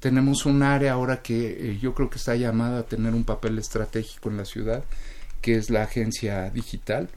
tenemos 0.00 0.44
un 0.44 0.62
área 0.62 0.92
ahora 0.92 1.22
que 1.22 1.70
eh, 1.70 1.78
yo 1.80 1.94
creo 1.94 2.10
que 2.10 2.18
está 2.18 2.36
llamada 2.36 2.80
a 2.80 2.86
tener 2.86 3.14
un 3.14 3.24
papel 3.24 3.58
estratégico 3.58 4.28
en 4.28 4.36
la 4.36 4.44
ciudad, 4.44 4.84
que 5.40 5.54
es 5.54 5.70
la 5.70 5.84
agencia 5.84 6.50
digital, 6.50 7.08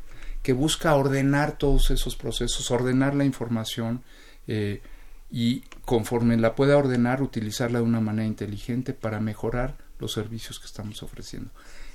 que 0.46 0.54
busca 0.54 0.94
ordenar 0.94 1.58
todos 1.58 1.90
esos 1.90 2.16
procesos, 2.16 2.70
ordenar 2.70 3.16
la 3.16 3.26
información 3.26 4.04
eh, 4.46 4.80
y 5.32 5.62
conforme 5.86 6.38
la 6.38 6.54
pueda 6.54 6.78
ordenar, 6.78 7.24
utilizarla 7.24 7.80
de 7.80 7.86
una 7.86 8.00
manera 8.00 8.28
inteligente 8.28 8.94
para 8.94 9.20
mejorar 9.20 9.76
los 9.98 10.12
servicios 10.12 10.60
que 10.60 10.68
estamos 10.68 11.02
ofreciendo. 11.02 11.50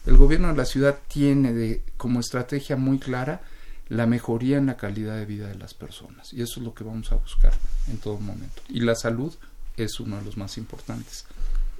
El 0.05 0.17
gobierno 0.17 0.49
de 0.49 0.57
la 0.57 0.65
ciudad 0.65 0.99
tiene 1.07 1.53
de, 1.53 1.85
como 1.97 2.19
estrategia 2.19 2.75
muy 2.75 2.99
clara 2.99 3.41
la 3.89 4.07
mejoría 4.07 4.59
en 4.59 4.67
la 4.67 4.77
calidad 4.77 5.15
de 5.15 5.27
vida 5.27 5.47
de 5.47 5.55
las 5.55 5.73
personas 5.73 6.33
y 6.33 6.43
eso 6.43 6.59
es 6.59 6.67
lo 6.67 6.75
que 6.75 6.83
vamos 6.83 7.13
a 7.13 7.15
buscar 7.15 7.53
en 7.87 7.99
todo 7.99 8.19
momento. 8.19 8.63
Y 8.69 8.81
la 8.81 8.97
salud 8.97 9.33
es 9.77 10.01
uno 10.01 10.17
de 10.17 10.25
los 10.25 10.37
más 10.37 10.59
importantes. 10.59 11.25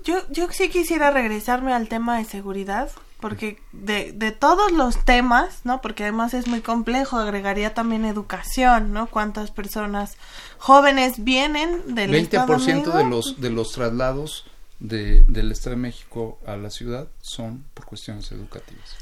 Yo, 0.05 0.21
yo 0.31 0.47
sí 0.53 0.69
quisiera 0.69 1.11
regresarme 1.11 1.73
al 1.73 1.89
tema 1.89 2.19
de 2.19 2.27
seguridad, 2.27 2.91
porque 3.21 3.63
de, 3.73 4.13
de 4.13 4.33
todos 4.33 4.73
los 4.73 5.05
temas, 5.05 5.61
¿no? 5.65 5.81
Porque 5.81 6.05
además 6.05 6.35
es 6.35 6.47
muy 6.47 6.61
complejo, 6.61 7.19
agregaría 7.19 7.75
también 7.75 8.05
educación, 8.05 8.93
¿no? 8.93 9.07
¿Cuántas 9.07 9.51
personas 9.51 10.17
jóvenes 10.59 11.25
vienen 11.25 11.95
del 11.95 12.13
20% 12.13 12.19
Estado 12.19 12.99
de, 12.99 13.05
los, 13.05 13.41
de 13.41 13.51
los 13.51 13.73
traslados 13.73 14.45
de, 14.81 15.23
del 15.25 15.53
Estado 15.53 15.77
de 15.77 15.83
México 15.83 16.39
a 16.47 16.57
la 16.57 16.71
ciudad 16.71 17.09
son 17.21 17.65
por 17.75 17.85
cuestiones 17.85 18.33
educativas. 18.33 18.97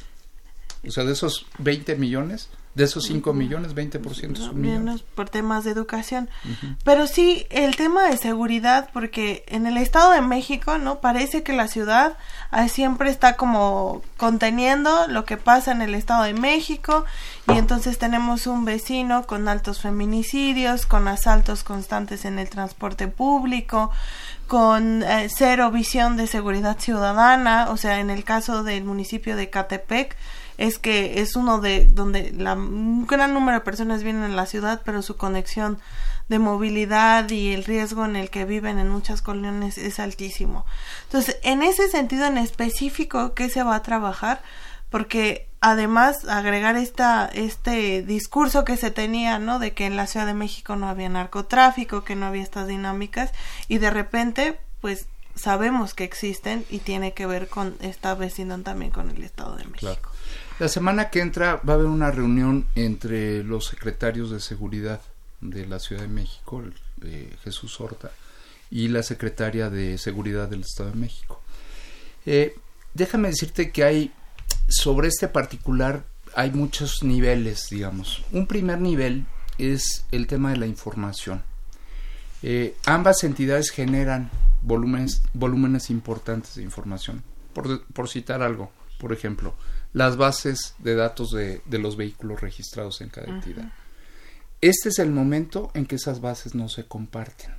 O 0.87 0.91
sea, 0.91 1.05
de 1.05 1.13
esos 1.13 1.47
20 1.59 1.97
millones, 1.97 2.49
de 2.79 2.85
esos 2.85 3.05
5 3.07 3.33
millones, 3.33 3.75
20% 3.75 4.37
son 4.37 4.61
menos 4.61 5.03
por 5.03 5.29
temas 5.29 5.65
de 5.65 5.73
educación. 5.73 6.31
Pero 6.85 7.09
sí, 7.09 7.45
el 7.51 7.75
tema 7.75 8.09
de 8.09 8.17
seguridad, 8.17 8.91
porque 8.93 9.45
en 9.49 9.67
el 9.67 9.77
Estado 9.77 10.13
de 10.13 10.21
México, 10.21 10.79
¿no? 10.79 11.01
Parece 11.01 11.43
que 11.43 11.53
la 11.53 11.67
ciudad 11.67 12.17
ah, 12.53 12.69
siempre 12.69 13.11
está 13.11 13.37
como 13.37 14.03
conteniendo 14.17 15.09
lo 15.09 15.25
que 15.25 15.37
pasa 15.37 15.73
en 15.73 15.83
el 15.83 15.97
Estado 15.97 16.23
de 16.23 16.35
México 16.35 17.05
y 17.49 17.59
entonces 17.59 17.99
tenemos 17.99 18.47
un 18.47 18.65
vecino 18.65 19.27
con 19.27 19.49
altos 19.49 19.81
feminicidios, 19.81 20.87
con 20.87 21.09
asaltos 21.09 21.65
constantes 21.65 22.25
en 22.25 22.39
el 22.39 22.49
transporte 22.49 23.09
público, 23.09 23.91
con 24.47 25.03
eh, 25.03 25.29
cero 25.35 25.73
visión 25.73 26.17
de 26.17 26.29
seguridad 26.29 26.79
ciudadana, 26.79 27.71
o 27.71 27.77
sea, 27.77 27.99
en 27.99 28.11
el 28.11 28.23
caso 28.23 28.63
del 28.63 28.85
municipio 28.85 29.35
de 29.35 29.51
Catepec, 29.51 30.17
es 30.59 30.79
que 30.79 31.21
es 31.21 31.37
uno 31.37 31.61
de 31.61 31.87
donde 31.87 32.33
la, 32.33 32.55
un 32.55 33.07
gran 33.07 33.33
número 33.33 33.59
de 33.59 33.65
personas 33.65 34.03
vienen 34.03 34.25
a 34.25 34.37
la 34.37 34.47
ciudad, 34.47 34.83
pero 34.85 35.03
su 35.03 35.17
conexión 35.17 35.79
de 36.29 36.39
movilidad 36.39 37.31
y 37.31 37.53
el 37.55 37.65
riesgo 37.65 38.05
en 38.05 38.17
el 38.17 38.29
que 38.29 38.45
viven 38.45 38.79
en 38.79 38.89
muchas 38.89 39.23
colonias 39.23 39.79
es 39.79 39.99
altísimo. 39.99 40.67
Entonces, 41.05 41.39
en 41.43 41.63
ese 41.63 41.89
sentido 41.89 42.27
en 42.27 42.37
específico, 42.39 43.35
¿qué 43.35 43.49
se 43.49 43.63
va 43.63 43.77
a 43.77 43.83
trabajar? 43.83 44.43
Porque 44.91 45.49
además 45.61 46.27
agregar 46.29 46.77
esta 46.77 47.27
este 47.27 48.03
discurso 48.03 48.65
que 48.65 48.77
se 48.77 48.91
tenía, 48.91 49.39
¿no? 49.39 49.59
De 49.59 49.73
que 49.75 49.87
en 49.87 49.97
la 49.97 50.07
Ciudad 50.07 50.27
de 50.27 50.35
México 50.35 50.77
no 50.77 50.89
había 50.89 51.09
narcotráfico, 51.09 52.05
que 52.05 52.17
no 52.17 52.27
había 52.27 52.43
estas 52.43 52.67
dinámicas 52.67 53.33
y 53.69 53.79
de 53.79 53.91
repente, 53.91 54.59
pues 54.81 55.07
sabemos 55.35 55.95
que 55.95 56.05
existen 56.05 56.67
y 56.69 56.79
tiene 56.81 57.15
que 57.15 57.27
ver 57.27 57.49
con 57.49 57.77
esta 57.81 58.15
vecindad 58.15 58.59
también 58.61 58.91
con 58.91 59.11
el 59.11 59.23
Estado 59.23 59.57
de 59.57 59.65
México. 59.65 60.11
La 60.59 60.67
semana 60.67 61.09
que 61.09 61.21
entra 61.21 61.61
va 61.69 61.75
a 61.75 61.77
haber 61.77 61.87
una 61.87 62.11
reunión 62.11 62.67
entre 62.75 63.45
los 63.45 63.67
secretarios 63.67 64.33
de 64.33 64.41
seguridad 64.41 65.01
de 65.41 65.67
la 65.67 65.79
Ciudad 65.79 66.03
de 66.03 66.09
México, 66.09 66.65
Jesús 67.45 67.81
Horta, 67.81 68.11
y 68.69 68.89
la 68.89 69.05
secretaria 69.05 69.71
de 69.71 69.99
Seguridad 69.99 70.49
del 70.49 70.63
Estado 70.63 70.91
de 70.91 70.97
México. 70.97 71.41
Eh, 72.27 72.57
déjame 72.93 73.29
decirte 73.29 73.71
que 73.71 73.85
hay, 73.85 74.13
sobre 74.69 75.07
este 75.07 75.29
particular, 75.29 76.05
hay 76.35 76.51
muchos 76.51 77.05
niveles, 77.05 77.69
digamos. 77.71 78.25
Un 78.33 78.49
primer 78.49 78.81
nivel 78.81 79.27
es 79.59 80.07
el 80.11 80.27
tema 80.27 80.51
de 80.51 80.57
la 80.57 80.67
información. 80.67 81.45
Eh, 82.43 82.75
ambas 82.85 83.23
entidades 83.23 83.71
generan 83.71 84.29
volúmenes, 84.63 85.23
volúmenes 85.35 85.89
importantes 85.89 86.57
de 86.57 86.65
información. 86.65 87.23
Por, 87.53 87.85
por 87.87 88.09
citar 88.09 88.43
algo, 88.43 88.73
por 88.99 89.13
ejemplo, 89.13 89.55
las 89.93 90.17
bases 90.17 90.75
de 90.79 90.95
datos 90.95 91.31
de, 91.31 91.61
los 91.71 91.97
vehículos 91.97 92.41
registrados 92.41 93.01
en 93.01 93.09
cada 93.09 93.29
entidad. 93.29 93.73
Este 94.61 94.89
es 94.89 94.99
el 94.99 95.11
momento 95.11 95.71
en 95.75 95.87
que 95.87 95.97
esas 95.97 96.21
bases 96.21 96.55
no 96.55 96.69
se 96.69 96.85
comparten. 96.85 97.53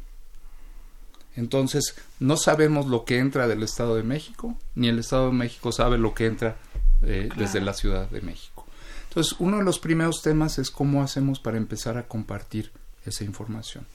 Entonces, 1.35 1.95
no 2.19 2.35
sabemos 2.35 2.87
lo 2.87 3.05
que 3.05 3.17
entra 3.17 3.47
del 3.47 3.63
Estado 3.63 3.95
de 3.95 4.03
México, 4.03 4.57
ni 4.75 4.89
el 4.89 4.99
Estado 4.99 5.27
de 5.27 5.33
México 5.33 5.71
sabe 5.71 5.97
lo 5.97 6.13
que 6.13 6.25
entra 6.25 6.57
eh, 7.01 7.29
desde 7.37 7.61
la 7.61 7.73
Ciudad 7.73 8.09
de 8.09 8.21
México. 8.21 8.65
Entonces, 9.07 9.35
uno 9.39 9.57
de 9.57 9.63
los 9.63 9.79
primeros 9.79 10.21
temas 10.21 10.59
es 10.59 10.69
cómo 10.69 11.01
hacemos 11.01 11.39
para 11.39 11.57
empezar 11.57 11.97
a 11.97 12.07
compartir 12.07 12.71
esa 13.05 13.23
información. 13.23 13.85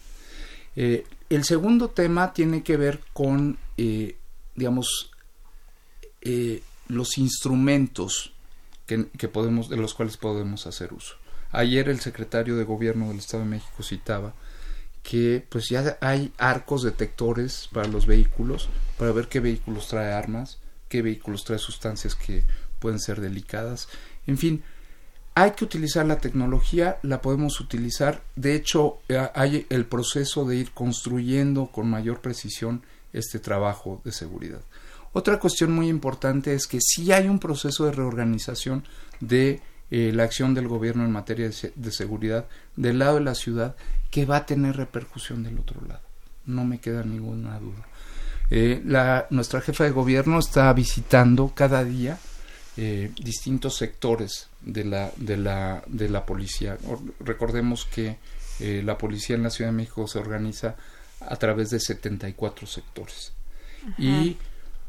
Eh, 0.75 1.05
el 1.29 1.45
segundo 1.45 1.91
tema 1.91 2.33
tiene 2.33 2.63
que 2.63 2.77
ver 2.77 3.01
con, 3.13 3.59
eh, 3.77 4.17
digamos, 4.55 5.11
los 6.89 7.19
instrumentos 7.19 8.33
que, 8.87 9.29
podemos, 9.29 9.69
de 9.69 9.77
los 9.77 9.95
cuales 9.95 10.17
podemos 10.17 10.67
hacer 10.67 10.93
uso. 10.93 11.17
Ayer 11.53 11.89
el 11.89 12.01
secretario 12.01 12.57
de 12.57 12.65
Gobierno 12.65 13.09
del 13.09 13.19
Estado 13.19 13.45
de 13.45 13.51
México 13.51 13.83
citaba 13.83 14.35
que 15.03 15.45
pues 15.49 15.69
ya 15.69 15.99
hay 16.01 16.33
arcos 16.39 16.83
detectores 16.83 17.69
para 17.73 17.89
los 17.89 18.07
vehículos 18.07 18.69
para 18.99 19.13
ver 19.13 19.29
qué 19.29 19.41
vehículos 19.41 19.89
trae 19.89 20.13
armas, 20.13 20.59
qué 20.89 21.03
vehículos 21.03 21.45
trae 21.45 21.59
sustancias 21.59 22.15
que 22.15 22.43
pueden 22.79 22.99
ser 22.99 23.21
delicadas. 23.21 23.89
En 24.27 24.39
fin, 24.39 24.63
hay 25.35 25.53
que 25.53 25.65
utilizar 25.65 26.07
la 26.07 26.19
tecnología, 26.19 26.99
la 27.03 27.21
podemos 27.21 27.61
utilizar. 27.61 28.23
De 28.37 28.55
hecho, 28.55 28.99
eh, 29.09 29.29
hay 29.35 29.67
el 29.69 29.85
proceso 29.87 30.45
de 30.45 30.57
ir 30.57 30.71
construyendo 30.73 31.67
con 31.67 31.89
mayor 31.89 32.21
precisión 32.21 32.83
este 33.13 33.39
trabajo 33.39 34.01
de 34.05 34.13
seguridad. 34.13 34.61
Otra 35.15 35.39
cuestión 35.39 35.73
muy 35.73 35.89
importante 35.89 36.55
es 36.55 36.67
que 36.67 36.81
sí 36.83 37.11
hay 37.13 37.29
un 37.29 37.39
proceso 37.39 37.87
de 37.87 37.93
reorganización 37.93 38.85
de 39.21 39.63
eh, 39.91 40.13
la 40.13 40.25
acción 40.25 40.53
del 40.53 40.69
gobierno 40.69 41.05
en 41.05 41.13
materia 41.13 41.49
de, 41.49 41.93
seguridad 41.93 42.47
del 42.77 42.99
lado 42.99 43.15
de 43.15 43.23
la 43.23 43.35
ciudad 43.35 43.77
que 44.11 44.27
va 44.27 44.37
a 44.37 44.47
tener 44.47 44.77
repercusión 44.77 45.43
del 45.43 45.59
otro 45.59 45.81
lado. 45.87 46.03
No 46.45 46.67
me 46.67 46.81
queda 46.81 47.03
ninguna 47.03 47.59
duda. 47.59 47.87
Eh, 48.51 48.83
la, 48.85 49.27
nuestra 49.31 49.63
jefa 49.63 49.85
de 49.85 49.91
gobierno 49.91 50.39
está 50.39 50.71
visitando 50.75 51.53
cada 51.55 51.83
día 51.83 52.19
eh, 52.77 53.13
distintos 53.23 53.77
sectores 53.77 54.49
de 54.61 54.85
la, 54.85 55.13
de 55.17 55.37
la, 55.37 55.85
de 55.87 56.09
la 56.09 56.27
policía. 56.27 56.77
Recordemos 57.21 57.85
que 57.87 58.19
eh, 58.59 58.83
la 58.85 58.99
policía 58.99 59.37
en 59.37 59.45
la 59.45 59.51
Ciudad 59.51 59.71
de 59.71 59.77
México 59.77 60.09
se 60.09 60.19
organiza 60.19 60.75
a 61.21 61.37
través 61.37 61.71
de 61.71 61.79
74 61.79 62.67
sectores. 62.67 63.33
Y 63.97 64.37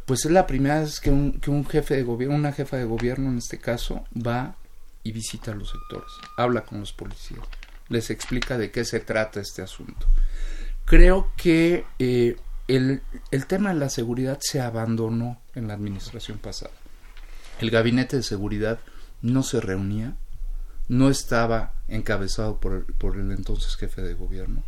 pues 0.05 0.25
es 0.25 0.31
la 0.31 0.47
primera 0.47 0.81
vez 0.81 0.99
que 0.99 1.09
un, 1.09 1.39
que 1.39 1.49
un 1.49 1.65
jefe 1.65 1.95
de 1.95 2.03
gobierno, 2.03 2.35
una 2.35 2.51
jefa 2.51 2.77
de 2.77 2.85
gobierno 2.85 3.29
en 3.29 3.37
este 3.37 3.57
caso, 3.57 4.05
va 4.15 4.55
y 5.03 5.11
visita 5.11 5.53
los 5.53 5.71
sectores, 5.71 6.11
habla 6.37 6.63
con 6.63 6.79
los 6.79 6.93
policías, 6.93 7.41
les 7.89 8.09
explica 8.09 8.57
de 8.57 8.71
qué 8.71 8.85
se 8.85 8.99
trata 8.99 9.39
este 9.39 9.61
asunto. 9.61 10.07
Creo 10.85 11.31
que 11.35 11.85
eh, 11.99 12.37
el, 12.67 13.01
el 13.31 13.45
tema 13.47 13.73
de 13.73 13.79
la 13.79 13.89
seguridad 13.89 14.39
se 14.41 14.61
abandonó 14.61 15.39
en 15.55 15.67
la 15.67 15.73
administración 15.73 16.37
pasada. 16.37 16.73
El 17.59 17.71
gabinete 17.71 18.17
de 18.17 18.23
seguridad 18.23 18.79
no 19.21 19.43
se 19.43 19.61
reunía, 19.61 20.15
no 20.87 21.09
estaba 21.09 21.73
encabezado 21.87 22.59
por 22.59 22.73
el, 22.73 22.83
por 22.83 23.17
el 23.17 23.31
entonces 23.31 23.75
jefe 23.75 24.01
de 24.01 24.13
gobierno. 24.13 24.63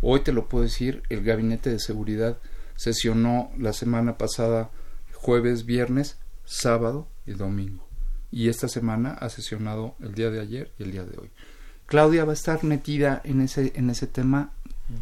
Hoy 0.00 0.20
te 0.20 0.32
lo 0.32 0.48
puedo 0.48 0.64
decir, 0.64 1.02
el 1.08 1.22
gabinete 1.24 1.70
de 1.70 1.78
seguridad 1.78 2.38
sesionó 2.78 3.50
la 3.58 3.72
semana 3.72 4.16
pasada 4.18 4.70
jueves, 5.12 5.66
viernes, 5.66 6.16
sábado 6.44 7.08
y 7.26 7.32
domingo. 7.32 7.84
Y 8.30 8.48
esta 8.48 8.68
semana 8.68 9.14
ha 9.14 9.28
sesionado 9.30 9.96
el 10.00 10.14
día 10.14 10.30
de 10.30 10.40
ayer 10.40 10.70
y 10.78 10.84
el 10.84 10.92
día 10.92 11.02
de 11.02 11.18
hoy. 11.18 11.30
Claudia 11.86 12.24
va 12.24 12.30
a 12.32 12.34
estar 12.34 12.62
metida 12.62 13.20
en 13.24 13.40
ese, 13.40 13.72
en 13.74 13.90
ese 13.90 14.06
tema 14.06 14.52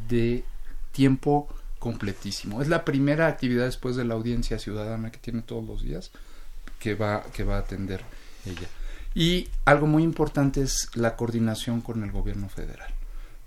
de 0.09 0.43
tiempo 0.93 1.49
completísimo. 1.79 2.63
Es 2.63 2.69
la 2.69 2.85
primera 2.85 3.27
actividad 3.27 3.67
después 3.67 3.95
de 3.95 4.07
la 4.07 4.15
audiencia 4.15 4.59
ciudadana 4.59 5.13
que 5.13 5.19
tiene 5.19 5.43
todos 5.43 5.65
los 5.65 5.83
días 5.83 6.13
que 6.79 6.95
va, 6.95 7.25
que 7.35 7.45
va 7.45 7.57
a 7.57 7.61
atender 7.61 8.03
ella. 8.47 8.69
Y 9.15 9.49
algo 9.67 9.87
muy 9.87 10.03
importante 10.03 10.63
es 10.63 10.89
la 10.95 11.15
coordinación 11.15 11.83
con 11.83 12.03
el 12.03 12.11
gobierno 12.11 12.49
federal. 12.49 12.96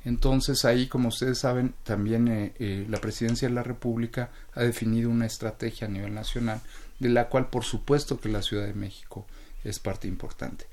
Entonces 0.06 0.64
ahí, 0.66 0.88
como 0.88 1.10
ustedes 1.10 1.40
saben, 1.40 1.74
también 1.84 2.28
eh, 2.28 2.54
eh, 2.60 2.86
la 2.90 3.02
Presidencia 3.02 3.48
de 3.48 3.54
la 3.54 3.64
República 3.64 4.30
ha 4.54 4.64
definido 4.64 5.10
una 5.10 5.26
estrategia 5.26 5.88
a 5.88 5.92
nivel 5.92 6.14
nacional, 6.14 6.62
de 7.00 7.10
la 7.10 7.28
cual 7.28 7.50
por 7.50 7.66
supuesto 7.66 8.20
que 8.20 8.30
la 8.30 8.42
Ciudad 8.42 8.66
de 8.66 8.74
México 8.74 9.26
es 9.64 9.80
parte 9.80 10.08
importante. 10.08 10.66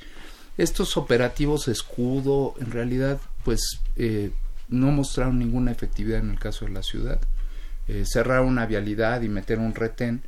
Estos 0.57 0.97
operativos 0.97 1.69
escudo, 1.69 2.55
en 2.61 2.71
realidad, 2.71 3.21
pues 3.45 3.81
eh, 3.97 4.31
no 4.69 4.91
mostraron 4.93 5.39
ninguna 5.39 5.73
efectividad 5.73 6.21
en 6.21 6.31
el 6.31 6.39
caso 6.39 6.65
de 6.65 6.73
la 6.73 6.83
ciudad. 6.83 7.21
cerrar 8.05 8.41
una 8.41 8.67
vialidad 8.67 9.23
y 9.23 9.29
meter 9.29 9.61
un 9.61 9.73
retén, 9.73 10.23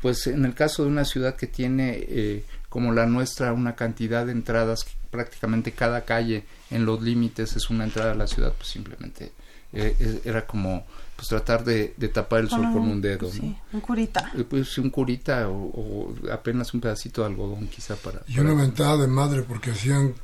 pues 0.00 0.26
en 0.26 0.44
el 0.44 0.54
caso 0.54 0.84
de 0.84 0.88
una 0.88 1.04
ciudad 1.04 1.36
que 1.36 1.46
tiene 1.46 2.42
como 2.68 2.92
la 2.92 3.06
nuestra 3.06 3.52
una 3.52 3.74
cantidad 3.74 4.26
de 4.26 4.32
entradas 4.32 4.86
prácticamente 5.10 5.72
cada 5.72 6.04
calle 6.04 6.44
en 6.70 6.86
los 6.86 7.02
límites 7.02 7.56
es 7.56 7.68
una 7.68 7.84
entrada 7.84 8.12
a 8.12 8.14
la 8.14 8.26
ciudad, 8.26 8.52
pues 8.56 8.68
simplemente 8.68 9.32
eh, 9.72 10.22
era 10.24 10.46
como 10.46 10.86
pues 11.16 11.28
tratar 11.28 11.64
de, 11.64 11.88
tapar 12.12 12.40
el 12.40 12.48
sol 12.48 12.62
con 12.72 12.82
un 12.82 13.00
dedo. 13.00 13.30
Sí, 13.30 13.54
un 13.72 13.80
curita. 13.80 14.32
Eh, 14.34 14.44
pues 14.48 14.78
un 14.78 14.88
curita 14.88 15.48
o, 15.48 16.14
apenas 16.32 16.72
un 16.72 16.80
pedacito 16.80 17.20
de 17.20 17.28
algodón 17.28 17.68
quizá 17.68 17.94
para... 17.96 18.22
Y 18.26 18.38
una 18.38 18.54
ventaja 18.54 18.96
de 18.96 19.06
madre 19.06 19.42
porque 19.42 19.72
hacían 19.72 20.14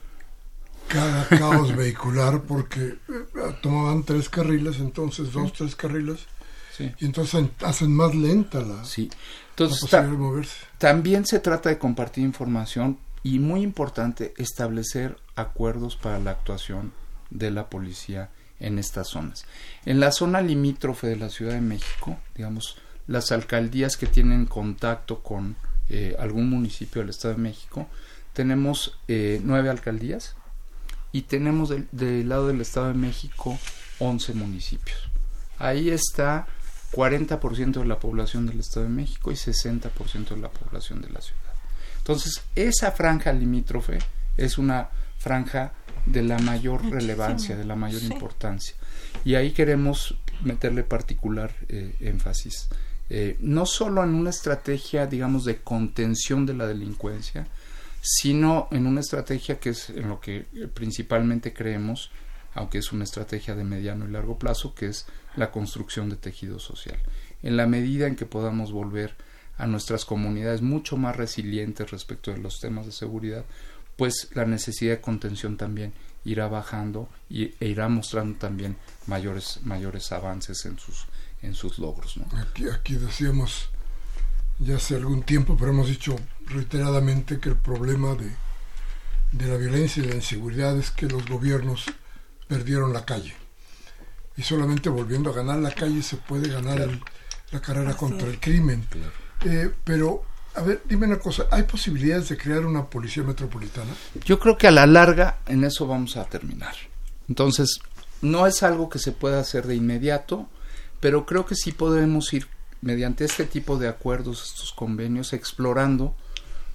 cada 0.89 1.29
caos 1.29 1.77
vehicular 1.77 2.43
porque 2.43 2.81
eh, 3.09 3.57
tomaban 3.61 4.05
tres 4.05 4.29
carriles, 4.29 4.79
entonces 4.79 5.33
dos, 5.33 5.53
tres 5.53 5.77
carriles. 5.77 6.20
Sí. 6.74 6.91
Y 6.99 7.05
entonces 7.05 7.45
hacen 7.62 7.95
más 7.95 8.14
lenta 8.14 8.61
la, 8.61 8.85
sí. 8.85 9.11
Entonces. 9.57 10.59
También 10.78 11.26
se 11.26 11.40
trata 11.40 11.68
de 11.68 11.78
compartir 11.78 12.24
información 12.24 12.98
y 13.22 13.38
muy 13.38 13.62
importante 13.62 14.34
establecer 14.36 15.16
acuerdos 15.34 15.96
para 15.96 16.18
la 16.18 16.32
actuación 16.32 16.92
de 17.30 17.50
la 17.50 17.68
policía 17.68 18.30
en 18.61 18.78
estas 18.78 19.09
zonas. 19.09 19.46
En 19.84 20.00
la 20.00 20.12
zona 20.12 20.40
limítrofe 20.40 21.07
de 21.07 21.16
la 21.16 21.30
Ciudad 21.30 21.54
de 21.54 21.61
México, 21.61 22.18
digamos, 22.34 22.76
las 23.07 23.32
alcaldías 23.32 23.96
que 23.96 24.07
tienen 24.07 24.46
contacto 24.46 25.22
con 25.22 25.57
eh, 25.88 26.16
algún 26.18 26.50
municipio 26.50 27.00
del 27.00 27.11
Estado 27.11 27.34
de 27.34 27.40
México, 27.40 27.88
tenemos 28.32 28.98
eh, 29.09 29.40
nueve 29.42 29.70
alcaldías 29.70 30.36
y 31.12 31.22
tenemos 31.22 31.70
del, 31.70 32.28
lado 32.28 32.48
del 32.48 32.61
Estado 32.61 32.88
de 32.88 32.94
México 32.94 33.59
11 33.98 34.34
municipios. 34.34 34.98
Ahí 35.59 35.90
está 35.90 36.46
40% 36.97 37.80
de 37.80 37.84
la 37.84 37.99
población 37.99 38.47
del 38.47 38.61
Estado 38.61 38.86
de 38.86 38.92
México 38.92 39.30
y 39.30 39.34
60% 39.34 40.30
de 40.30 40.38
la 40.38 40.49
población 40.49 41.03
de 41.03 41.11
la 41.11 41.20
ciudad. 41.20 41.42
Entonces, 41.99 42.40
esa 42.55 42.90
franja 42.92 43.32
limítrofe 43.34 43.99
es 44.38 44.57
una 44.57 44.88
franja 45.18 45.74
de 46.07 46.22
la 46.22 46.38
mayor 46.38 46.88
relevancia, 46.88 47.55
de 47.55 47.64
la 47.64 47.76
mayor 47.76 48.03
importancia. 48.03 48.74
Y 49.24 49.34
ahí 49.34 49.51
queremos 49.51 50.16
meterle 50.42 50.84
particular 50.84 51.53
eh, 51.68 51.97
énfasis. 52.01 52.68
Eh, 53.11 53.36
no 53.40 53.66
solo 53.66 54.03
en 54.03 54.14
una 54.14 54.30
estrategia, 54.30 55.07
digamos, 55.07 55.44
de 55.44 55.59
contención 55.59 56.47
de 56.47 56.55
la 56.55 56.66
delincuencia, 56.66 57.47
sino 58.01 58.68
en 58.70 58.86
una 58.86 59.01
estrategia 59.01 59.59
que 59.59 59.70
es 59.70 59.90
en 59.90 60.09
lo 60.09 60.20
que 60.20 60.47
principalmente 60.74 61.53
creemos, 61.53 62.11
aunque 62.55 62.78
es 62.78 62.92
una 62.92 63.05
estrategia 63.05 63.55
de 63.55 63.64
mediano 63.64 64.09
y 64.09 64.12
largo 64.12 64.38
plazo, 64.38 64.74
que 64.74 64.86
es 64.86 65.07
la 65.37 65.51
construcción 65.51 66.09
de 66.09 66.16
tejido 66.16 66.59
social. 66.59 66.99
En 67.43 67.57
la 67.57 67.66
medida 67.66 68.07
en 68.07 68.16
que 68.16 68.26
podamos 68.26 68.72
volver 68.72 69.14
a 69.59 69.66
nuestras 69.66 70.05
comunidades 70.05 70.62
mucho 70.62 70.97
más 70.97 71.16
resilientes 71.16 71.91
respecto 71.91 72.30
de 72.30 72.39
los 72.39 72.61
temas 72.61 72.87
de 72.87 72.93
seguridad, 72.93 73.45
pues 73.97 74.28
la 74.34 74.45
necesidad 74.45 74.95
de 74.95 75.01
contención 75.01 75.57
también 75.57 75.93
irá 76.24 76.49
bajando 76.49 77.09
y, 77.30 77.55
e 77.61 77.68
irá 77.68 77.89
mostrando 77.89 78.39
también 78.39 78.76
mayores, 79.07 79.61
mayores 79.62 80.12
avances 80.12 80.66
en 80.66 80.78
sus, 80.78 81.07
en 81.43 81.55
sus 81.55 81.78
logros. 81.78 82.18
Aquí, 82.37 82.68
aquí 82.68 82.95
decíamos 82.95 83.70
ya 84.59 84.76
hace 84.76 84.97
algún 84.97 85.22
tiempo, 85.22 85.57
pero 85.59 85.70
hemos 85.70 85.89
dicho 85.89 86.16
reiteradamente 86.47 87.39
que 87.39 87.51
el 87.51 87.57
problema 87.57 88.14
de, 88.14 88.30
de 89.32 89.47
la 89.47 89.57
violencia 89.57 90.03
y 90.03 90.09
la 90.09 90.14
inseguridad 90.14 90.76
es 90.78 90.91
que 90.91 91.07
los 91.07 91.26
gobiernos 91.26 91.84
perdieron 92.49 92.93
la 92.93 93.05
calle. 93.05 93.34
Y 94.37 94.43
solamente 94.43 94.89
volviendo 94.89 95.30
a 95.30 95.34
ganar 95.34 95.59
la 95.59 95.70
calle 95.70 96.03
se 96.03 96.16
puede 96.16 96.49
ganar 96.51 96.89
la 97.51 97.61
carrera 97.61 97.95
contra 97.95 98.28
el 98.28 98.39
crimen. 98.39 98.87
Eh, 99.45 99.70
pero, 99.84 100.24
a 100.55 100.62
ver, 100.62 100.82
dime 100.89 101.07
una 101.07 101.18
cosa, 101.18 101.47
¿hay 101.51 101.62
posibilidades 101.62 102.28
de 102.28 102.37
crear 102.37 102.66
una 102.66 102.84
policía 102.84 103.22
metropolitana? 103.22 103.93
Yo 104.24 104.39
creo 104.39 104.59
que 104.59 104.66
a 104.66 104.72
la 104.72 104.87
larga 104.87 105.39
en 105.47 105.64
eso 105.64 105.87
vamos 105.87 106.16
a 106.16 106.24
terminar. 106.24 106.74
Entonces, 107.28 107.78
no 108.22 108.47
es 108.47 108.62
algo 108.62 108.89
que 108.89 108.99
se 108.99 109.12
pueda 109.12 109.41
hacer 109.41 109.66
de 109.66 109.76
inmediato, 109.76 110.49
pero 111.01 111.26
creo 111.26 111.47
que 111.47 111.55
sí 111.55 111.72
podemos 111.72 112.32
ir 112.32 112.47
mediante 112.82 113.24
este 113.24 113.45
tipo 113.45 113.78
de 113.78 113.89
acuerdos, 113.89 114.53
estos 114.53 114.72
convenios, 114.72 115.32
explorando 115.32 116.14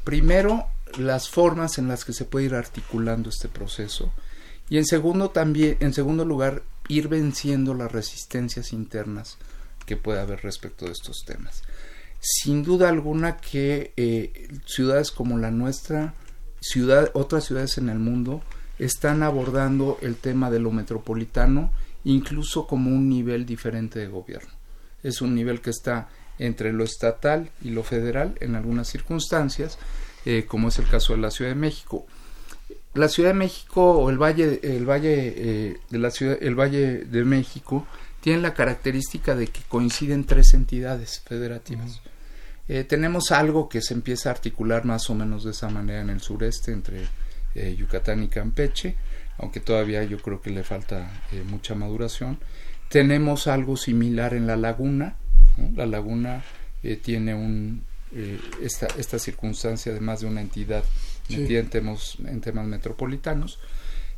primero 0.03 0.67
las 0.97 1.29
formas 1.29 1.77
en 1.77 1.87
las 1.87 2.05
que 2.05 2.13
se 2.13 2.25
puede 2.25 2.45
ir 2.45 2.55
articulando 2.55 3.29
este 3.29 3.47
proceso 3.47 4.11
y 4.69 4.77
en 4.77 4.85
segundo 4.85 5.29
también 5.29 5.77
en 5.79 5.93
segundo 5.93 6.25
lugar 6.25 6.63
ir 6.91 7.07
venciendo 7.07 7.73
las 7.73 7.91
resistencias 7.91 8.73
internas 8.73 9.37
que 9.85 9.97
puede 9.97 10.19
haber 10.19 10.41
respecto 10.41 10.85
de 10.85 10.91
estos 10.91 11.23
temas 11.25 11.63
sin 12.21 12.63
duda 12.63 12.87
alguna 12.87 13.37
que 13.37 13.93
eh, 13.97 14.47
ciudades 14.65 15.11
como 15.11 15.39
la 15.39 15.49
nuestra, 15.49 16.13
ciudad, 16.59 17.09
otras 17.13 17.45
ciudades 17.45 17.79
en 17.79 17.89
el 17.89 17.97
mundo, 17.97 18.43
están 18.77 19.23
abordando 19.23 19.97
el 20.01 20.15
tema 20.15 20.49
de 20.51 20.59
lo 20.59 20.71
metropolitano 20.71 21.71
incluso 22.03 22.65
como 22.67 22.89
un 22.89 23.09
nivel 23.09 23.45
diferente 23.45 23.99
de 23.99 24.07
gobierno. 24.07 24.49
Es 25.03 25.21
un 25.21 25.35
nivel 25.35 25.61
que 25.61 25.71
está 25.71 26.09
entre 26.37 26.73
lo 26.73 26.83
estatal 26.83 27.51
y 27.61 27.71
lo 27.71 27.83
federal 27.83 28.35
en 28.39 28.55
algunas 28.55 28.87
circunstancias, 28.87 29.77
eh, 30.25 30.45
como 30.47 30.69
es 30.69 30.79
el 30.79 30.87
caso 30.87 31.13
de 31.13 31.19
la 31.19 31.31
Ciudad 31.31 31.51
de 31.51 31.55
México. 31.55 32.05
La 32.93 33.07
Ciudad 33.07 33.29
de 33.29 33.35
México 33.35 33.91
o 33.91 34.09
el 34.09 34.21
Valle, 34.21 34.59
el 34.63 34.85
Valle 34.89 35.33
eh, 35.35 35.77
de 35.89 35.99
la 35.99 36.11
Ciudad, 36.11 36.37
el 36.41 36.59
Valle 36.59 37.05
de 37.05 37.23
México 37.23 37.87
tiene 38.21 38.41
la 38.41 38.53
característica 38.53 39.35
de 39.35 39.47
que 39.47 39.61
coinciden 39.67 40.25
tres 40.25 40.53
entidades 40.53 41.21
federativas. 41.25 42.01
Eh, 42.67 42.83
tenemos 42.83 43.31
algo 43.31 43.67
que 43.67 43.81
se 43.81 43.93
empieza 43.93 44.29
a 44.29 44.33
articular 44.33 44.85
más 44.85 45.09
o 45.09 45.15
menos 45.15 45.43
de 45.43 45.51
esa 45.51 45.69
manera 45.69 46.01
en 46.01 46.09
el 46.09 46.21
sureste 46.21 46.71
entre 46.71 47.05
eh, 47.55 47.75
Yucatán 47.77 48.23
y 48.23 48.29
Campeche, 48.29 48.95
aunque 49.39 49.59
todavía 49.59 50.03
yo 50.03 50.19
creo 50.19 50.41
que 50.41 50.51
le 50.51 50.63
falta 50.63 51.23
eh, 51.31 51.43
mucha 51.45 51.73
maduración. 51.75 52.39
Tenemos 52.89 53.47
algo 53.47 53.75
similar 53.75 54.33
en 54.33 54.47
la 54.47 54.55
laguna. 54.55 55.15
La 55.75 55.85
laguna 55.85 56.43
tiene 57.03 57.35
un, 57.35 57.83
esta, 58.61 58.87
esta 58.97 59.19
circunstancia 59.19 59.93
de 59.93 59.99
más 59.99 60.21
de 60.21 60.27
una 60.27 60.41
entidad 60.41 60.83
metida 61.37 61.59
en, 61.59 61.69
temas, 61.69 62.17
en 62.25 62.41
temas 62.41 62.65
metropolitanos. 62.67 63.59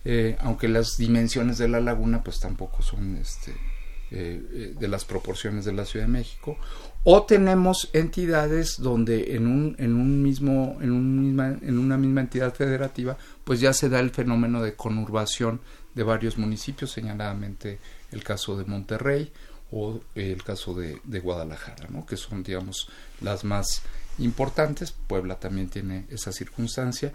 eh, 0.05 0.35
aunque 0.41 0.67
las 0.67 0.97
dimensiones 0.97 1.57
de 1.57 1.67
la 1.69 1.79
laguna 1.79 2.23
pues 2.23 2.39
tampoco 2.39 2.81
son 2.81 3.15
este, 3.15 3.51
eh, 4.11 4.41
eh, 4.53 4.75
de 4.77 4.87
las 4.87 5.05
proporciones 5.05 5.65
de 5.65 5.73
la 5.73 5.85
Ciudad 5.85 6.05
de 6.05 6.11
México. 6.11 6.57
O 7.03 7.23
tenemos 7.23 7.89
entidades 7.93 8.77
donde 8.77 9.35
en 9.35 9.47
un, 9.47 9.75
en 9.79 9.93
un 9.93 10.21
mismo, 10.21 10.77
en, 10.81 10.91
un 10.91 11.21
misma, 11.21 11.57
en 11.61 11.79
una 11.79 11.97
misma 11.97 12.21
entidad 12.21 12.53
federativa, 12.53 13.17
pues 13.43 13.59
ya 13.59 13.73
se 13.73 13.89
da 13.89 13.99
el 13.99 14.11
fenómeno 14.11 14.61
de 14.61 14.75
conurbación 14.75 15.61
de 15.95 16.03
varios 16.03 16.37
municipios, 16.37 16.91
señaladamente 16.91 17.79
el 18.11 18.23
caso 18.23 18.57
de 18.57 18.65
Monterrey 18.65 19.31
o 19.71 19.99
el 20.15 20.43
caso 20.43 20.75
de, 20.75 20.99
de 21.03 21.19
Guadalajara, 21.19 21.87
¿no? 21.89 22.05
que 22.05 22.15
son, 22.15 22.43
digamos, 22.43 22.89
las 23.21 23.43
más 23.43 23.81
importantes. 24.19 24.91
Puebla 24.91 25.39
también 25.39 25.69
tiene 25.69 26.05
esa 26.09 26.31
circunstancia. 26.31 27.13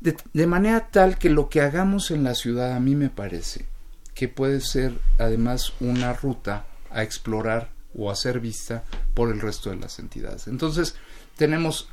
De, 0.00 0.46
manera 0.46 0.88
tal 0.90 1.18
que 1.18 1.28
lo 1.28 1.48
que 1.48 1.60
hagamos 1.60 2.12
en 2.12 2.22
la 2.22 2.34
ciudad 2.34 2.74
a 2.74 2.80
mí 2.80 2.94
me 2.94 3.10
parece 3.10 3.66
que 4.14 4.28
puede 4.28 4.60
ser 4.60 4.92
además 5.18 5.72
una 5.80 6.12
ruta 6.12 6.66
a 6.90 7.02
explorar 7.02 7.70
o 7.96 8.10
a 8.10 8.16
ser 8.16 8.38
vista 8.38 8.84
por 9.14 9.30
el 9.30 9.40
resto 9.40 9.70
de 9.70 9.76
las 9.76 9.98
entidades. 9.98 10.46
Entonces, 10.46 10.94
tenemos 11.36 11.88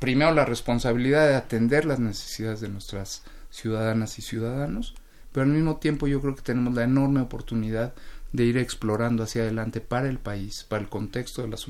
primero 0.00 0.32
la 0.32 0.44
responsabilidad 0.44 1.28
de 1.28 1.36
atender 1.36 1.84
las 1.84 2.00
necesidades 2.00 2.60
de 2.60 2.68
nuestras 2.68 3.22
ciudadanas 3.50 4.18
y 4.18 4.22
ciudadanos, 4.22 4.94
pero 5.32 5.44
al 5.44 5.52
mismo 5.52 5.76
tiempo 5.76 6.06
yo 6.06 6.20
creo 6.20 6.34
que 6.34 6.42
tenemos 6.42 6.74
la 6.74 6.84
enorme 6.84 7.20
oportunidad 7.20 7.94
de 8.32 8.44
ir 8.44 8.58
explorando 8.58 9.22
hacia 9.22 9.42
adelante 9.42 9.80
para 9.80 10.08
el 10.08 10.18
país, 10.18 10.66
para 10.68 10.82
el 10.82 10.88
contexto 10.88 11.42
de 11.42 11.48
las, 11.48 11.66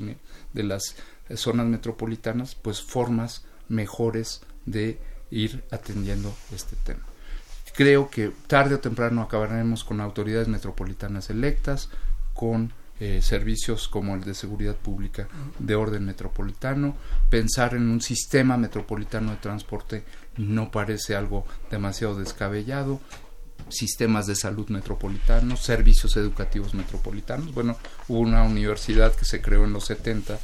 de 0.53 0.63
las 0.63 0.95
zonas 1.35 1.67
metropolitanas, 1.67 2.55
pues 2.55 2.81
formas 2.81 3.43
mejores 3.67 4.41
de 4.65 4.99
ir 5.31 5.63
atendiendo 5.71 6.33
este 6.53 6.75
tema. 6.83 7.03
Creo 7.75 8.09
que 8.09 8.31
tarde 8.47 8.75
o 8.75 8.79
temprano 8.79 9.21
acabaremos 9.21 9.83
con 9.83 9.99
autoridades 9.99 10.47
metropolitanas 10.47 11.29
electas, 11.29 11.89
con 12.33 12.71
eh, 13.01 13.21
servicios 13.21 13.89
como 13.89 14.15
el 14.15 14.23
de 14.23 14.33
seguridad 14.33 14.77
pública 14.77 15.27
de 15.59 15.75
orden 15.75 16.05
metropolitano. 16.05 16.95
Pensar 17.29 17.75
en 17.75 17.89
un 17.89 17.99
sistema 17.99 18.55
metropolitano 18.55 19.31
de 19.31 19.37
transporte 19.37 20.05
no 20.37 20.71
parece 20.71 21.15
algo 21.15 21.45
demasiado 21.69 22.15
descabellado. 22.15 23.01
Sistemas 23.67 24.27
de 24.27 24.35
salud 24.35 24.69
metropolitanos, 24.69 25.59
servicios 25.59 26.15
educativos 26.15 26.73
metropolitanos. 26.73 27.53
Bueno, 27.53 27.75
hubo 28.07 28.19
una 28.19 28.43
universidad 28.43 29.13
que 29.13 29.25
se 29.25 29.41
creó 29.41 29.65
en 29.65 29.73
los 29.73 29.85
70 29.85 30.39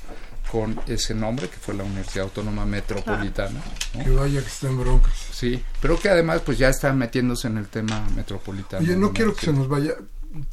con 0.49 0.79
ese 0.87 1.13
nombre, 1.13 1.49
que 1.49 1.57
fue 1.57 1.73
la 1.73 1.83
Universidad 1.83 2.25
Autónoma 2.25 2.65
Metropolitana. 2.65 3.61
¿no? 3.93 4.03
Que 4.03 4.09
vaya 4.09 4.41
que 4.41 4.47
estén 4.47 4.79
broncas. 4.79 5.13
Sí, 5.31 5.63
pero 5.81 5.99
que 5.99 6.09
además 6.09 6.41
pues 6.45 6.57
ya 6.57 6.69
está 6.69 6.93
metiéndose 6.93 7.47
en 7.47 7.57
el 7.57 7.67
tema 7.67 8.07
metropolitano. 8.15 8.83
Oye, 8.83 8.95
no 8.95 9.11
quiero 9.13 9.33
que 9.33 9.45
se 9.45 9.53
nos 9.53 9.67
vaya, 9.67 9.93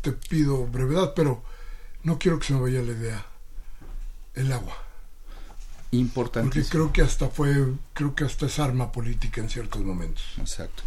te 0.01 0.13
pido 0.13 0.67
brevedad, 0.67 1.13
pero 1.15 1.43
no 2.05 2.19
quiero 2.19 2.39
que 2.39 2.47
se 2.47 2.55
me 2.55 2.61
vaya 2.61 2.83
la 2.83 2.93
idea. 2.93 3.27
El 4.35 4.53
agua. 4.53 4.77
Importante. 5.91 6.61
Porque 6.61 6.69
creo 6.69 6.93
que 6.93 7.03
hasta 7.03 7.29
fue, 7.29 7.55
creo 7.95 8.15
que 8.15 8.25
hasta 8.25 8.47
es 8.47 8.59
arma 8.59 8.93
política 8.93 9.41
en 9.41 9.49
ciertos 9.49 9.83
momentos. 9.83 10.25
Exacto. 10.39 10.83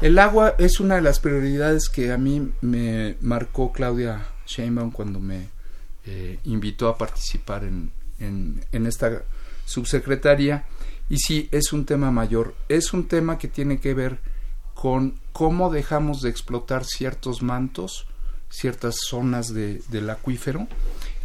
El 0.00 0.18
agua 0.18 0.54
es 0.58 0.80
una 0.80 0.96
de 0.96 1.02
las 1.02 1.20
prioridades 1.20 1.88
que 1.88 2.10
a 2.10 2.18
mí 2.18 2.52
me 2.62 3.16
marcó 3.20 3.70
Claudia 3.70 4.26
Sheinbaum 4.46 4.90
cuando 4.90 5.20
me 5.20 5.48
eh, 6.06 6.38
invitó 6.44 6.88
a 6.88 6.96
participar 6.96 7.64
en, 7.64 7.92
en, 8.18 8.64
en 8.72 8.86
esta 8.86 9.22
subsecretaría. 9.64 10.64
Y 11.08 11.18
sí, 11.18 11.48
es 11.52 11.72
un 11.72 11.84
tema 11.84 12.10
mayor. 12.10 12.54
Es 12.68 12.92
un 12.92 13.06
tema 13.06 13.38
que 13.38 13.48
tiene 13.48 13.78
que 13.78 13.94
ver 13.94 14.18
con 14.74 15.14
cómo 15.32 15.70
dejamos 15.70 16.20
de 16.20 16.30
explotar 16.30 16.84
ciertos 16.84 17.42
mantos, 17.42 18.06
ciertas 18.50 18.96
zonas 19.08 19.52
de, 19.52 19.82
del 19.88 20.08
acuífero, 20.10 20.68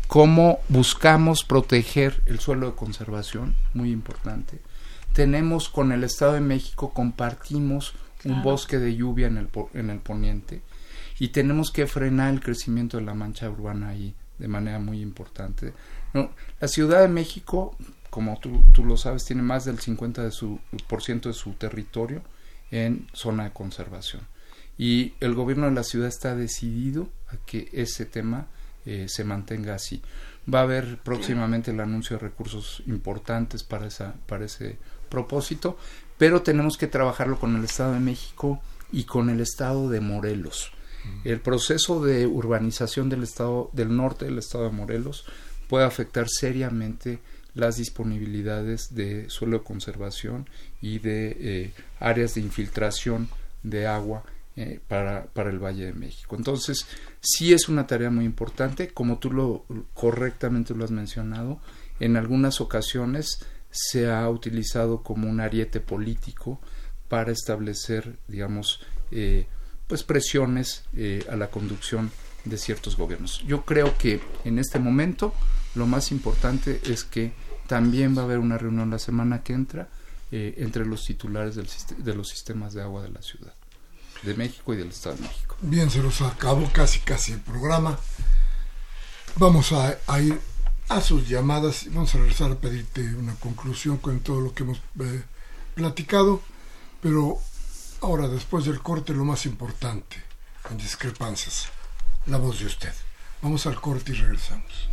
cómo 0.07 0.59
buscamos 0.69 1.43
proteger 1.43 2.21
el 2.25 2.39
suelo 2.39 2.67
de 2.67 2.75
conservación, 2.75 3.55
muy 3.73 3.91
importante. 3.91 4.59
Tenemos 5.13 5.67
con 5.67 5.91
el 5.91 6.03
Estado 6.05 6.33
de 6.33 6.41
México, 6.41 6.93
compartimos 6.93 7.93
claro. 8.19 8.37
un 8.37 8.43
bosque 8.43 8.79
de 8.79 8.95
lluvia 8.95 9.27
en 9.27 9.37
el, 9.37 9.49
en 9.73 9.89
el 9.89 9.99
poniente 9.99 10.61
y 11.19 11.29
tenemos 11.29 11.71
que 11.71 11.87
frenar 11.87 12.33
el 12.33 12.39
crecimiento 12.39 12.97
de 12.97 13.03
la 13.03 13.13
mancha 13.13 13.49
urbana 13.49 13.89
ahí 13.89 14.15
de 14.39 14.47
manera 14.47 14.79
muy 14.79 15.01
importante. 15.01 15.73
No, 16.13 16.31
la 16.59 16.67
Ciudad 16.67 17.01
de 17.01 17.07
México, 17.07 17.75
como 18.09 18.39
tú, 18.39 18.63
tú 18.73 18.85
lo 18.85 18.97
sabes, 18.97 19.25
tiene 19.25 19.41
más 19.41 19.65
del 19.65 19.79
50% 19.79 20.23
de 20.23 20.31
su, 20.31 20.59
por 20.87 21.01
ciento 21.01 21.29
de 21.29 21.33
su 21.33 21.53
territorio 21.53 22.21
en 22.71 23.07
zona 23.13 23.45
de 23.45 23.51
conservación. 23.51 24.21
Y 24.77 25.13
el 25.19 25.35
gobierno 25.35 25.65
de 25.67 25.73
la 25.73 25.83
ciudad 25.83 26.07
está 26.07 26.35
decidido 26.35 27.09
a 27.29 27.37
que 27.45 27.69
ese 27.71 28.05
tema 28.05 28.47
eh, 28.85 29.05
se 29.07 29.23
mantenga 29.23 29.75
así. 29.75 30.01
Va 30.51 30.59
a 30.59 30.63
haber 30.63 30.97
próximamente 30.97 31.71
el 31.71 31.79
anuncio 31.79 32.17
de 32.17 32.23
recursos 32.23 32.81
importantes 32.87 33.63
para, 33.63 33.87
esa, 33.87 34.15
para 34.25 34.45
ese 34.45 34.77
propósito, 35.09 35.77
pero 36.17 36.41
tenemos 36.41 36.77
que 36.77 36.87
trabajarlo 36.87 37.39
con 37.39 37.55
el 37.55 37.63
Estado 37.63 37.93
de 37.93 37.99
México 37.99 38.59
y 38.91 39.03
con 39.03 39.29
el 39.29 39.39
Estado 39.39 39.89
de 39.89 40.01
Morelos. 40.01 40.71
El 41.23 41.41
proceso 41.41 42.03
de 42.03 42.27
urbanización 42.27 43.09
del 43.09 43.23
estado 43.23 43.71
del 43.73 43.95
norte 43.95 44.25
del 44.25 44.37
estado 44.37 44.65
de 44.65 44.71
Morelos 44.71 45.25
puede 45.71 45.85
afectar 45.85 46.27
seriamente 46.27 47.19
las 47.53 47.77
disponibilidades 47.77 48.93
de 48.93 49.29
suelo 49.29 49.59
de 49.59 49.63
conservación 49.63 50.49
y 50.81 50.99
de 50.99 51.37
eh, 51.39 51.73
áreas 51.97 52.35
de 52.35 52.41
infiltración 52.41 53.29
de 53.63 53.87
agua 53.87 54.25
eh, 54.57 54.81
para, 54.89 55.27
para 55.27 55.49
el 55.49 55.63
Valle 55.63 55.85
de 55.85 55.93
México. 55.93 56.35
Entonces, 56.35 56.87
sí 57.21 57.53
es 57.53 57.69
una 57.69 57.87
tarea 57.87 58.09
muy 58.09 58.25
importante, 58.25 58.89
como 58.89 59.17
tú 59.17 59.31
lo 59.31 59.65
correctamente 59.93 60.75
lo 60.75 60.83
has 60.83 60.91
mencionado, 60.91 61.61
en 62.01 62.17
algunas 62.17 62.59
ocasiones 62.59 63.39
se 63.69 64.11
ha 64.11 64.27
utilizado 64.27 65.03
como 65.03 65.29
un 65.29 65.39
ariete 65.39 65.79
político 65.79 66.59
para 67.07 67.31
establecer, 67.31 68.17
digamos, 68.27 68.81
eh, 69.09 69.45
pues 69.87 70.03
presiones 70.03 70.83
a 71.29 71.37
la 71.37 71.47
conducción 71.47 72.11
de 72.43 72.57
ciertos 72.57 72.97
gobiernos. 72.97 73.41
Yo 73.47 73.63
creo 73.63 73.97
que 73.97 74.19
en 74.43 74.59
este 74.59 74.79
momento 74.79 75.33
lo 75.75 75.85
más 75.87 76.11
importante 76.11 76.81
es 76.85 77.03
que 77.03 77.33
también 77.67 78.15
va 78.17 78.21
a 78.21 78.25
haber 78.25 78.39
una 78.39 78.57
reunión 78.57 78.89
la 78.89 78.99
semana 78.99 79.43
que 79.43 79.53
entra 79.53 79.87
eh, 80.31 80.55
entre 80.57 80.85
los 80.85 81.05
titulares 81.05 81.55
del, 81.55 81.67
de 81.97 82.15
los 82.15 82.29
sistemas 82.29 82.73
de 82.73 82.81
agua 82.81 83.03
de 83.03 83.09
la 83.09 83.21
ciudad, 83.21 83.53
de 84.23 84.33
México 84.33 84.73
y 84.73 84.77
del 84.77 84.89
Estado 84.89 85.15
de 85.15 85.21
México. 85.23 85.55
Bien, 85.61 85.89
se 85.89 86.01
nos 86.01 86.21
acabó 86.21 86.69
casi 86.71 86.99
casi 86.99 87.33
el 87.33 87.39
programa. 87.39 87.97
Vamos 89.37 89.71
a, 89.71 89.97
ir 90.21 90.39
a 90.89 91.01
sus 91.01 91.27
llamadas 91.27 91.83
y 91.83 91.89
vamos 91.89 92.13
a 92.15 92.17
regresar 92.17 92.51
a 92.51 92.55
pedirte 92.55 93.15
una 93.15 93.35
conclusión 93.35 93.97
con 93.97 94.19
todo 94.19 94.41
lo 94.41 94.53
que 94.53 94.63
hemos 94.63 94.81
eh, 94.99 95.23
platicado, 95.75 96.41
pero 97.01 97.39
Ahora, 98.03 98.27
después 98.27 98.65
del 98.65 98.81
corte, 98.81 99.13
lo 99.13 99.23
más 99.23 99.45
importante, 99.45 100.17
en 100.71 100.77
discrepancias, 100.79 101.67
la 102.25 102.37
voz 102.37 102.59
de 102.59 102.65
usted. 102.65 102.93
Vamos 103.41 103.65
al 103.65 103.81
corte 103.81 104.11
y 104.11 104.15
regresamos. 104.15 104.89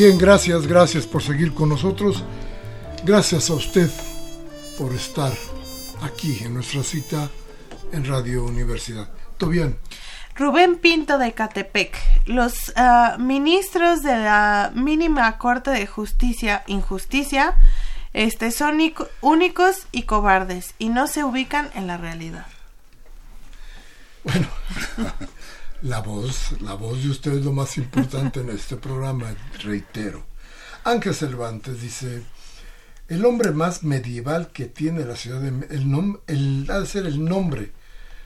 Bien, 0.00 0.16
gracias, 0.16 0.66
gracias 0.66 1.06
por 1.06 1.22
seguir 1.22 1.52
con 1.52 1.68
nosotros. 1.68 2.24
Gracias 3.04 3.50
a 3.50 3.52
usted 3.52 3.90
por 4.78 4.94
estar 4.94 5.30
aquí 6.00 6.38
en 6.42 6.54
nuestra 6.54 6.82
cita 6.82 7.28
en 7.92 8.06
Radio 8.06 8.46
Universidad. 8.46 9.10
¿Todo 9.36 9.50
bien? 9.50 9.78
Rubén 10.34 10.78
Pinto 10.78 11.18
de 11.18 11.34
Catepec. 11.34 11.98
Los 12.24 12.70
uh, 12.70 13.20
ministros 13.20 14.02
de 14.02 14.16
la 14.16 14.72
mínima 14.74 15.36
Corte 15.36 15.70
de 15.70 15.86
Justicia, 15.86 16.64
Injusticia, 16.66 17.58
este, 18.14 18.52
son 18.52 18.78
únicos 19.20 19.86
y 19.92 20.04
cobardes 20.04 20.72
y 20.78 20.88
no 20.88 21.08
se 21.08 21.24
ubican 21.24 21.68
en 21.74 21.86
la 21.86 21.98
realidad. 21.98 22.46
Bueno, 24.24 24.48
la 25.82 26.00
voz, 26.00 26.60
la 26.60 26.74
voz 26.74 27.02
de 27.02 27.10
usted 27.10 27.32
es 27.32 27.44
lo 27.44 27.52
más 27.52 27.78
importante 27.78 28.40
en 28.40 28.50
este 28.50 28.76
programa, 28.76 29.34
reitero. 29.62 30.24
Ángel 30.84 31.14
Cervantes 31.14 31.80
dice, 31.80 32.22
el 33.08 33.24
hombre 33.24 33.52
más 33.52 33.82
medieval 33.82 34.50
que 34.52 34.66
tiene 34.66 35.04
la 35.04 35.16
ciudad 35.16 35.40
de 35.40 35.48
el, 35.48 36.18
el 36.26 36.70
ha 36.70 36.80
de 36.80 36.86
ser 36.86 37.06
el 37.06 37.24
nombre 37.24 37.72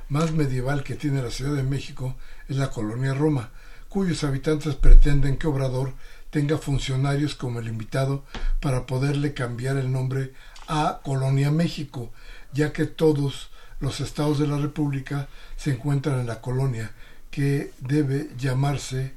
más 0.08 0.32
medieval 0.32 0.82
que 0.84 0.94
tiene 0.94 1.22
la 1.22 1.30
Ciudad 1.30 1.54
de 1.54 1.62
México 1.62 2.16
es 2.48 2.56
la 2.56 2.70
colonia 2.70 3.14
Roma, 3.14 3.50
cuyos 3.88 4.22
habitantes 4.24 4.74
pretenden 4.74 5.38
que 5.38 5.46
Obrador 5.46 5.92
tenga 6.30 6.58
funcionarios 6.58 7.34
como 7.34 7.60
el 7.60 7.68
invitado 7.68 8.24
para 8.60 8.86
poderle 8.86 9.34
cambiar 9.34 9.76
el 9.76 9.90
nombre 9.90 10.34
a 10.66 11.00
Colonia 11.02 11.50
México, 11.50 12.12
ya 12.52 12.72
que 12.72 12.86
todos 12.86 13.50
los 13.80 14.00
estados 14.00 14.38
de 14.38 14.46
la 14.46 14.58
República 14.58 15.28
se 15.56 15.72
encuentran 15.72 16.20
en 16.20 16.26
la 16.26 16.40
colonia, 16.40 16.92
que 17.34 17.72
debe 17.80 18.28
llamarse 18.38 19.12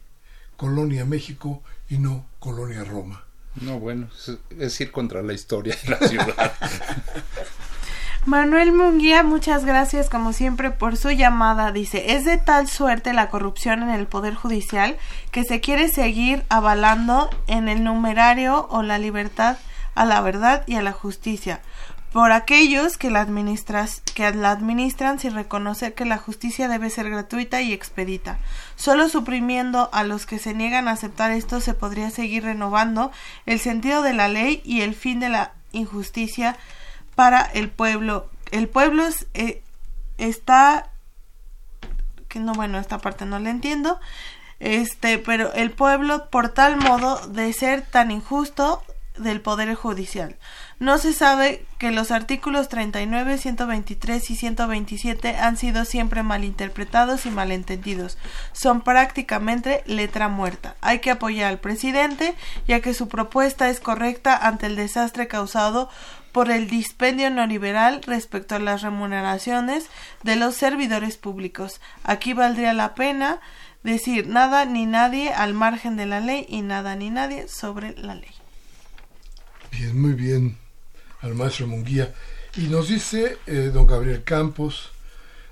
Colonia 0.55 1.05
México 1.05 1.61
y 1.87 1.99
no 1.99 2.25
Colonia 2.39 2.83
Roma. 2.83 3.23
No, 3.61 3.79
bueno, 3.79 4.07
es, 4.59 4.81
ir 4.81 4.91
contra 4.91 5.21
la 5.21 5.33
historia 5.33 5.77
de 5.83 5.89
la 5.91 5.97
ciudad. 5.99 6.51
Manuel 8.25 8.71
Munguía, 8.73 9.21
muchas 9.21 9.65
gracias 9.65 10.09
como 10.09 10.33
siempre 10.33 10.71
por 10.71 10.97
su 10.97 11.11
llamada. 11.11 11.71
Dice, 11.71 12.15
es 12.15 12.25
de 12.25 12.37
tal 12.37 12.67
suerte 12.67 13.13
la 13.13 13.29
corrupción 13.29 13.83
en 13.83 13.91
el 13.91 14.07
Poder 14.07 14.33
Judicial 14.33 14.97
que 15.29 15.43
se 15.43 15.61
quiere 15.61 15.87
seguir 15.87 16.43
avalando 16.49 17.29
en 17.45 17.69
el 17.69 17.83
numerario 17.83 18.67
o 18.71 18.81
la 18.81 18.97
libertad 18.97 19.59
a 19.93 20.05
la 20.05 20.21
verdad 20.21 20.63
y 20.65 20.75
a 20.75 20.81
la 20.81 20.91
justicia 20.91 21.61
por 22.11 22.31
aquellos 22.31 22.97
que 22.97 23.11
la, 23.11 23.21
administras, 23.21 24.01
que 24.15 24.31
la 24.33 24.51
administran 24.51 25.19
sin 25.19 25.33
reconocer 25.33 25.93
que 25.93 26.05
la 26.05 26.17
justicia 26.17 26.67
debe 26.67 26.89
ser 26.89 27.09
gratuita 27.09 27.61
y 27.61 27.73
expedita. 27.73 28.39
Solo 28.75 29.09
suprimiendo 29.09 29.89
a 29.91 30.03
los 30.03 30.25
que 30.25 30.39
se 30.39 30.53
niegan 30.53 30.87
a 30.87 30.91
aceptar 30.91 31.31
esto 31.31 31.59
se 31.61 31.73
podría 31.73 32.09
seguir 32.09 32.43
renovando 32.43 33.11
el 33.45 33.59
sentido 33.59 34.01
de 34.01 34.13
la 34.13 34.29
ley 34.29 34.61
y 34.63 34.81
el 34.81 34.95
fin 34.95 35.19
de 35.19 35.29
la 35.29 35.53
injusticia 35.71 36.57
para 37.15 37.41
el 37.41 37.69
pueblo. 37.69 38.29
El 38.51 38.67
pueblo 38.69 39.03
eh, 39.33 39.61
está 40.17 40.89
que 42.27 42.39
no 42.39 42.53
bueno 42.53 42.79
esta 42.79 42.97
parte 42.97 43.25
no 43.25 43.39
la 43.39 43.49
entiendo 43.49 43.99
este 44.59 45.17
pero 45.17 45.53
el 45.53 45.71
pueblo 45.71 46.29
por 46.29 46.49
tal 46.49 46.77
modo 46.77 47.25
de 47.27 47.53
ser 47.53 47.83
tan 47.83 48.11
injusto 48.11 48.83
del 49.17 49.41
poder 49.41 49.73
judicial 49.75 50.35
no 50.79 50.99
se 50.99 51.11
sabe 51.13 51.65
que 51.79 51.91
los 51.91 52.11
artículos 52.11 52.69
39, 52.69 53.39
123 53.39 54.29
y 54.29 54.35
127 54.35 55.35
han 55.35 55.57
sido 55.57 55.85
siempre 55.85 56.21
malinterpretados 56.21 57.25
y 57.25 57.31
malentendidos. 57.31 58.19
Son 58.51 58.81
prácticamente 58.81 59.83
letra 59.87 60.27
muerta. 60.27 60.75
Hay 60.81 60.99
que 60.99 61.09
apoyar 61.09 61.49
al 61.49 61.59
presidente, 61.59 62.35
ya 62.67 62.79
que 62.79 62.93
su 62.93 63.07
propuesta 63.07 63.69
es 63.69 63.79
correcta 63.79 64.37
ante 64.37 64.67
el 64.67 64.75
desastre 64.75 65.27
causado 65.27 65.89
por 66.31 66.51
el 66.51 66.69
dispendio 66.69 67.31
neoliberal 67.31 68.03
respecto 68.03 68.53
a 68.53 68.59
las 68.59 68.83
remuneraciones 68.83 69.87
de 70.21 70.35
los 70.35 70.53
servidores 70.53 71.17
públicos. 71.17 71.81
Aquí 72.03 72.33
valdría 72.33 72.73
la 72.73 72.93
pena 72.93 73.39
decir 73.81 74.27
nada 74.27 74.65
ni 74.65 74.85
nadie 74.85 75.33
al 75.33 75.55
margen 75.55 75.97
de 75.97 76.05
la 76.05 76.19
ley 76.19 76.45
y 76.47 76.61
nada 76.61 76.95
ni 76.95 77.09
nadie 77.09 77.47
sobre 77.47 77.97
la 77.97 78.13
ley. 78.13 78.29
Bien, 79.71 79.99
muy 79.99 80.13
bien 80.13 80.66
al 81.21 81.35
maestro 81.35 81.67
Munguía. 81.67 82.13
Y 82.55 82.67
nos 82.67 82.89
dice 82.89 83.37
eh, 83.45 83.71
don 83.73 83.87
Gabriel 83.87 84.23
Campos, 84.23 84.91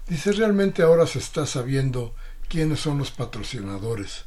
dice, 0.07 0.32
realmente 0.32 0.82
ahora 0.84 1.07
se 1.07 1.20
está 1.20 1.45
sabiendo 1.45 2.16
quiénes 2.47 2.80
son 2.80 2.97
los 2.97 3.11
patrocinadores, 3.11 4.26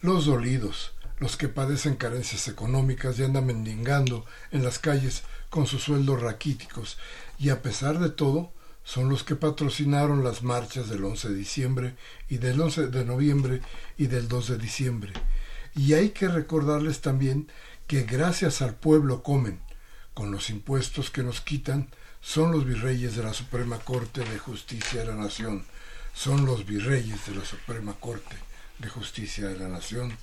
los 0.00 0.26
dolidos, 0.26 0.92
los 1.18 1.36
que 1.36 1.48
padecen 1.48 1.96
carencias 1.96 2.48
económicas 2.48 3.18
y 3.18 3.24
andan 3.24 3.46
mendigando 3.46 4.24
en 4.50 4.64
las 4.64 4.78
calles 4.78 5.22
con 5.50 5.66
sus 5.66 5.82
sueldos 5.82 6.20
raquíticos, 6.20 6.98
y 7.38 7.50
a 7.50 7.62
pesar 7.62 7.98
de 7.98 8.10
todo, 8.10 8.52
son 8.84 9.08
los 9.08 9.22
que 9.22 9.36
patrocinaron 9.36 10.24
las 10.24 10.42
marchas 10.42 10.88
del 10.88 11.04
11 11.04 11.28
de 11.28 11.34
diciembre 11.34 11.94
y 12.28 12.38
del 12.38 12.60
11 12.60 12.88
de 12.88 13.04
noviembre 13.04 13.60
y 13.96 14.06
del 14.06 14.28
2 14.28 14.48
de 14.48 14.58
diciembre. 14.58 15.12
Y 15.74 15.94
hay 15.94 16.10
que 16.10 16.28
recordarles 16.28 17.00
también 17.00 17.48
que 17.86 18.02
gracias 18.02 18.62
al 18.62 18.74
pueblo 18.74 19.22
comen, 19.22 19.60
con 20.14 20.30
los 20.30 20.50
impuestos 20.50 21.10
que 21.10 21.22
nos 21.22 21.40
quitan, 21.40 21.88
son 22.20 22.52
los 22.52 22.64
virreyes 22.64 23.16
de 23.16 23.22
la 23.22 23.34
Suprema 23.34 23.78
Corte 23.78 24.20
de 24.24 24.38
Justicia 24.38 25.00
de 25.00 25.06
la 25.06 25.16
Nación, 25.16 25.64
son 26.14 26.46
los 26.46 26.66
virreyes 26.66 27.26
de 27.26 27.34
la 27.34 27.44
Suprema 27.44 27.94
Corte 27.94 28.36
de 28.78 28.88
Justicia 28.88 29.48
de 29.48 29.58
la 29.58 29.68
Nación, 29.68 30.16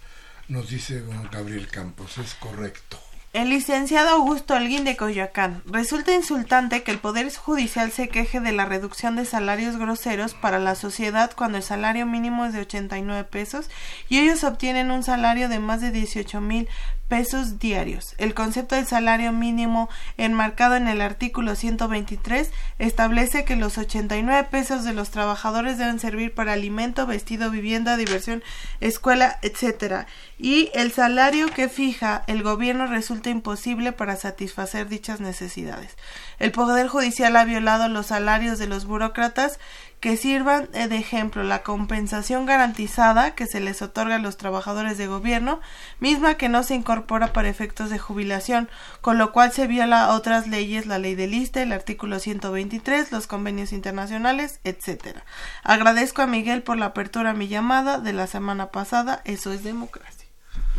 nos 0.48 0.70
dice 0.70 1.02
don 1.02 1.30
Gabriel 1.32 1.68
Campos, 1.68 2.18
es 2.18 2.34
correcto. 2.36 3.00
El 3.32 3.50
licenciado 3.50 4.10
Augusto 4.10 4.56
Alguín 4.56 4.86
de 4.86 4.98
Coyoacán. 4.98 5.62
Resulta 5.68 6.16
insultante 6.16 6.82
que 6.82 6.90
el 6.90 6.98
Poder 6.98 7.32
Judicial 7.32 7.92
se 7.92 8.10
queje 8.10 8.40
de 8.40 8.52
la 8.52 8.66
reducción 8.66 9.16
de 9.16 9.26
salarios 9.26 9.78
groseros 9.78 10.34
para 10.34 10.58
la 10.58 10.74
sociedad 10.74 11.32
cuando 11.36 11.60
el 11.60 11.64
salario 11.64 12.08
mínimo 12.08 12.46
es 12.46 12.54
de 12.54 12.62
89 12.62 13.26
pesos 13.26 13.70
y 14.10 14.18
ellos 14.18 14.44
obtienen 14.44 14.90
un 14.90 15.04
salario 15.04 15.48
de 15.48 15.60
más 15.60 15.80
de 15.80 15.92
18 15.92 16.42
mil 16.42 16.68
pesos 17.10 17.60
diarios. 17.60 18.14
El 18.18 18.34
concepto 18.34 18.76
del 18.76 18.86
salario 18.86 19.34
mínimo 19.34 19.90
enmarcado 20.18 20.76
en 20.76 20.88
el 20.88 21.02
artículo 21.02 21.56
123 21.56 22.52
establece 22.78 23.44
que 23.44 23.56
los 23.56 23.78
89 23.78 24.48
pesos 24.50 24.84
de 24.84 24.94
los 24.94 25.10
trabajadores 25.10 25.78
deben 25.78 26.00
servir 26.00 26.34
para 26.34 26.54
alimento, 26.54 27.08
vestido, 27.08 27.50
vivienda, 27.50 27.98
diversión, 27.98 28.44
escuela, 28.80 29.40
etc. 29.42 30.06
Y 30.38 30.70
el 30.74 30.92
salario 30.92 31.48
que 31.48 31.68
fija 31.68 32.24
el 32.28 32.44
gobierno 32.44 32.86
resulta 32.88 33.30
imposible 33.30 33.92
para 33.92 34.16
satisfacer 34.16 34.88
dichas 34.88 35.20
necesidades. 35.20 35.98
El 36.38 36.52
Poder 36.52 36.88
Judicial 36.88 37.36
ha 37.36 37.44
violado 37.44 37.90
los 37.90 38.06
salarios 38.06 38.60
de 38.60 38.68
los 38.68 38.86
burócratas 38.86 39.60
que 40.00 40.16
sirvan 40.16 40.70
de 40.72 40.96
ejemplo 40.96 41.44
la 41.44 41.62
compensación 41.62 42.46
garantizada 42.46 43.36
que 43.36 43.48
se 43.48 43.60
les 43.60 43.82
otorga 43.82 44.16
a 44.16 44.20
los 44.20 44.38
trabajadores 44.38 44.98
de 44.98 45.08
gobierno, 45.08 45.60
misma 46.00 46.36
que 46.36 46.48
no 46.48 46.64
se 46.64 46.76
incorpora 46.76 47.34
para 47.34 47.50
efectos 47.50 47.90
de 47.90 48.00
jubilación, 48.00 48.70
con 49.02 49.18
lo 49.18 49.34
cual 49.34 49.52
se 49.52 49.68
viola 49.68 50.14
otras 50.14 50.48
leyes, 50.48 50.86
la 50.86 51.00
ley 51.00 51.16
del 51.16 51.34
ISTE, 51.34 51.64
el 51.64 51.74
artículo 51.74 52.20
123, 52.20 53.12
los 53.12 53.28
convenios 53.28 53.74
internacionales, 53.74 54.62
etc. 54.64 55.18
Agradezco 55.64 56.22
a 56.22 56.28
Miguel 56.28 56.64
por 56.64 56.78
la 56.78 56.88
apertura 56.88 57.32
a 57.32 57.34
mi 57.34 57.50
llamada 57.50 58.00
de 58.00 58.14
la 58.14 58.28
semana 58.28 58.72
pasada, 58.72 59.22
eso 59.26 59.52
es 59.52 59.64
democracia. 59.64 60.28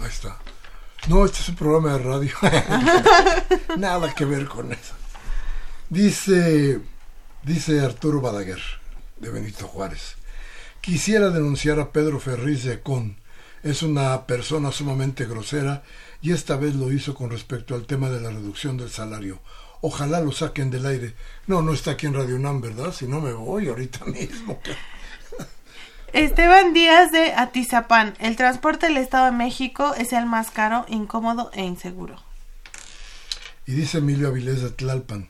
Ahí 0.01 0.09
está. 0.09 0.39
No, 1.09 1.25
este 1.25 1.41
es 1.41 1.49
un 1.51 1.57
programa 1.57 1.93
de 1.93 1.99
radio. 1.99 2.35
Nada 3.77 4.15
que 4.15 4.25
ver 4.25 4.47
con 4.47 4.73
eso. 4.73 4.95
Dice, 5.91 6.81
dice 7.43 7.81
Arturo 7.81 8.21
Balaguer 8.21 8.80
de 9.21 9.31
Benito 9.31 9.69
Juárez. 9.69 10.17
Quisiera 10.81 11.31
denunciar 11.31 11.79
a 11.79 11.93
Pedro 11.93 12.19
Ferriz 12.21 12.65
de 12.65 12.81
Con. 12.81 13.17
Es 13.63 13.83
una 13.83 14.27
persona 14.27 14.73
sumamente 14.73 15.27
grosera 15.27 15.83
y 16.23 16.33
esta 16.33 16.57
vez 16.57 16.75
lo 16.75 16.91
hizo 16.91 17.15
con 17.15 17.31
respecto 17.31 17.75
al 17.75 17.87
tema 17.87 18.09
de 18.11 18.21
la 18.21 18.31
reducción 18.31 18.77
del 18.77 18.91
salario. 18.91 19.41
Ojalá 19.83 20.21
lo 20.21 20.33
saquen 20.33 20.71
del 20.71 20.87
aire. 20.87 21.15
No, 21.47 21.63
no 21.63 21.73
está 21.73 21.93
aquí 21.93 22.07
en 22.07 22.15
Radio 22.15 22.39
Nam, 22.39 22.61
¿verdad? 22.61 22.93
Si 22.93 23.07
no 23.07 23.21
me 23.21 23.33
voy 23.33 23.69
ahorita 23.69 24.05
mismo. 24.07 24.61
Esteban 26.13 26.73
Díaz 26.73 27.13
de 27.13 27.33
Atizapán. 27.35 28.15
El 28.19 28.37
transporte 28.37 28.87
del 28.87 28.97
Estado 28.97 29.27
de 29.27 29.33
México 29.33 29.95
es 29.95 30.13
el 30.13 30.27
más 30.27 30.51
caro, 30.51 30.85
incómodo 30.89 31.51
e 31.55 31.63
inseguro. 31.63 32.17
Y 33.67 33.73
dice 33.73 33.99
Emilio 33.99 34.29
Avilés 34.29 34.63
de 34.63 34.71
Tlalpan. 34.71 35.29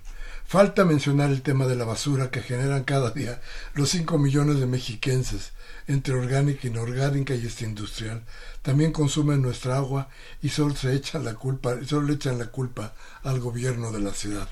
Falta 0.51 0.85
mencionar 0.85 1.31
el 1.31 1.43
tema 1.43 1.69
de 1.69 1.77
la 1.77 1.85
basura 1.85 2.33
que 2.33 2.43
generan 2.43 2.83
cada 2.83 3.13
día 3.13 3.41
los 3.75 3.91
5 3.91 4.19
millones 4.19 4.59
de 4.59 4.67
mexiquenses, 4.67 5.53
entre 5.87 6.15
orgánica, 6.15 6.67
inorgánica 6.67 7.37
y 7.37 7.47
este 7.47 7.67
industrial. 7.67 8.25
También 8.61 8.91
consumen 8.91 9.43
nuestra 9.43 9.77
agua 9.77 10.09
y 10.43 10.49
solo 10.49 10.75
se 10.75 10.93
echan 10.93 11.25
la 11.25 11.35
culpa, 11.35 11.77
solo 11.87 12.09
le 12.09 12.15
echan 12.15 12.37
la 12.37 12.47
culpa 12.47 12.95
al 13.23 13.39
gobierno 13.39 13.93
de 13.93 14.01
la 14.01 14.13
ciudad. 14.13 14.49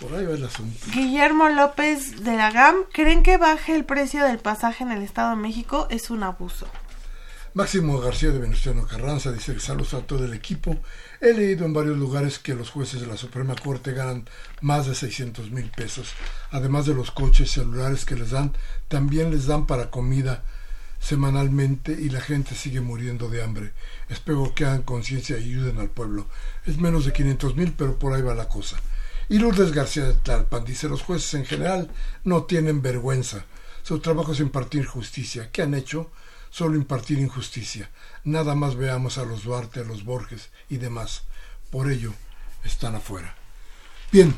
Por 0.00 0.14
ahí 0.14 0.24
va 0.24 0.34
el 0.34 0.44
asunto. 0.44 0.78
Guillermo 0.94 1.48
López 1.48 2.22
de 2.22 2.36
la 2.36 2.52
GAM, 2.52 2.76
¿creen 2.92 3.24
que 3.24 3.36
baje 3.36 3.74
el 3.74 3.84
precio 3.84 4.24
del 4.24 4.38
pasaje 4.38 4.84
en 4.84 4.92
el 4.92 5.02
Estado 5.02 5.30
de 5.30 5.42
México? 5.42 5.88
Es 5.90 6.10
un 6.10 6.22
abuso. 6.22 6.68
Máximo 7.54 7.98
García 7.98 8.30
de 8.30 8.38
Venustiano 8.38 8.86
Carranza 8.86 9.30
dice 9.30 9.52
que 9.52 9.60
saludos 9.60 9.92
a 9.92 10.06
todo 10.06 10.24
el 10.24 10.32
equipo. 10.32 10.78
He 11.24 11.32
leído 11.34 11.64
en 11.64 11.72
varios 11.72 11.96
lugares 11.98 12.40
que 12.40 12.56
los 12.56 12.70
jueces 12.70 13.00
de 13.00 13.06
la 13.06 13.16
Suprema 13.16 13.54
Corte 13.54 13.92
ganan 13.92 14.28
más 14.60 14.88
de 14.88 14.96
600 14.96 15.52
mil 15.52 15.70
pesos. 15.70 16.08
Además 16.50 16.84
de 16.84 16.94
los 16.94 17.12
coches 17.12 17.52
celulares 17.52 18.04
que 18.04 18.16
les 18.16 18.32
dan, 18.32 18.56
también 18.88 19.30
les 19.30 19.46
dan 19.46 19.68
para 19.68 19.88
comida 19.88 20.42
semanalmente 20.98 21.92
y 21.92 22.08
la 22.08 22.20
gente 22.20 22.56
sigue 22.56 22.80
muriendo 22.80 23.28
de 23.28 23.40
hambre. 23.40 23.72
Espero 24.08 24.52
que 24.52 24.64
hagan 24.64 24.82
conciencia 24.82 25.38
y 25.38 25.44
ayuden 25.44 25.78
al 25.78 25.90
pueblo. 25.90 26.26
Es 26.66 26.78
menos 26.78 27.04
de 27.04 27.12
500 27.12 27.54
mil, 27.54 27.72
pero 27.72 28.00
por 28.00 28.14
ahí 28.14 28.22
va 28.22 28.34
la 28.34 28.48
cosa. 28.48 28.80
Y 29.28 29.38
Lourdes 29.38 29.70
García 29.70 30.06
de 30.06 30.14
Tlalpan 30.14 30.64
dice, 30.64 30.88
los 30.88 31.02
jueces 31.02 31.34
en 31.34 31.46
general 31.46 31.88
no 32.24 32.46
tienen 32.46 32.82
vergüenza. 32.82 33.44
Su 33.84 34.00
trabajo 34.00 34.32
es 34.32 34.40
impartir 34.40 34.86
justicia. 34.86 35.50
¿Qué 35.52 35.62
han 35.62 35.74
hecho? 35.74 36.10
Solo 36.52 36.76
impartir 36.76 37.18
injusticia. 37.18 37.90
Nada 38.22 38.54
más 38.54 38.76
veamos 38.76 39.18
a 39.18 39.24
los 39.24 39.42
Duarte, 39.42 39.80
a 39.80 39.84
los 39.84 40.04
Borges 40.04 40.50
y 40.68 40.76
demás. 40.76 41.24
por 41.70 41.90
ello 41.90 42.12
están 42.64 42.94
afuera. 42.94 43.34
Bien, 44.12 44.34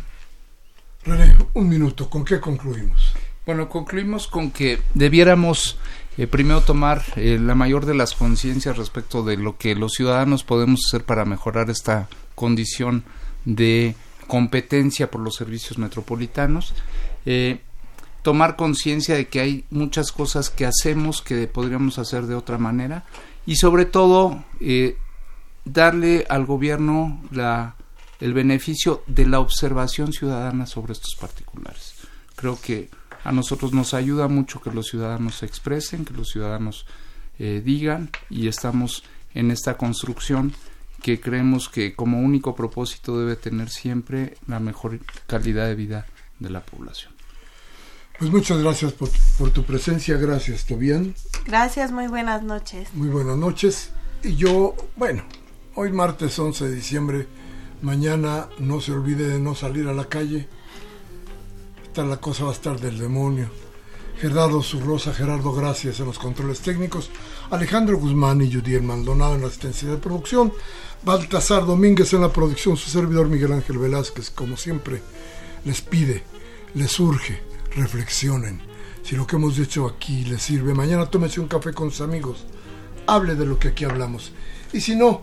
René, 1.05 1.37
un 1.55 1.69
minuto, 1.69 2.09
¿con 2.09 2.25
qué 2.25 2.39
concluimos? 2.39 3.12
Bueno, 3.45 3.69
concluimos 3.69 4.29
con 4.29 4.53
que 4.53 4.81
debiéramos 4.95 5.77
eh, 6.17 6.29
primero 6.29 6.61
tomar 6.61 7.03
eh, 7.17 7.39
la 7.41 7.57
mayor 7.57 7.85
de 7.87 7.95
las 7.95 8.15
conciencias 8.15 8.79
respecto 8.79 9.25
de 9.25 9.37
lo 9.37 9.59
que 9.59 9.75
los 9.75 9.95
ciudadanos 9.95 10.45
podemos 10.45 10.83
hacer 10.87 11.05
para 11.05 11.25
mejorar 11.25 11.71
esta 11.71 12.09
condición 12.37 13.03
de 13.45 13.97
competencia 14.29 15.11
por 15.11 15.21
los 15.21 15.35
servicios 15.35 15.77
metropolitanos. 15.77 16.73
Eh, 17.27 17.61
tomar 18.25 18.57
conciencia 18.57 19.14
de 19.14 19.29
que 19.29 19.41
hay 19.41 19.64
muchas 19.70 20.11
cosas 20.11 20.49
que 20.51 20.66
hacemos 20.66 21.22
que 21.22 21.47
podríamos 21.47 21.99
hacer 21.99 22.27
de 22.27 22.35
otra 22.35 22.59
manera 22.59 23.05
y 23.47 23.57
sobre 23.57 23.85
todo 23.85 24.43
darle 25.64 26.25
al 26.29 26.47
gobierno 26.47 27.22
la, 27.31 27.77
el 28.20 28.33
beneficio 28.33 29.03
de 29.07 29.27
la 29.27 29.41
observación 29.41 30.12
ciudadana 30.12 30.66
sobre 30.66 30.95
estos 30.95 31.14
particulares. 31.20 31.95
Creo 32.35 32.59
que 32.61 32.89
a 33.22 33.33
nosotros 33.33 33.72
nos 33.72 33.95
ayuda 33.95 34.29
mucho 34.29 34.61
que 34.61 34.70
los 34.70 34.87
ciudadanos 34.87 35.37
se 35.37 35.47
expresen, 35.47 36.05
que 36.05 36.14
los 36.14 36.31
ciudadanos 36.31 36.87
eh, 37.39 37.62
digan 37.64 38.11
y 38.31 38.49
estamos 38.49 39.05
en 39.35 39.51
esta 39.51 39.77
construcción 39.77 40.55
que 41.03 41.20
creemos 41.20 41.68
que 41.68 41.95
como 41.95 42.20
único 42.20 42.55
propósito 42.55 43.18
debe 43.18 43.37
tener 43.37 43.68
siempre 43.68 44.37
la 44.47 44.61
mejor 44.61 45.01
calidad 45.27 45.66
de 45.66 45.75
vida 45.75 46.07
de 46.39 46.51
la 46.51 46.61
población. 46.61 47.14
Pues 48.19 48.31
muchas 48.31 48.62
gracias 48.62 48.93
por, 48.93 49.11
por 49.39 49.51
tu 49.51 49.65
presencia, 49.65 50.17
gracias 50.17 50.65
Tobián. 50.65 51.15
Gracias, 51.45 51.93
muy 51.93 52.07
buenas 52.07 52.43
noches. 52.43 52.89
Muy 52.95 53.09
buenas 53.09 53.37
noches. 53.37 53.91
Y 54.23 54.37
yo, 54.37 54.75
bueno, 54.97 55.25
hoy 55.75 55.93
martes 55.93 56.39
11 56.39 56.69
de 56.69 56.75
diciembre, 56.75 57.27
mañana 57.83 58.49
no 58.59 58.81
se 58.81 58.93
olvide 58.93 59.29
de 59.29 59.39
no 59.39 59.55
salir 59.55 59.89
a 59.89 59.93
la 59.93 60.05
calle 60.05 60.49
la 62.03 62.17
cosa 62.17 62.45
va 62.45 62.51
a 62.51 62.55
estar 62.55 62.81
del 62.81 62.99
demonio. 62.99 63.49
Gerardo 64.19 64.62
Zurrosa, 64.62 65.12
Gerardo 65.12 65.53
Gracias 65.53 66.01
en 66.01 66.07
los 66.07 66.19
controles 66.19 66.61
técnicos, 66.61 67.11
Alejandro 67.51 67.99
Guzmán 67.99 68.43
y 68.43 68.53
Judiel 68.53 68.83
Maldonado 68.83 69.35
en 69.35 69.43
la 69.43 69.49
asistencia 69.49 69.89
de 69.89 69.97
producción, 69.97 70.53
Baltasar 71.05 71.67
Domínguez 71.67 72.12
en 72.12 72.23
la 72.23 72.33
producción, 72.33 72.77
su 72.77 72.91
servidor 72.91 73.29
Miguel 73.29 73.53
Ángel 73.53 73.79
Velázquez, 73.79 74.31
como 74.31 74.57
siempre, 74.57 75.03
les 75.65 75.81
pide, 75.83 76.23
les 76.75 76.99
urge, 76.99 77.43
reflexionen. 77.75 78.61
Si 79.03 79.16
lo 79.16 79.27
que 79.27 79.37
hemos 79.37 79.57
dicho 79.57 79.87
aquí 79.87 80.25
les 80.25 80.43
sirve, 80.43 80.75
mañana 80.75 81.07
tómese 81.07 81.41
un 81.41 81.49
café 81.49 81.72
con 81.72 81.91
sus 81.91 82.01
amigos, 82.01 82.47
hable 83.07 83.35
de 83.35 83.47
lo 83.47 83.59
que 83.59 83.68
aquí 83.68 83.85
hablamos. 83.85 84.33
Y 84.72 84.81
si 84.81 84.97
no, 84.97 85.22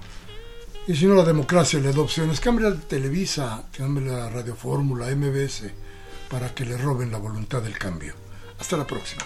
y 0.87 0.95
si 0.95 1.05
no 1.05 1.15
la 1.15 1.23
democracia 1.23 1.79
le 1.79 1.91
da 1.91 2.01
opciones, 2.01 2.39
cambie 2.39 2.67
a 2.67 2.75
Televisa, 2.75 3.63
cambie 3.75 4.05
la 4.05 4.29
Radio 4.29 4.55
Fórmula, 4.55 5.13
MBS, 5.15 5.63
para 6.29 6.53
que 6.53 6.65
le 6.65 6.77
roben 6.77 7.11
la 7.11 7.17
voluntad 7.17 7.61
del 7.61 7.77
cambio. 7.77 8.13
Hasta 8.59 8.77
la 8.77 8.85
próxima. 8.85 9.23